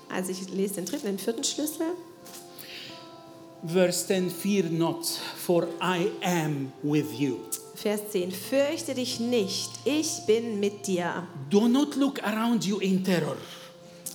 Also 0.09 0.33
ich 0.33 0.49
lese 0.51 0.75
den 0.75 0.87
dritten, 0.87 1.07
den 1.07 1.19
vierten 1.19 1.45
Schlüssel. 1.45 1.87
Verse 3.63 4.07
10 4.07 4.31
Fear 4.31 4.71
not, 4.71 5.05
for 5.37 5.69
I 5.83 6.11
am 6.23 6.73
with 6.83 7.13
you. 7.19 7.41
Vers 7.75 8.01
10. 8.11 8.31
Fürchte 8.33 8.95
dich 8.95 9.21
nicht, 9.21 9.71
ich 9.85 10.21
bin 10.27 10.61
mit 10.61 10.87
dir. 10.87 11.27
Do 11.51 11.69
not 11.69 11.97
look 11.97 12.23
around 12.23 12.65
you 12.65 12.79
in 12.79 13.03
terror 13.05 13.37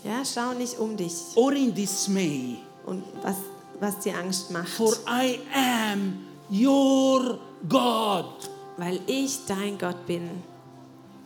Ja, 0.03 0.23
schau 0.23 0.53
nicht 0.53 0.77
um 0.77 0.95
dich 0.95 1.13
or 1.35 1.51
in 1.53 1.73
dismay, 1.73 2.57
und 2.85 3.03
was, 3.23 3.37
was 3.79 3.99
dir 3.99 4.15
Angst 4.17 4.51
macht. 4.51 4.69
for 4.69 4.93
I 5.07 5.39
am 5.53 6.25
your 6.51 7.39
God. 7.67 8.25
Weil 8.77 8.99
ich 9.07 9.37
dein 9.47 9.77
Gott 9.77 10.05
bin. 10.05 10.29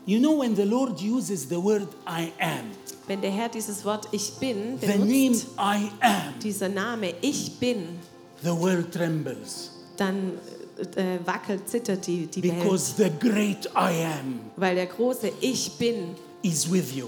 You 0.05 0.19
know, 0.19 0.39
when 0.39 0.55
the 0.55 0.63
Lord 0.65 1.01
uses 1.01 1.47
the 1.49 1.57
word 1.61 1.87
I 2.07 2.31
am, 2.39 2.71
Wenn 3.07 3.21
der 3.21 3.31
Herr 3.31 3.49
dieses 3.49 3.83
Wort 3.83 4.07
Ich 4.11 4.31
bin 4.39 4.77
the 4.79 4.87
name 4.87 5.05
benutzt, 5.05 5.47
I 5.57 5.89
am, 5.99 6.39
dieser 6.41 6.69
Name 6.69 7.13
Ich 7.21 7.57
bin, 7.59 7.99
the 8.43 8.49
world 8.51 8.91
trembles 8.91 9.71
dann 9.97 10.33
äh, 10.95 11.17
wackelt, 11.25 11.67
zittert 11.67 12.07
die, 12.07 12.25
die 12.27 12.41
Welt. 12.43 12.61
because 12.63 12.93
the 12.97 13.09
great 13.19 13.65
I 13.75 14.03
am 14.05 14.39
Weil 14.55 14.75
der 14.75 14.85
große 14.85 15.31
Ich 15.41 15.73
bin 15.77 16.15
is 16.41 16.71
with 16.71 16.93
you. 16.95 17.07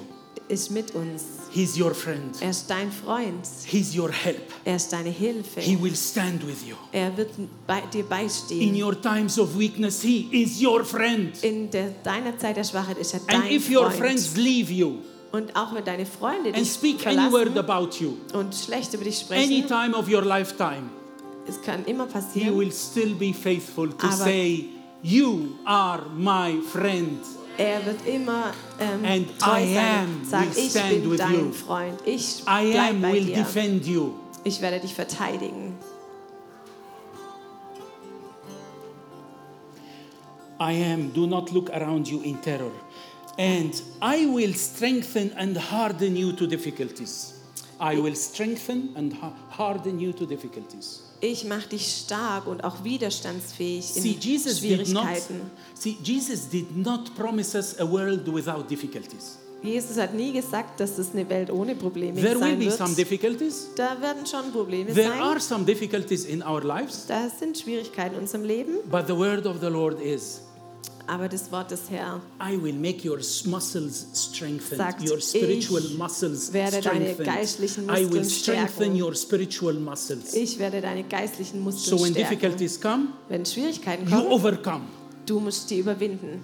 ist 0.49 0.71
mit 0.71 0.93
uns. 0.93 1.23
He's 1.53 1.77
your 1.79 1.93
friend, 1.93 2.35
Er 2.41 2.49
ist 2.49 2.69
dein 2.69 2.91
Freund. 2.91 3.45
He's 3.65 3.95
your 3.97 4.09
help. 4.11 4.41
Er 4.65 4.75
ist 4.75 4.91
deine 4.91 5.09
Hilfe. 5.09 5.61
He 5.61 5.81
will 5.81 5.95
stand 5.95 6.45
with 6.45 6.65
you. 6.67 6.75
Er 6.91 7.15
wird 7.15 7.29
bei 7.65 7.81
dir 7.93 8.01
In 8.01 8.09
beistehen. 8.09 8.75
your 8.83 9.01
times 9.01 9.39
of 9.39 9.57
weakness, 9.57 10.01
He 10.01 10.27
is 10.31 10.61
your 10.61 10.83
friend. 10.83 11.41
In 11.43 11.69
der, 11.71 11.91
deiner 12.03 12.37
Zeit 12.37 12.57
der 12.57 12.63
Schwachheit 12.65 12.97
ist 12.97 13.13
er 13.13 13.21
And 13.27 13.45
dein 13.45 13.51
if 13.51 13.69
your 13.69 13.83
Freund. 13.89 13.95
friends 13.95 14.35
leave 14.35 14.71
you 14.71 14.97
Und 15.31 15.55
auch 15.55 15.73
wenn 15.73 15.85
deine 15.85 16.05
Freunde 16.05 16.49
and 16.49 16.57
dich 16.57 16.71
speak 16.73 17.07
any 17.07 17.15
word 17.31 17.53
verlassen 17.53 17.57
about 17.57 17.95
you, 18.03 18.17
und 18.33 18.53
schlecht 18.53 18.93
über 18.93 19.05
dich 19.05 19.25
any 19.31 19.45
sprechen, 19.61 19.67
time 19.67 19.95
of 19.97 20.09
your 20.09 20.23
lifetime, 20.25 20.89
es 21.47 21.61
kann 21.61 21.85
immer 21.85 22.07
He 22.33 22.49
will 22.55 22.71
still 22.71 23.15
be 23.15 23.33
faithful 23.33 23.89
to 23.89 24.07
Aber- 24.07 24.15
say, 24.15 24.65
You 25.03 25.55
are 25.65 26.03
my 26.15 26.61
friend. 26.61 27.19
er 27.57 27.83
wird 27.85 28.05
immer 28.07 28.53
ähm, 28.79 29.03
And 29.03 29.39
treu 29.39 29.57
I 29.57 29.77
am 29.77 30.23
sagen, 30.23 30.55
will 30.55 30.63
ich 30.63 30.69
stand 30.71 30.89
bin 30.89 31.11
with 31.11 31.17
dein 31.19 31.33
you. 31.47 31.51
Freund, 31.51 31.99
ich 32.05 32.43
I 32.47 32.77
am 32.77 33.01
bei 33.01 33.13
will 33.13 33.25
dir, 33.25 33.35
defend 33.37 33.85
you. 33.87 34.13
ich 34.43 34.61
werde 34.61 34.79
dich 34.79 34.93
verteidigen. 34.93 35.73
I 40.59 40.73
am, 40.73 41.11
do 41.13 41.25
not 41.25 41.51
look 41.51 41.71
around 41.71 42.07
you 42.07 42.21
in 42.21 42.39
terror. 42.41 42.71
And 43.39 43.73
I 44.01 44.25
will 44.27 44.53
strengthen 44.53 45.31
and 45.35 45.57
harden 45.57 46.15
you 46.15 46.33
to 46.33 46.45
difficulties. 46.45 47.33
I 47.79 47.97
will 47.99 48.15
strengthen 48.15 48.93
and 48.95 49.13
harden 49.49 49.99
you 49.99 50.13
to 50.13 50.25
difficulties. 50.27 51.01
Ich 51.23 51.45
mache 51.45 51.69
dich 51.69 51.85
stark 52.05 52.47
und 52.47 52.63
auch 52.63 52.83
widerstandsfähig 52.83 53.95
in 53.95 54.01
See, 54.01 54.17
Jesus 54.19 54.59
did 54.59 54.89
not, 54.89 55.03
Schwierigkeiten. 55.03 55.51
see, 55.75 55.95
Jesus 56.03 56.49
did 56.49 56.75
not 56.75 57.15
promise 57.15 57.55
us 57.55 57.79
a 57.79 57.89
world 57.89 58.27
without 58.33 58.67
difficulties. 58.67 59.37
Jesus 59.63 59.97
hat 59.97 60.15
nie 60.15 60.33
gesagt, 60.33 60.79
dass 60.79 60.97
es 60.97 61.11
eine 61.13 61.29
Welt 61.29 61.51
ohne 61.51 61.75
Probleme 61.75 62.19
There 62.19 62.33
will 62.33 62.39
sein 62.41 62.57
be 62.57 62.65
wird. 62.65 62.77
some 62.77 62.95
difficulties. 62.95 63.67
Da 63.75 64.01
werden 64.01 64.25
schon 64.25 64.51
Probleme 64.51 64.91
There 64.91 65.09
sein. 65.09 65.21
are 65.21 65.39
some 65.39 65.63
difficulties 65.63 66.25
in 66.25 66.41
our 66.41 66.63
lives. 66.63 67.05
Da 67.05 67.29
sind 67.29 67.55
Schwierigkeiten 67.59 68.15
in 68.15 68.21
unserem 68.21 68.43
Leben. 68.43 68.77
But 68.89 69.05
the 69.05 69.15
word 69.15 69.45
of 69.45 69.57
the 69.61 69.67
Lord 69.67 70.01
is, 70.01 70.41
Aber 71.07 71.27
das 71.27 71.51
Wort 71.51 71.71
des 71.71 71.89
Herrn 71.89 72.21
I 72.41 72.61
will 72.61 72.73
make 72.73 73.05
your 73.09 73.17
muscles 73.45 74.05
strengthened, 74.13 74.77
Sagt, 74.77 75.09
your 75.09 75.19
spiritual 75.19 75.83
ich 75.83 75.97
muscles 75.97 76.53
werde 76.53 76.79
deine 76.81 77.05
strengthened. 77.13 77.27
geistlichen 77.27 77.83
I 77.85 77.87
will 77.87 78.03
Muskeln 78.03 78.29
strengthen 78.29 78.69
stärken. 78.85 79.01
your 79.01 79.15
spiritual 79.15 79.73
muscles. 79.73 80.33
Ich 80.33 80.57
werde 80.59 80.79
deine 80.79 81.03
geistlichen 81.03 81.57
So 81.57 81.63
Muskeln 81.63 82.01
when 82.01 82.13
stärken. 82.13 82.29
difficulties 82.39 82.79
come, 82.79 83.07
Wenn 83.27 83.45
Schwierigkeiten 83.45 84.05
you 84.07 84.15
kommen, 84.15 84.27
overcome. 84.31 84.81
du 85.25 85.39
musst 85.39 85.69
die 85.69 85.79
überwinden. 85.79 86.41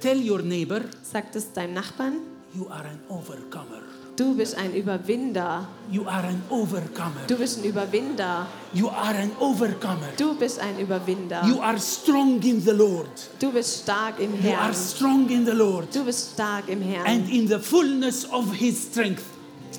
Tell 0.00 0.18
your 0.30 0.42
neighbor, 0.42 0.82
Sag 1.02 1.32
das 1.32 1.52
deinem 1.52 1.74
Nachbarn, 1.74 2.18
you 2.54 2.68
are 2.68 2.84
an 2.86 3.00
overcomer. 3.08 3.82
Du 4.16 4.32
bist 4.36 4.56
ein 4.56 4.72
Überwinder. 4.72 5.66
You 5.90 6.06
are 6.06 6.28
an 6.28 6.40
overcomer. 6.48 7.26
Du 7.26 7.36
bist 7.36 7.58
ein 7.58 7.64
Überwinder. 7.64 8.46
You 8.72 8.88
are 8.88 9.18
an 9.18 9.32
overcomer. 9.40 10.06
Du 10.16 10.36
bist 10.36 10.60
ein 10.60 10.78
Überwinder. 10.78 11.42
You 11.44 11.60
are 11.60 11.76
strong 11.80 12.40
in 12.42 12.60
the 12.60 12.70
Lord. 12.70 13.08
Du 13.40 13.50
bist 13.50 13.82
stark 13.82 14.20
im 14.20 14.32
You 14.40 14.50
are 14.52 14.66
Herrn. 14.66 14.74
strong 14.74 15.28
in 15.30 15.44
the 15.44 15.50
Lord. 15.52 15.92
Du 15.92 16.04
bist 16.04 16.34
stark 16.34 16.68
im 16.68 16.80
Herrn. 16.80 17.04
And 17.06 17.28
in 17.28 17.48
the 17.48 17.58
fullness 17.58 18.24
of 18.30 18.54
his 18.54 18.84
strength. 18.88 19.24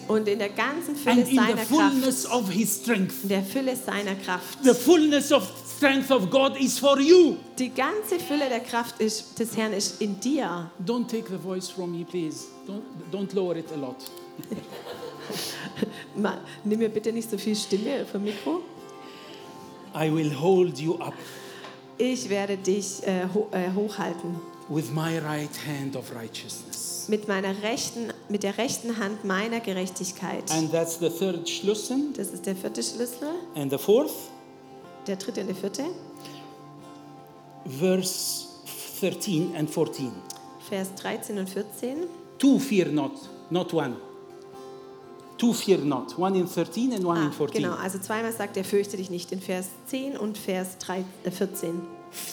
Und 0.07 0.27
in 0.27 0.39
der 0.39 0.49
ganzen 0.49 0.95
Fülle 0.95 1.11
And 1.15 1.19
in 1.21 1.25
the 1.29 1.35
seiner 1.35 1.57
fullness 1.65 2.23
Kraft. 2.25 2.35
of 2.43 2.49
his 2.49 2.75
strength. 2.81 3.13
In 3.23 3.29
der 3.29 3.43
Fülle 3.43 3.75
seiner 3.75 4.15
Kraft. 4.15 4.59
The 4.63 4.73
fullness 4.73 5.31
of 5.31 5.47
strength 5.77 6.11
of 6.11 6.29
God 6.29 6.57
is 6.59 6.79
for 6.79 6.99
you. 6.99 7.37
Die 7.59 7.69
ganze 7.69 8.19
Fülle 8.19 8.47
der 8.49 8.61
Kraft 8.61 8.99
ist, 8.99 9.37
des 9.39 9.55
Herrn 9.57 9.73
ist 9.73 10.01
in 10.01 10.19
dir. 10.19 10.69
Don't 10.85 11.07
take 11.07 11.27
the 11.29 11.37
voice 11.37 11.69
from 11.69 11.91
me, 11.91 12.05
please. 12.05 12.45
Don't, 12.67 12.81
don't 13.11 13.33
lower 13.33 13.55
it 13.57 13.71
a 13.71 13.75
lot. 13.75 13.97
Ma, 16.15 16.37
nimm 16.63 16.79
mir 16.79 16.89
bitte 16.89 17.11
nicht 17.11 17.29
so 17.29 17.37
viel 17.37 17.55
Stimme 17.55 18.05
vom 18.05 18.23
Mikro. 18.23 18.61
I 19.93 20.11
will 20.13 20.31
hold 20.39 20.77
you 20.79 20.95
up 20.95 21.13
Ich 21.97 22.29
werde 22.29 22.57
dich 22.57 23.01
äh, 23.07 23.25
ho 23.33 23.47
äh, 23.51 23.71
hochhalten. 23.73 24.35
with 24.67 24.91
my 24.91 25.17
right 25.19 25.49
hand 25.67 25.95
of 25.95 26.11
righteousness. 26.13 26.94
Mit 27.07 27.27
meiner 27.27 27.61
rechten, 27.63 28.11
mit 28.29 28.43
der 28.43 28.57
rechten 28.57 28.97
Hand 28.97 29.23
meiner 29.25 29.59
Gerechtigkeit. 29.59 30.49
And 30.51 30.71
that's 30.71 30.99
the 30.99 31.09
third 31.09 31.47
Schlüssel. 31.49 31.97
Das 32.15 32.29
ist 32.29 32.45
der 32.45 32.55
vierte 32.55 32.81
Schlüssel. 32.81 33.29
And 33.55 33.71
the 33.71 33.77
fourth, 33.77 34.11
Der 35.07 35.15
dritte 35.17 35.41
und 35.41 35.47
der 35.47 35.55
vierte. 35.55 35.83
verse 37.67 38.45
13 38.99 39.55
and 39.55 39.69
14. 39.69 40.11
Vers 40.69 40.89
13 40.95 41.37
und 41.37 41.49
14. 41.49 41.97
Two 42.39 42.59
fear 42.59 42.87
not, 42.91 43.11
not 43.49 43.73
one. 43.73 43.95
Two 45.37 45.53
fear 45.53 45.77
not. 45.79 46.17
One 46.17 46.37
in 46.37 46.47
13 46.47 46.93
and 46.93 47.03
one 47.05 47.19
Ah, 47.19 47.25
in 47.25 47.31
14. 47.33 47.61
genau, 47.61 47.75
also 47.75 47.99
zweimal 47.99 48.31
sagt 48.31 48.55
er, 48.57 48.63
fürchte 48.63 48.97
dich 48.97 49.09
nicht 49.09 49.31
in 49.31 49.41
Vers 49.41 49.67
10 49.87 50.17
und 50.17 50.37
Vers 50.37 50.77
3, 50.79 51.03
äh, 51.23 51.31
14. 51.31 51.81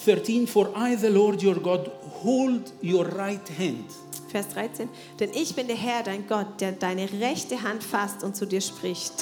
13 0.07 0.47
For 0.47 0.69
I, 0.77 0.97
the 0.97 1.09
Lord 1.09 1.43
your 1.43 1.57
God, 1.57 1.91
hold 2.23 2.73
your 2.83 3.05
right 3.17 3.41
hand. 3.59 3.85
Vers 4.33 4.49
13. 4.49 4.89
Denn 5.21 5.31
ich 5.35 5.55
bin 5.55 5.69
der 5.69 5.77
Herr, 5.77 6.03
dein 6.03 6.27
Gott, 6.27 6.61
der 6.61 6.73
deine 6.73 7.09
rechte 7.21 7.63
Hand 7.63 7.85
fasst 7.85 8.25
und 8.25 8.35
zu 8.35 8.47
dir 8.47 8.61
spricht. 8.61 9.13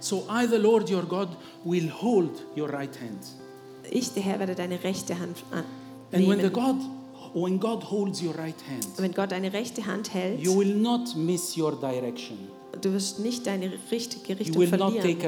So 0.00 0.24
I, 0.30 0.46
the 0.48 0.56
Lord 0.56 0.90
your 0.90 1.02
God, 1.02 1.28
will 1.64 1.90
hold 1.92 2.30
your 2.56 2.70
right 2.72 2.98
hand. 3.00 3.18
Ich, 3.90 4.12
der 4.14 4.22
Herr, 4.22 4.38
werde 4.38 4.54
deine 4.54 4.82
rechte 4.82 5.18
Hand 5.18 5.36
an- 5.50 5.64
And 6.12 6.26
when 6.28 6.38
the 6.40 6.48
nehmen. 6.48 6.52
God, 6.52 6.76
when 7.34 7.58
God 7.60 7.90
holds 7.90 8.22
your 8.22 8.34
right 8.36 8.54
hand, 8.68 8.84
Und 8.96 8.98
wenn 9.02 9.12
Gott 9.12 9.32
deine 9.32 9.52
rechte 9.52 9.84
Hand 9.86 10.12
hält, 10.14 10.40
you 10.40 10.56
will 10.58 10.74
not 10.74 11.14
miss 11.16 11.56
your 11.56 11.72
direction. 11.78 12.36
Du 12.82 12.92
wirst 12.92 13.20
nicht 13.20 13.46
deine 13.46 13.70
richtige 13.90 14.32
You 14.32 14.38
Richtung 14.38 14.66
verlieren. 14.66 15.18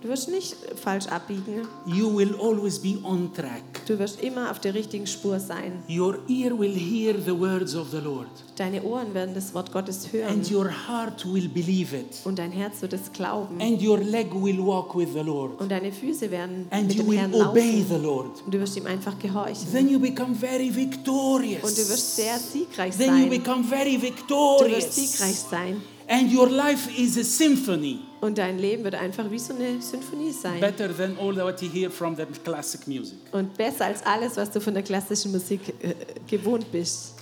Du 0.00 0.08
wirst 0.08 0.28
nicht 0.30 0.56
falsch 0.76 1.06
abbiegen. 1.08 1.66
You 1.86 2.16
will 2.16 2.34
always 2.40 2.78
be 2.78 2.96
on 3.02 3.32
track. 3.34 3.84
Du 3.86 3.98
wirst 3.98 4.22
immer 4.22 4.50
auf 4.50 4.60
der 4.60 4.74
richtigen 4.74 5.06
Spur 5.06 5.40
sein. 5.40 5.82
Your 5.88 6.18
ear 6.28 6.58
will 6.58 6.74
hear 6.74 7.14
the 7.20 7.38
words 7.38 7.74
of 7.74 7.88
the 7.90 7.98
Lord, 7.98 8.28
Deine 8.56 8.82
Ohren 8.82 9.12
werden 9.14 9.34
das 9.34 9.52
Wort 9.54 9.72
Gottes 9.72 10.12
hören 10.12 10.28
and 10.34 10.50
your 10.52 10.68
heart 10.88 11.24
will 11.32 11.48
believe 11.48 11.96
it, 11.96 12.20
und 12.24 12.38
dein 12.38 12.50
Herz 12.52 12.80
wird 12.82 12.92
es 12.92 13.12
glauben. 13.12 13.60
and 13.60 13.82
your 13.82 13.98
leg 13.98 14.28
will 14.34 14.58
walk 14.64 14.96
with 14.96 15.08
the 15.14 15.20
Lord, 15.20 15.60
Und 15.60 15.70
deine 15.70 15.92
Füße 15.92 16.30
werden 16.30 16.66
and 16.70 16.88
mit 16.88 16.96
you 16.96 17.02
dem 17.04 17.12
Herrn 17.12 17.32
laufen. 17.32 17.86
the 17.88 17.96
Lord. 18.02 18.42
Und 18.44 18.54
du 18.54 18.60
wirst 18.60 18.76
ihm 18.76 18.86
einfach 18.86 19.18
gehorchen. 19.18 19.66
Then 19.72 19.88
you 19.88 19.98
become 19.98 20.34
very 20.34 20.68
Und 20.68 20.74
du 20.76 20.80
wirst 20.80 20.90
victorious. 20.98 22.16
sehr 22.16 22.38
siegreich 22.38 22.96
Then 22.96 23.16
you 23.16 23.20
sein. 23.22 23.30
become 23.30 23.64
very 23.64 23.96
Du 23.96 24.02
wirst 24.02 24.18
victorious. 24.18 24.94
siegreich 24.94 25.36
sein. 25.38 25.82
And 26.08 26.32
your 26.32 26.48
life 26.48 26.88
is 26.98 27.18
a 27.18 27.22
symphony, 27.22 27.98
Und 28.22 28.38
dein 28.38 28.58
Leben 28.58 28.82
wird 28.84 28.94
einfach 28.94 29.30
wie 29.30 29.38
so 29.38 29.54
eine 29.54 29.80
Symphonie 29.82 30.32
sein. 30.32 30.58
better 30.60 30.88
than 30.96 31.16
all 31.18 31.36
what 31.36 31.60
you 31.60 31.68
hear 31.70 31.90
from 31.90 32.16
the 32.16 32.24
classic 32.44 32.86
music. 32.88 33.18
Und 33.32 33.54
besser 33.56 33.84
als 33.86 34.02
alles, 34.04 34.36
was 34.36 34.50
du 34.50 34.60
von 34.60 34.72
der 34.74 34.82
klassischen 34.82 35.32
Musik 35.32 35.60
äh, 35.82 35.94
gewohnt 36.26 36.70
bist. 36.72 37.14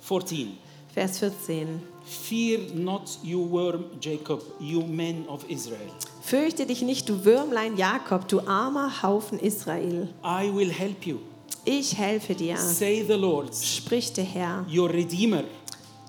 14. 0.00 0.56
Vers 0.94 1.18
14. 1.18 1.80
Fear 2.04 2.60
not, 2.74 3.18
you 3.22 3.50
worm 3.50 3.84
Jacob, 4.00 4.42
you 4.60 4.80
men 4.82 5.26
of 5.28 5.44
Israel. 5.50 5.90
Fürchte 6.22 6.66
dich 6.66 6.82
nicht, 6.82 7.08
du 7.08 7.24
Würmlein 7.24 7.76
Jakob, 7.76 8.28
du 8.28 8.40
armer 8.40 9.02
Haufen 9.02 9.38
Israel. 9.38 10.08
I 10.24 10.50
will 10.54 10.70
help 10.70 11.04
you. 11.04 11.18
Ich 11.64 11.98
helfe 11.98 12.34
dir, 12.34 12.56
Say 12.56 13.04
the 13.06 13.14
Lord, 13.14 13.54
spricht 13.54 14.16
der 14.16 14.24
Herr. 14.24 14.64
your 14.72 14.88
Redeemer 14.88 15.44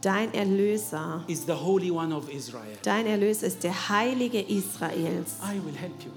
Dein 0.01 0.33
Erlöser, 0.33 1.23
is 1.27 1.45
the 1.45 1.51
Holy 1.53 1.91
One 1.91 2.13
of 2.15 2.29
Israel. 2.33 2.63
dein 2.83 3.05
Erlöser 3.05 3.47
ist 3.47 3.63
der 3.63 3.89
Heilige 3.89 4.39
Israels. 4.39 5.35
I 5.43 5.55
will 5.65 5.75
help 5.75 6.01
you. 6.05 6.11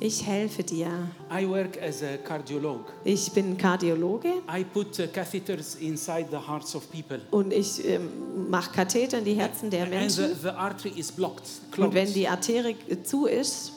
Ich 0.00 0.26
helfe 0.26 0.64
dir. 0.64 0.88
I 1.30 1.46
work 1.46 1.78
as 1.80 2.02
a 2.02 2.16
cardiolog. 2.16 2.86
Ich 3.04 3.30
bin 3.32 3.56
Kardiologe 3.56 4.28
I 4.52 4.64
put 4.64 4.98
uh, 4.98 5.06
catheters 5.12 5.76
inside 5.76 6.26
the 6.30 6.38
hearts 6.38 6.74
of 6.74 6.90
people. 6.90 7.20
und 7.30 7.52
ich 7.52 7.86
ähm, 7.86 8.48
mache 8.50 8.72
Katheter 8.72 9.18
in 9.18 9.24
die 9.26 9.34
Herzen 9.34 9.68
der 9.70 9.82
And 9.84 9.90
the, 10.10 10.22
Menschen. 10.22 10.40
the 10.42 10.48
artery 10.48 10.92
is 10.96 11.12
blocked, 11.12 11.44
Und 11.76 11.94
wenn 11.94 12.12
die 12.12 12.26
Arterie 12.26 12.76
zu 13.04 13.26
ist, 13.26 13.72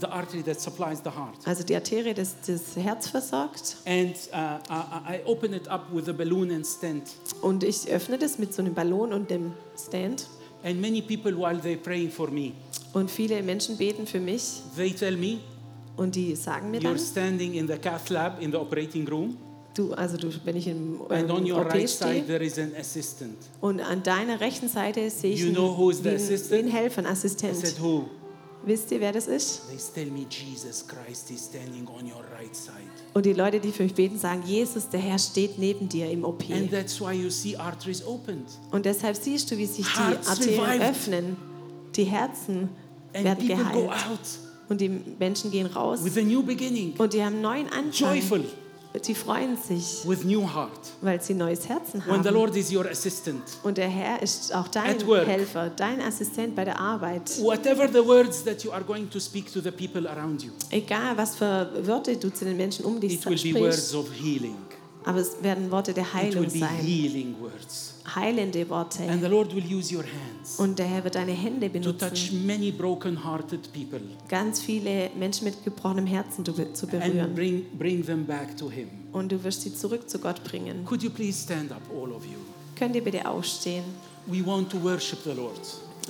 the 0.00 0.06
artery 0.06 0.42
that 0.42 0.60
supplies 0.60 1.00
the 1.02 1.10
heart. 1.10 1.36
also 1.46 1.62
die 1.64 1.74
Arterie 1.74 2.14
das, 2.14 2.36
das 2.46 2.76
Herz 2.76 3.08
versorgt, 3.08 3.76
And 3.86 4.14
uh, 4.32 4.58
I, 4.70 5.16
I 5.16 5.20
open 5.26 5.52
it 5.54 5.68
up 5.68 5.86
with 5.92 6.08
a 6.08 6.12
balloon 6.12 6.50
and 6.50 6.66
stent. 6.66 7.10
und 7.42 7.64
ich 7.64 7.88
öffne 7.88 8.18
das 8.18 8.38
mit 8.38 8.52
so 8.54 8.62
einem 8.62 8.74
Ballon 8.74 9.12
und 9.12 9.30
dem 9.30 9.52
Stand. 9.76 10.26
And 10.64 10.80
many 10.80 11.00
people, 11.00 11.32
while 11.36 11.58
they're 11.60 11.76
praying 11.76 12.10
for 12.10 12.30
me, 12.30 12.52
Und 12.92 13.10
viele 13.10 13.42
Menschen 13.42 13.76
beten 13.76 14.06
für 14.06 14.20
mich 14.20 14.60
they 14.76 14.90
tell 14.92 15.16
me, 15.16 15.38
und 15.96 16.14
die 16.14 16.34
sagen 16.36 16.70
mir 16.70 16.80
You're 16.80 16.84
dann, 16.94 16.98
standing 16.98 17.54
in 17.54 17.66
the 17.68 17.76
cath 17.78 18.08
lab 18.10 18.40
in 18.42 18.50
the 18.50 18.56
operating 18.56 19.06
room, 19.08 19.36
du, 19.74 19.92
also 19.94 20.16
du, 20.16 20.28
wenn 20.44 20.56
ich 20.56 20.66
im 20.66 21.00
and 21.08 21.30
on 21.30 21.44
ähm, 21.46 21.52
your 21.52 21.60
OP 21.60 21.72
right 21.72 21.88
side 21.88 22.10
stehe 22.10 22.26
there 22.26 22.44
is 22.44 22.58
an 22.58 22.72
assistant. 22.78 23.36
und 23.60 23.80
an 23.80 24.02
deiner 24.02 24.40
rechten 24.40 24.68
Seite 24.68 25.08
sehe 25.10 25.34
ich 25.34 25.40
You 25.40 25.52
know 25.52 25.76
who 25.76 25.90
is 25.90 25.98
the 25.98 26.04
wie 26.04 26.54
einen, 26.54 26.64
einen 26.64 26.68
Helfer, 26.68 26.98
einen 26.98 27.08
I 27.08 27.10
Assistent. 27.12 27.56
said, 27.56 27.80
Who? 27.80 28.06
Wisst 28.64 28.90
ihr, 28.90 29.00
wer 29.00 29.12
das 29.12 29.26
ist? 29.28 29.62
They 29.68 30.04
tell 30.04 30.12
me 30.12 30.26
Jesus 30.28 30.84
Christ 30.86 31.30
is 31.30 31.46
standing 31.46 31.86
on 31.86 32.04
your 32.04 32.24
right 32.36 32.54
side. 32.54 32.74
Und 33.14 33.24
die 33.24 33.32
Leute, 33.32 33.60
die 33.60 33.70
für 33.72 33.84
mich 33.84 33.94
beten, 33.94 34.18
sagen, 34.18 34.42
Jesus, 34.44 34.88
der 34.88 35.00
Herr 35.00 35.18
steht 35.18 35.58
neben 35.58 35.88
dir 35.88 36.10
im 36.10 36.24
OP. 36.24 36.44
And 36.50 36.70
that's 36.70 37.00
why 37.00 37.12
you 37.12 37.30
see 37.30 37.56
arteries 37.56 38.04
opened. 38.04 38.46
Und 38.70 38.84
deshalb 38.84 39.16
siehst 39.16 39.50
du, 39.50 39.56
wie 39.56 39.66
sich 39.66 39.86
die 39.86 40.28
Arterien 40.28 40.82
öffnen. 40.82 41.36
Die 41.94 42.04
Herzen 42.04 42.68
werden 43.12 43.46
geheilt. 43.46 43.90
Und 44.68 44.80
die 44.82 44.90
Menschen 45.18 45.50
gehen 45.50 45.66
raus 45.66 46.04
with 46.04 46.18
a 46.18 46.20
new 46.20 46.42
beginning, 46.42 46.92
und 46.98 47.14
die 47.14 47.24
haben 47.24 47.34
einen 47.34 47.42
neuen 47.42 47.66
Anfang. 47.68 48.14
joyful, 48.14 48.44
Sie 49.02 49.14
freuen 49.14 49.56
sich, 49.56 50.02
with 50.08 50.24
new 50.24 50.42
heart. 50.42 50.70
weil 51.02 51.20
sie 51.22 51.34
ein 51.34 51.38
neues 51.38 51.68
Herzen 51.68 52.02
When 52.06 52.22
the 52.22 52.28
haben. 52.30 52.34
Lord 52.34 52.56
is 52.56 52.72
your 52.72 52.86
assistant, 52.90 53.42
Und 53.62 53.78
der 53.78 53.88
Herr 53.88 54.20
ist 54.22 54.52
auch 54.54 54.66
dein. 54.68 54.98
Helfer, 54.98 55.70
dein 55.70 56.00
Assistent 56.00 56.56
bei 56.56 56.64
der 56.64 56.80
Arbeit. 56.80 57.40
whatever 57.40 57.86
the 57.86 58.04
words 58.04 58.42
that 58.44 58.64
you 58.64 58.72
are 58.72 58.82
going 58.82 59.08
to 59.10 59.20
speak 59.20 59.52
to 59.52 59.60
the 59.60 59.70
people 59.70 60.08
around 60.08 60.42
you, 60.42 60.50
Egal, 60.70 61.16
was 61.16 61.36
für 61.36 61.70
Wörter 61.86 62.14
du 62.16 62.32
zu 62.32 62.44
den 62.44 62.56
Menschen 62.56 62.84
um 62.86 62.98
dich 62.98 63.14
it 63.14 63.26
will 63.26 63.52
be 63.52 63.60
words 63.60 63.76
sprichst, 63.90 63.94
of 63.94 64.08
healing. 64.12 64.56
aber 65.04 65.18
es 65.20 65.36
werden 65.42 65.70
Worte 65.70 65.92
der 65.92 66.04
It 66.04 66.14
Heilung 66.14 66.44
will 66.44 66.50
be 66.50 66.58
sein. 66.58 66.76
healing 66.80 67.36
words. 67.40 67.94
Heilende 68.14 68.68
Worte. 68.68 69.02
And 69.08 69.22
the 69.22 69.28
Lord 69.28 69.54
will 69.54 69.64
use 69.64 69.94
your 69.94 70.02
hands 70.04 70.58
Und 70.58 70.78
der 70.78 70.86
Herr 70.86 71.04
wird 71.04 71.14
deine 71.14 71.32
Hände 71.32 71.70
to 71.80 71.92
touch 71.92 72.30
benutzen, 72.30 72.46
many 72.46 72.70
broken-hearted 72.70 73.72
people 73.72 74.00
ganz 74.28 74.60
viele 74.60 75.10
Menschen 75.18 75.44
mit 75.44 75.64
gebrochenem 75.64 76.06
Herzen 76.06 76.44
zu 76.44 76.52
be- 76.52 76.72
zu 76.72 76.86
and 76.86 77.00
berühren. 77.00 77.34
bring, 77.34 77.64
bring 77.78 78.04
them 78.04 78.24
back 78.24 78.56
to 78.56 78.70
Him. 78.70 78.88
Und 79.12 79.30
du 79.32 79.42
wirst 79.44 79.62
sie 79.62 79.74
zurück 79.74 80.08
zu 80.08 80.18
Gott 80.18 80.42
bringen. 80.44 80.84
Could 80.84 81.02
you 81.02 81.10
please 81.10 81.38
stand 81.42 81.70
up, 81.72 81.82
all 81.90 82.12
of 82.12 82.24
you? 82.24 82.38
Könnt 82.76 82.94
ihr 82.96 83.02
bitte 83.04 83.28
aufstehen? 83.28 83.84
We 84.26 84.44
want 84.44 84.70
to 84.70 84.82
worship 84.82 85.18
the 85.24 85.32
Lord. 85.32 85.60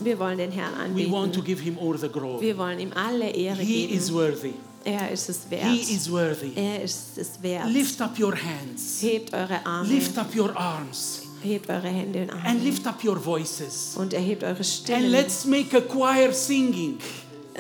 Wir 0.03 0.19
wollen 0.19 0.39
den 0.39 0.53
Herrn 0.53 0.95
We 0.95 1.11
want 1.11 1.35
to 1.35 1.41
anbeten. 1.41 1.45
give 1.45 1.63
Him 1.63 1.79
all 1.79 1.97
the 1.99 2.09
glory. 2.09 2.41
Wir 2.41 2.57
wollen 2.59 2.79
ihm 2.79 2.93
alle 2.95 3.31
Ehre 3.31 3.61
He 3.63 3.85
is 3.87 4.07
geben. 4.09 4.19
worthy. 4.19 4.53
Er 4.85 5.11
ist 5.11 5.29
es 5.29 5.41
He 5.51 5.57
wert. 5.57 5.91
is 5.91 6.11
worthy. 6.11 6.53
Er 6.55 6.83
ist 6.83 7.19
es 7.19 7.43
wert. 7.43 7.69
Lift 7.71 8.01
up 8.01 8.19
your 8.19 8.35
hands. 8.37 9.03
Hebt 9.03 9.33
eure 9.35 9.65
Arme, 9.67 9.89
Lift 9.89 10.17
up 10.17 10.35
your 10.37 10.57
arms. 10.57 11.18
Hebt 11.43 11.69
eure 11.71 11.89
Hände 11.89 12.23
und 12.23 12.45
And 12.45 12.63
lift 12.65 12.87
up 12.87 13.03
your 13.05 13.17
voices. 13.23 13.95
und 13.97 14.13
erhebt 14.13 14.43
eure 14.45 14.57
And 14.57 14.67
Stimmen. 14.67 15.11
let's 15.11 15.45
make 15.45 15.77
a 15.77 15.81
choir 15.81 16.33
singing. 16.33 16.99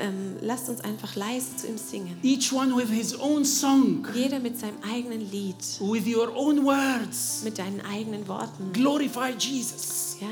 Ähm, 0.00 0.36
lasst 0.42 0.68
uns 0.68 0.80
einfach 0.82 1.16
leise 1.16 1.56
zu 1.56 1.66
ihm 1.66 1.76
singen. 1.76 2.16
Each 2.22 2.52
one 2.52 2.76
with 2.76 2.88
his 2.88 3.18
own 3.18 3.44
song, 3.44 4.06
Jeder 4.14 4.38
mit 4.38 4.56
seinem 4.58 4.76
eigenen 4.88 5.28
Lied, 5.30 5.56
with 5.80 6.06
your 6.06 6.32
own 6.36 6.64
words. 6.64 7.40
mit 7.42 7.58
deinen 7.58 7.80
eigenen 7.80 8.28
Worten. 8.28 8.72
Glorify 8.72 9.30
Jesus. 9.36 10.16
Ja, 10.20 10.26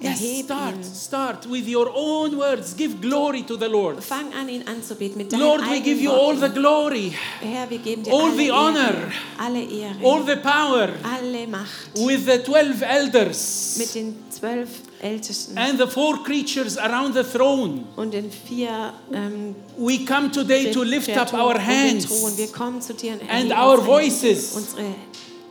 Yes, 0.00 0.44
start, 0.44 0.74
ihn. 0.76 0.84
start 0.84 1.46
with 1.46 1.68
your 1.68 1.90
own 1.94 2.38
words. 2.38 2.74
Give 2.74 3.00
glory 3.02 3.42
to 3.42 3.56
the 3.56 3.68
Lord. 3.68 4.02
Fang 4.02 4.32
an, 4.32 4.48
ihn 4.48 4.62
anzubeten 4.66 5.18
mit 5.18 5.30
deinen 5.30 5.40
Lord, 5.40 5.60
we 5.68 5.80
give 5.80 6.00
you 6.00 6.10
all 6.10 6.34
the 6.34 6.48
glory, 6.48 7.12
Herr, 7.40 7.68
wir 7.68 7.78
geben 7.78 8.02
dir 8.02 8.12
all 8.12 8.30
alle 8.30 8.36
the 8.36 8.46
Ehre, 8.46 8.56
honor, 8.56 9.12
alle 9.38 9.62
Ehre, 9.62 10.02
all 10.02 10.24
the 10.24 10.36
power 10.36 10.88
alle 11.02 11.46
Macht 11.46 11.90
with 11.96 12.24
the 12.24 12.38
12 12.42 12.82
elders 12.82 13.76
mit 13.78 13.94
den 13.94 14.16
zwölf 14.30 14.68
Ältesten 15.02 15.58
and 15.58 15.78
the 15.78 15.86
four 15.86 16.22
creatures 16.22 16.78
around 16.78 17.14
the 17.14 17.22
throne. 17.22 17.84
und 17.96 18.14
den 18.14 18.30
vier 18.30 18.94
ähm, 19.12 19.54
We 19.76 20.04
come 20.06 20.30
today 20.30 20.72
to 20.72 20.82
lift 20.82 21.14
up 21.14 21.34
our 21.34 21.58
hands 21.58 22.08
Wir 22.38 22.48
kommen 22.48 22.80
zu 22.80 22.94
dir 22.94 23.12
und 23.12 23.28
and 23.28 23.52
our 23.52 23.78
voices 23.84 24.54
unsere 24.54 24.94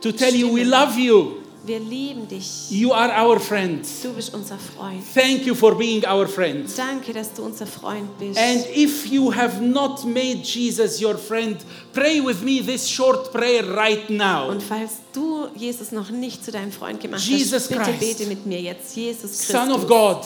to 0.00 0.10
tell 0.10 0.34
you 0.34 0.52
we 0.52 0.64
love 0.64 0.98
you. 0.98 1.39
Wir 1.64 1.78
lieben 1.78 2.26
dich. 2.26 2.70
You 2.70 2.92
are 2.92 3.12
our 3.22 3.38
friend. 3.38 3.86
Du 4.02 4.12
bist 4.14 4.32
unser 4.32 4.56
Freund. 4.56 5.02
Thank 5.14 5.44
you 5.44 5.54
for 5.54 5.76
being 5.76 6.02
our 6.06 6.26
friend. 6.26 6.66
Danke, 6.76 7.12
dass 7.12 7.34
du 7.34 7.42
unser 7.42 7.66
Freund 7.66 8.18
bist. 8.18 8.38
And 8.38 8.64
if 8.74 9.06
you 9.06 9.34
have 9.34 9.60
not 9.60 10.04
made 10.04 10.42
Jesus 10.42 11.02
your 11.02 11.18
friend, 11.18 11.58
pray 11.92 12.24
with 12.24 12.40
me 12.42 12.62
this 12.62 12.88
short 12.88 13.30
prayer 13.30 13.62
right 13.76 14.08
now. 14.08 14.48
und 14.50 14.62
falls 14.62 15.00
du 15.12 15.48
Jesus 15.54 15.92
noch 15.92 16.10
nicht 16.10 16.42
zu 16.44 16.50
deinem 16.50 16.72
Freund 16.72 16.98
gemacht 17.00 17.22
Jesus 17.22 17.52
hast, 17.52 17.68
bitte 17.68 17.82
Christ, 17.82 18.18
bete 18.18 18.26
mit 18.26 18.46
mir 18.46 18.60
jetzt. 18.60 18.96
Jesus 18.96 19.30
Christus, 19.30 19.48
Son 19.48 19.70
of 19.70 19.86
God, 19.86 20.22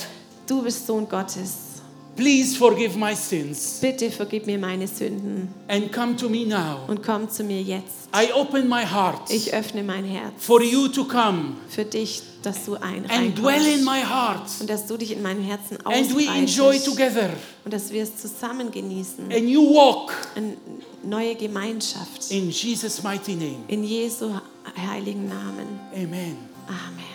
du 0.47 0.63
bist 0.63 0.87
Sohn 0.87 1.09
Gottes. 1.09 1.64
Please 2.17 2.57
forgive 2.57 2.97
my 2.99 3.15
sins 3.15 3.79
Bitte 3.81 4.11
vergib 4.11 4.47
mir 4.47 4.59
meine 4.59 4.87
Sünden 4.87 5.49
and 5.69 5.93
come 5.93 6.17
to 6.17 6.29
me 6.29 6.45
now. 6.47 6.79
und 6.89 7.03
komm 7.03 7.29
zu 7.31 7.43
mir 7.45 7.61
jetzt. 7.63 8.09
I 8.17 8.33
open 8.33 8.69
my 8.69 8.85
heart 8.87 9.31
Ich 9.31 9.53
öffne 9.53 9.83
mein 9.83 10.05
Herz 10.05 10.33
for 10.39 10.63
you 10.63 10.87
to 10.89 11.05
come 11.05 11.55
für 11.69 11.85
dich, 11.85 12.23
dass 12.43 12.65
du 12.67 12.75
ein 12.77 13.05
and 13.11 13.37
dwell 13.37 13.67
in 13.67 13.85
my 13.85 14.01
heart 14.03 14.49
und 14.61 14.71
dass 14.71 14.87
du 14.87 14.97
dich 14.97 15.11
in 15.13 15.23
meinem 15.23 15.43
Herzen 15.43 15.77
and 15.85 16.15
we 16.17 16.25
enjoy 16.27 16.77
ausbreitest 16.77 16.85
together 16.87 17.31
und 17.65 17.75
dass 17.75 17.91
wir 17.93 18.03
es 18.05 18.17
zusammen 18.17 18.71
genießen. 18.71 19.33
and 19.33 19.49
you 19.49 19.63
walk 19.75 20.13
Eine 20.37 20.57
neue 21.03 21.35
Gemeinschaft. 21.35 22.31
in 22.31 22.51
Jesus' 22.51 23.03
mighty 23.03 23.35
name. 23.35 23.65
In 23.69 23.83
Jesu 23.83 24.31
heiligen 24.77 25.29
Namen. 25.29 25.67
Amen. 25.93 26.37
Amen. 26.67 27.14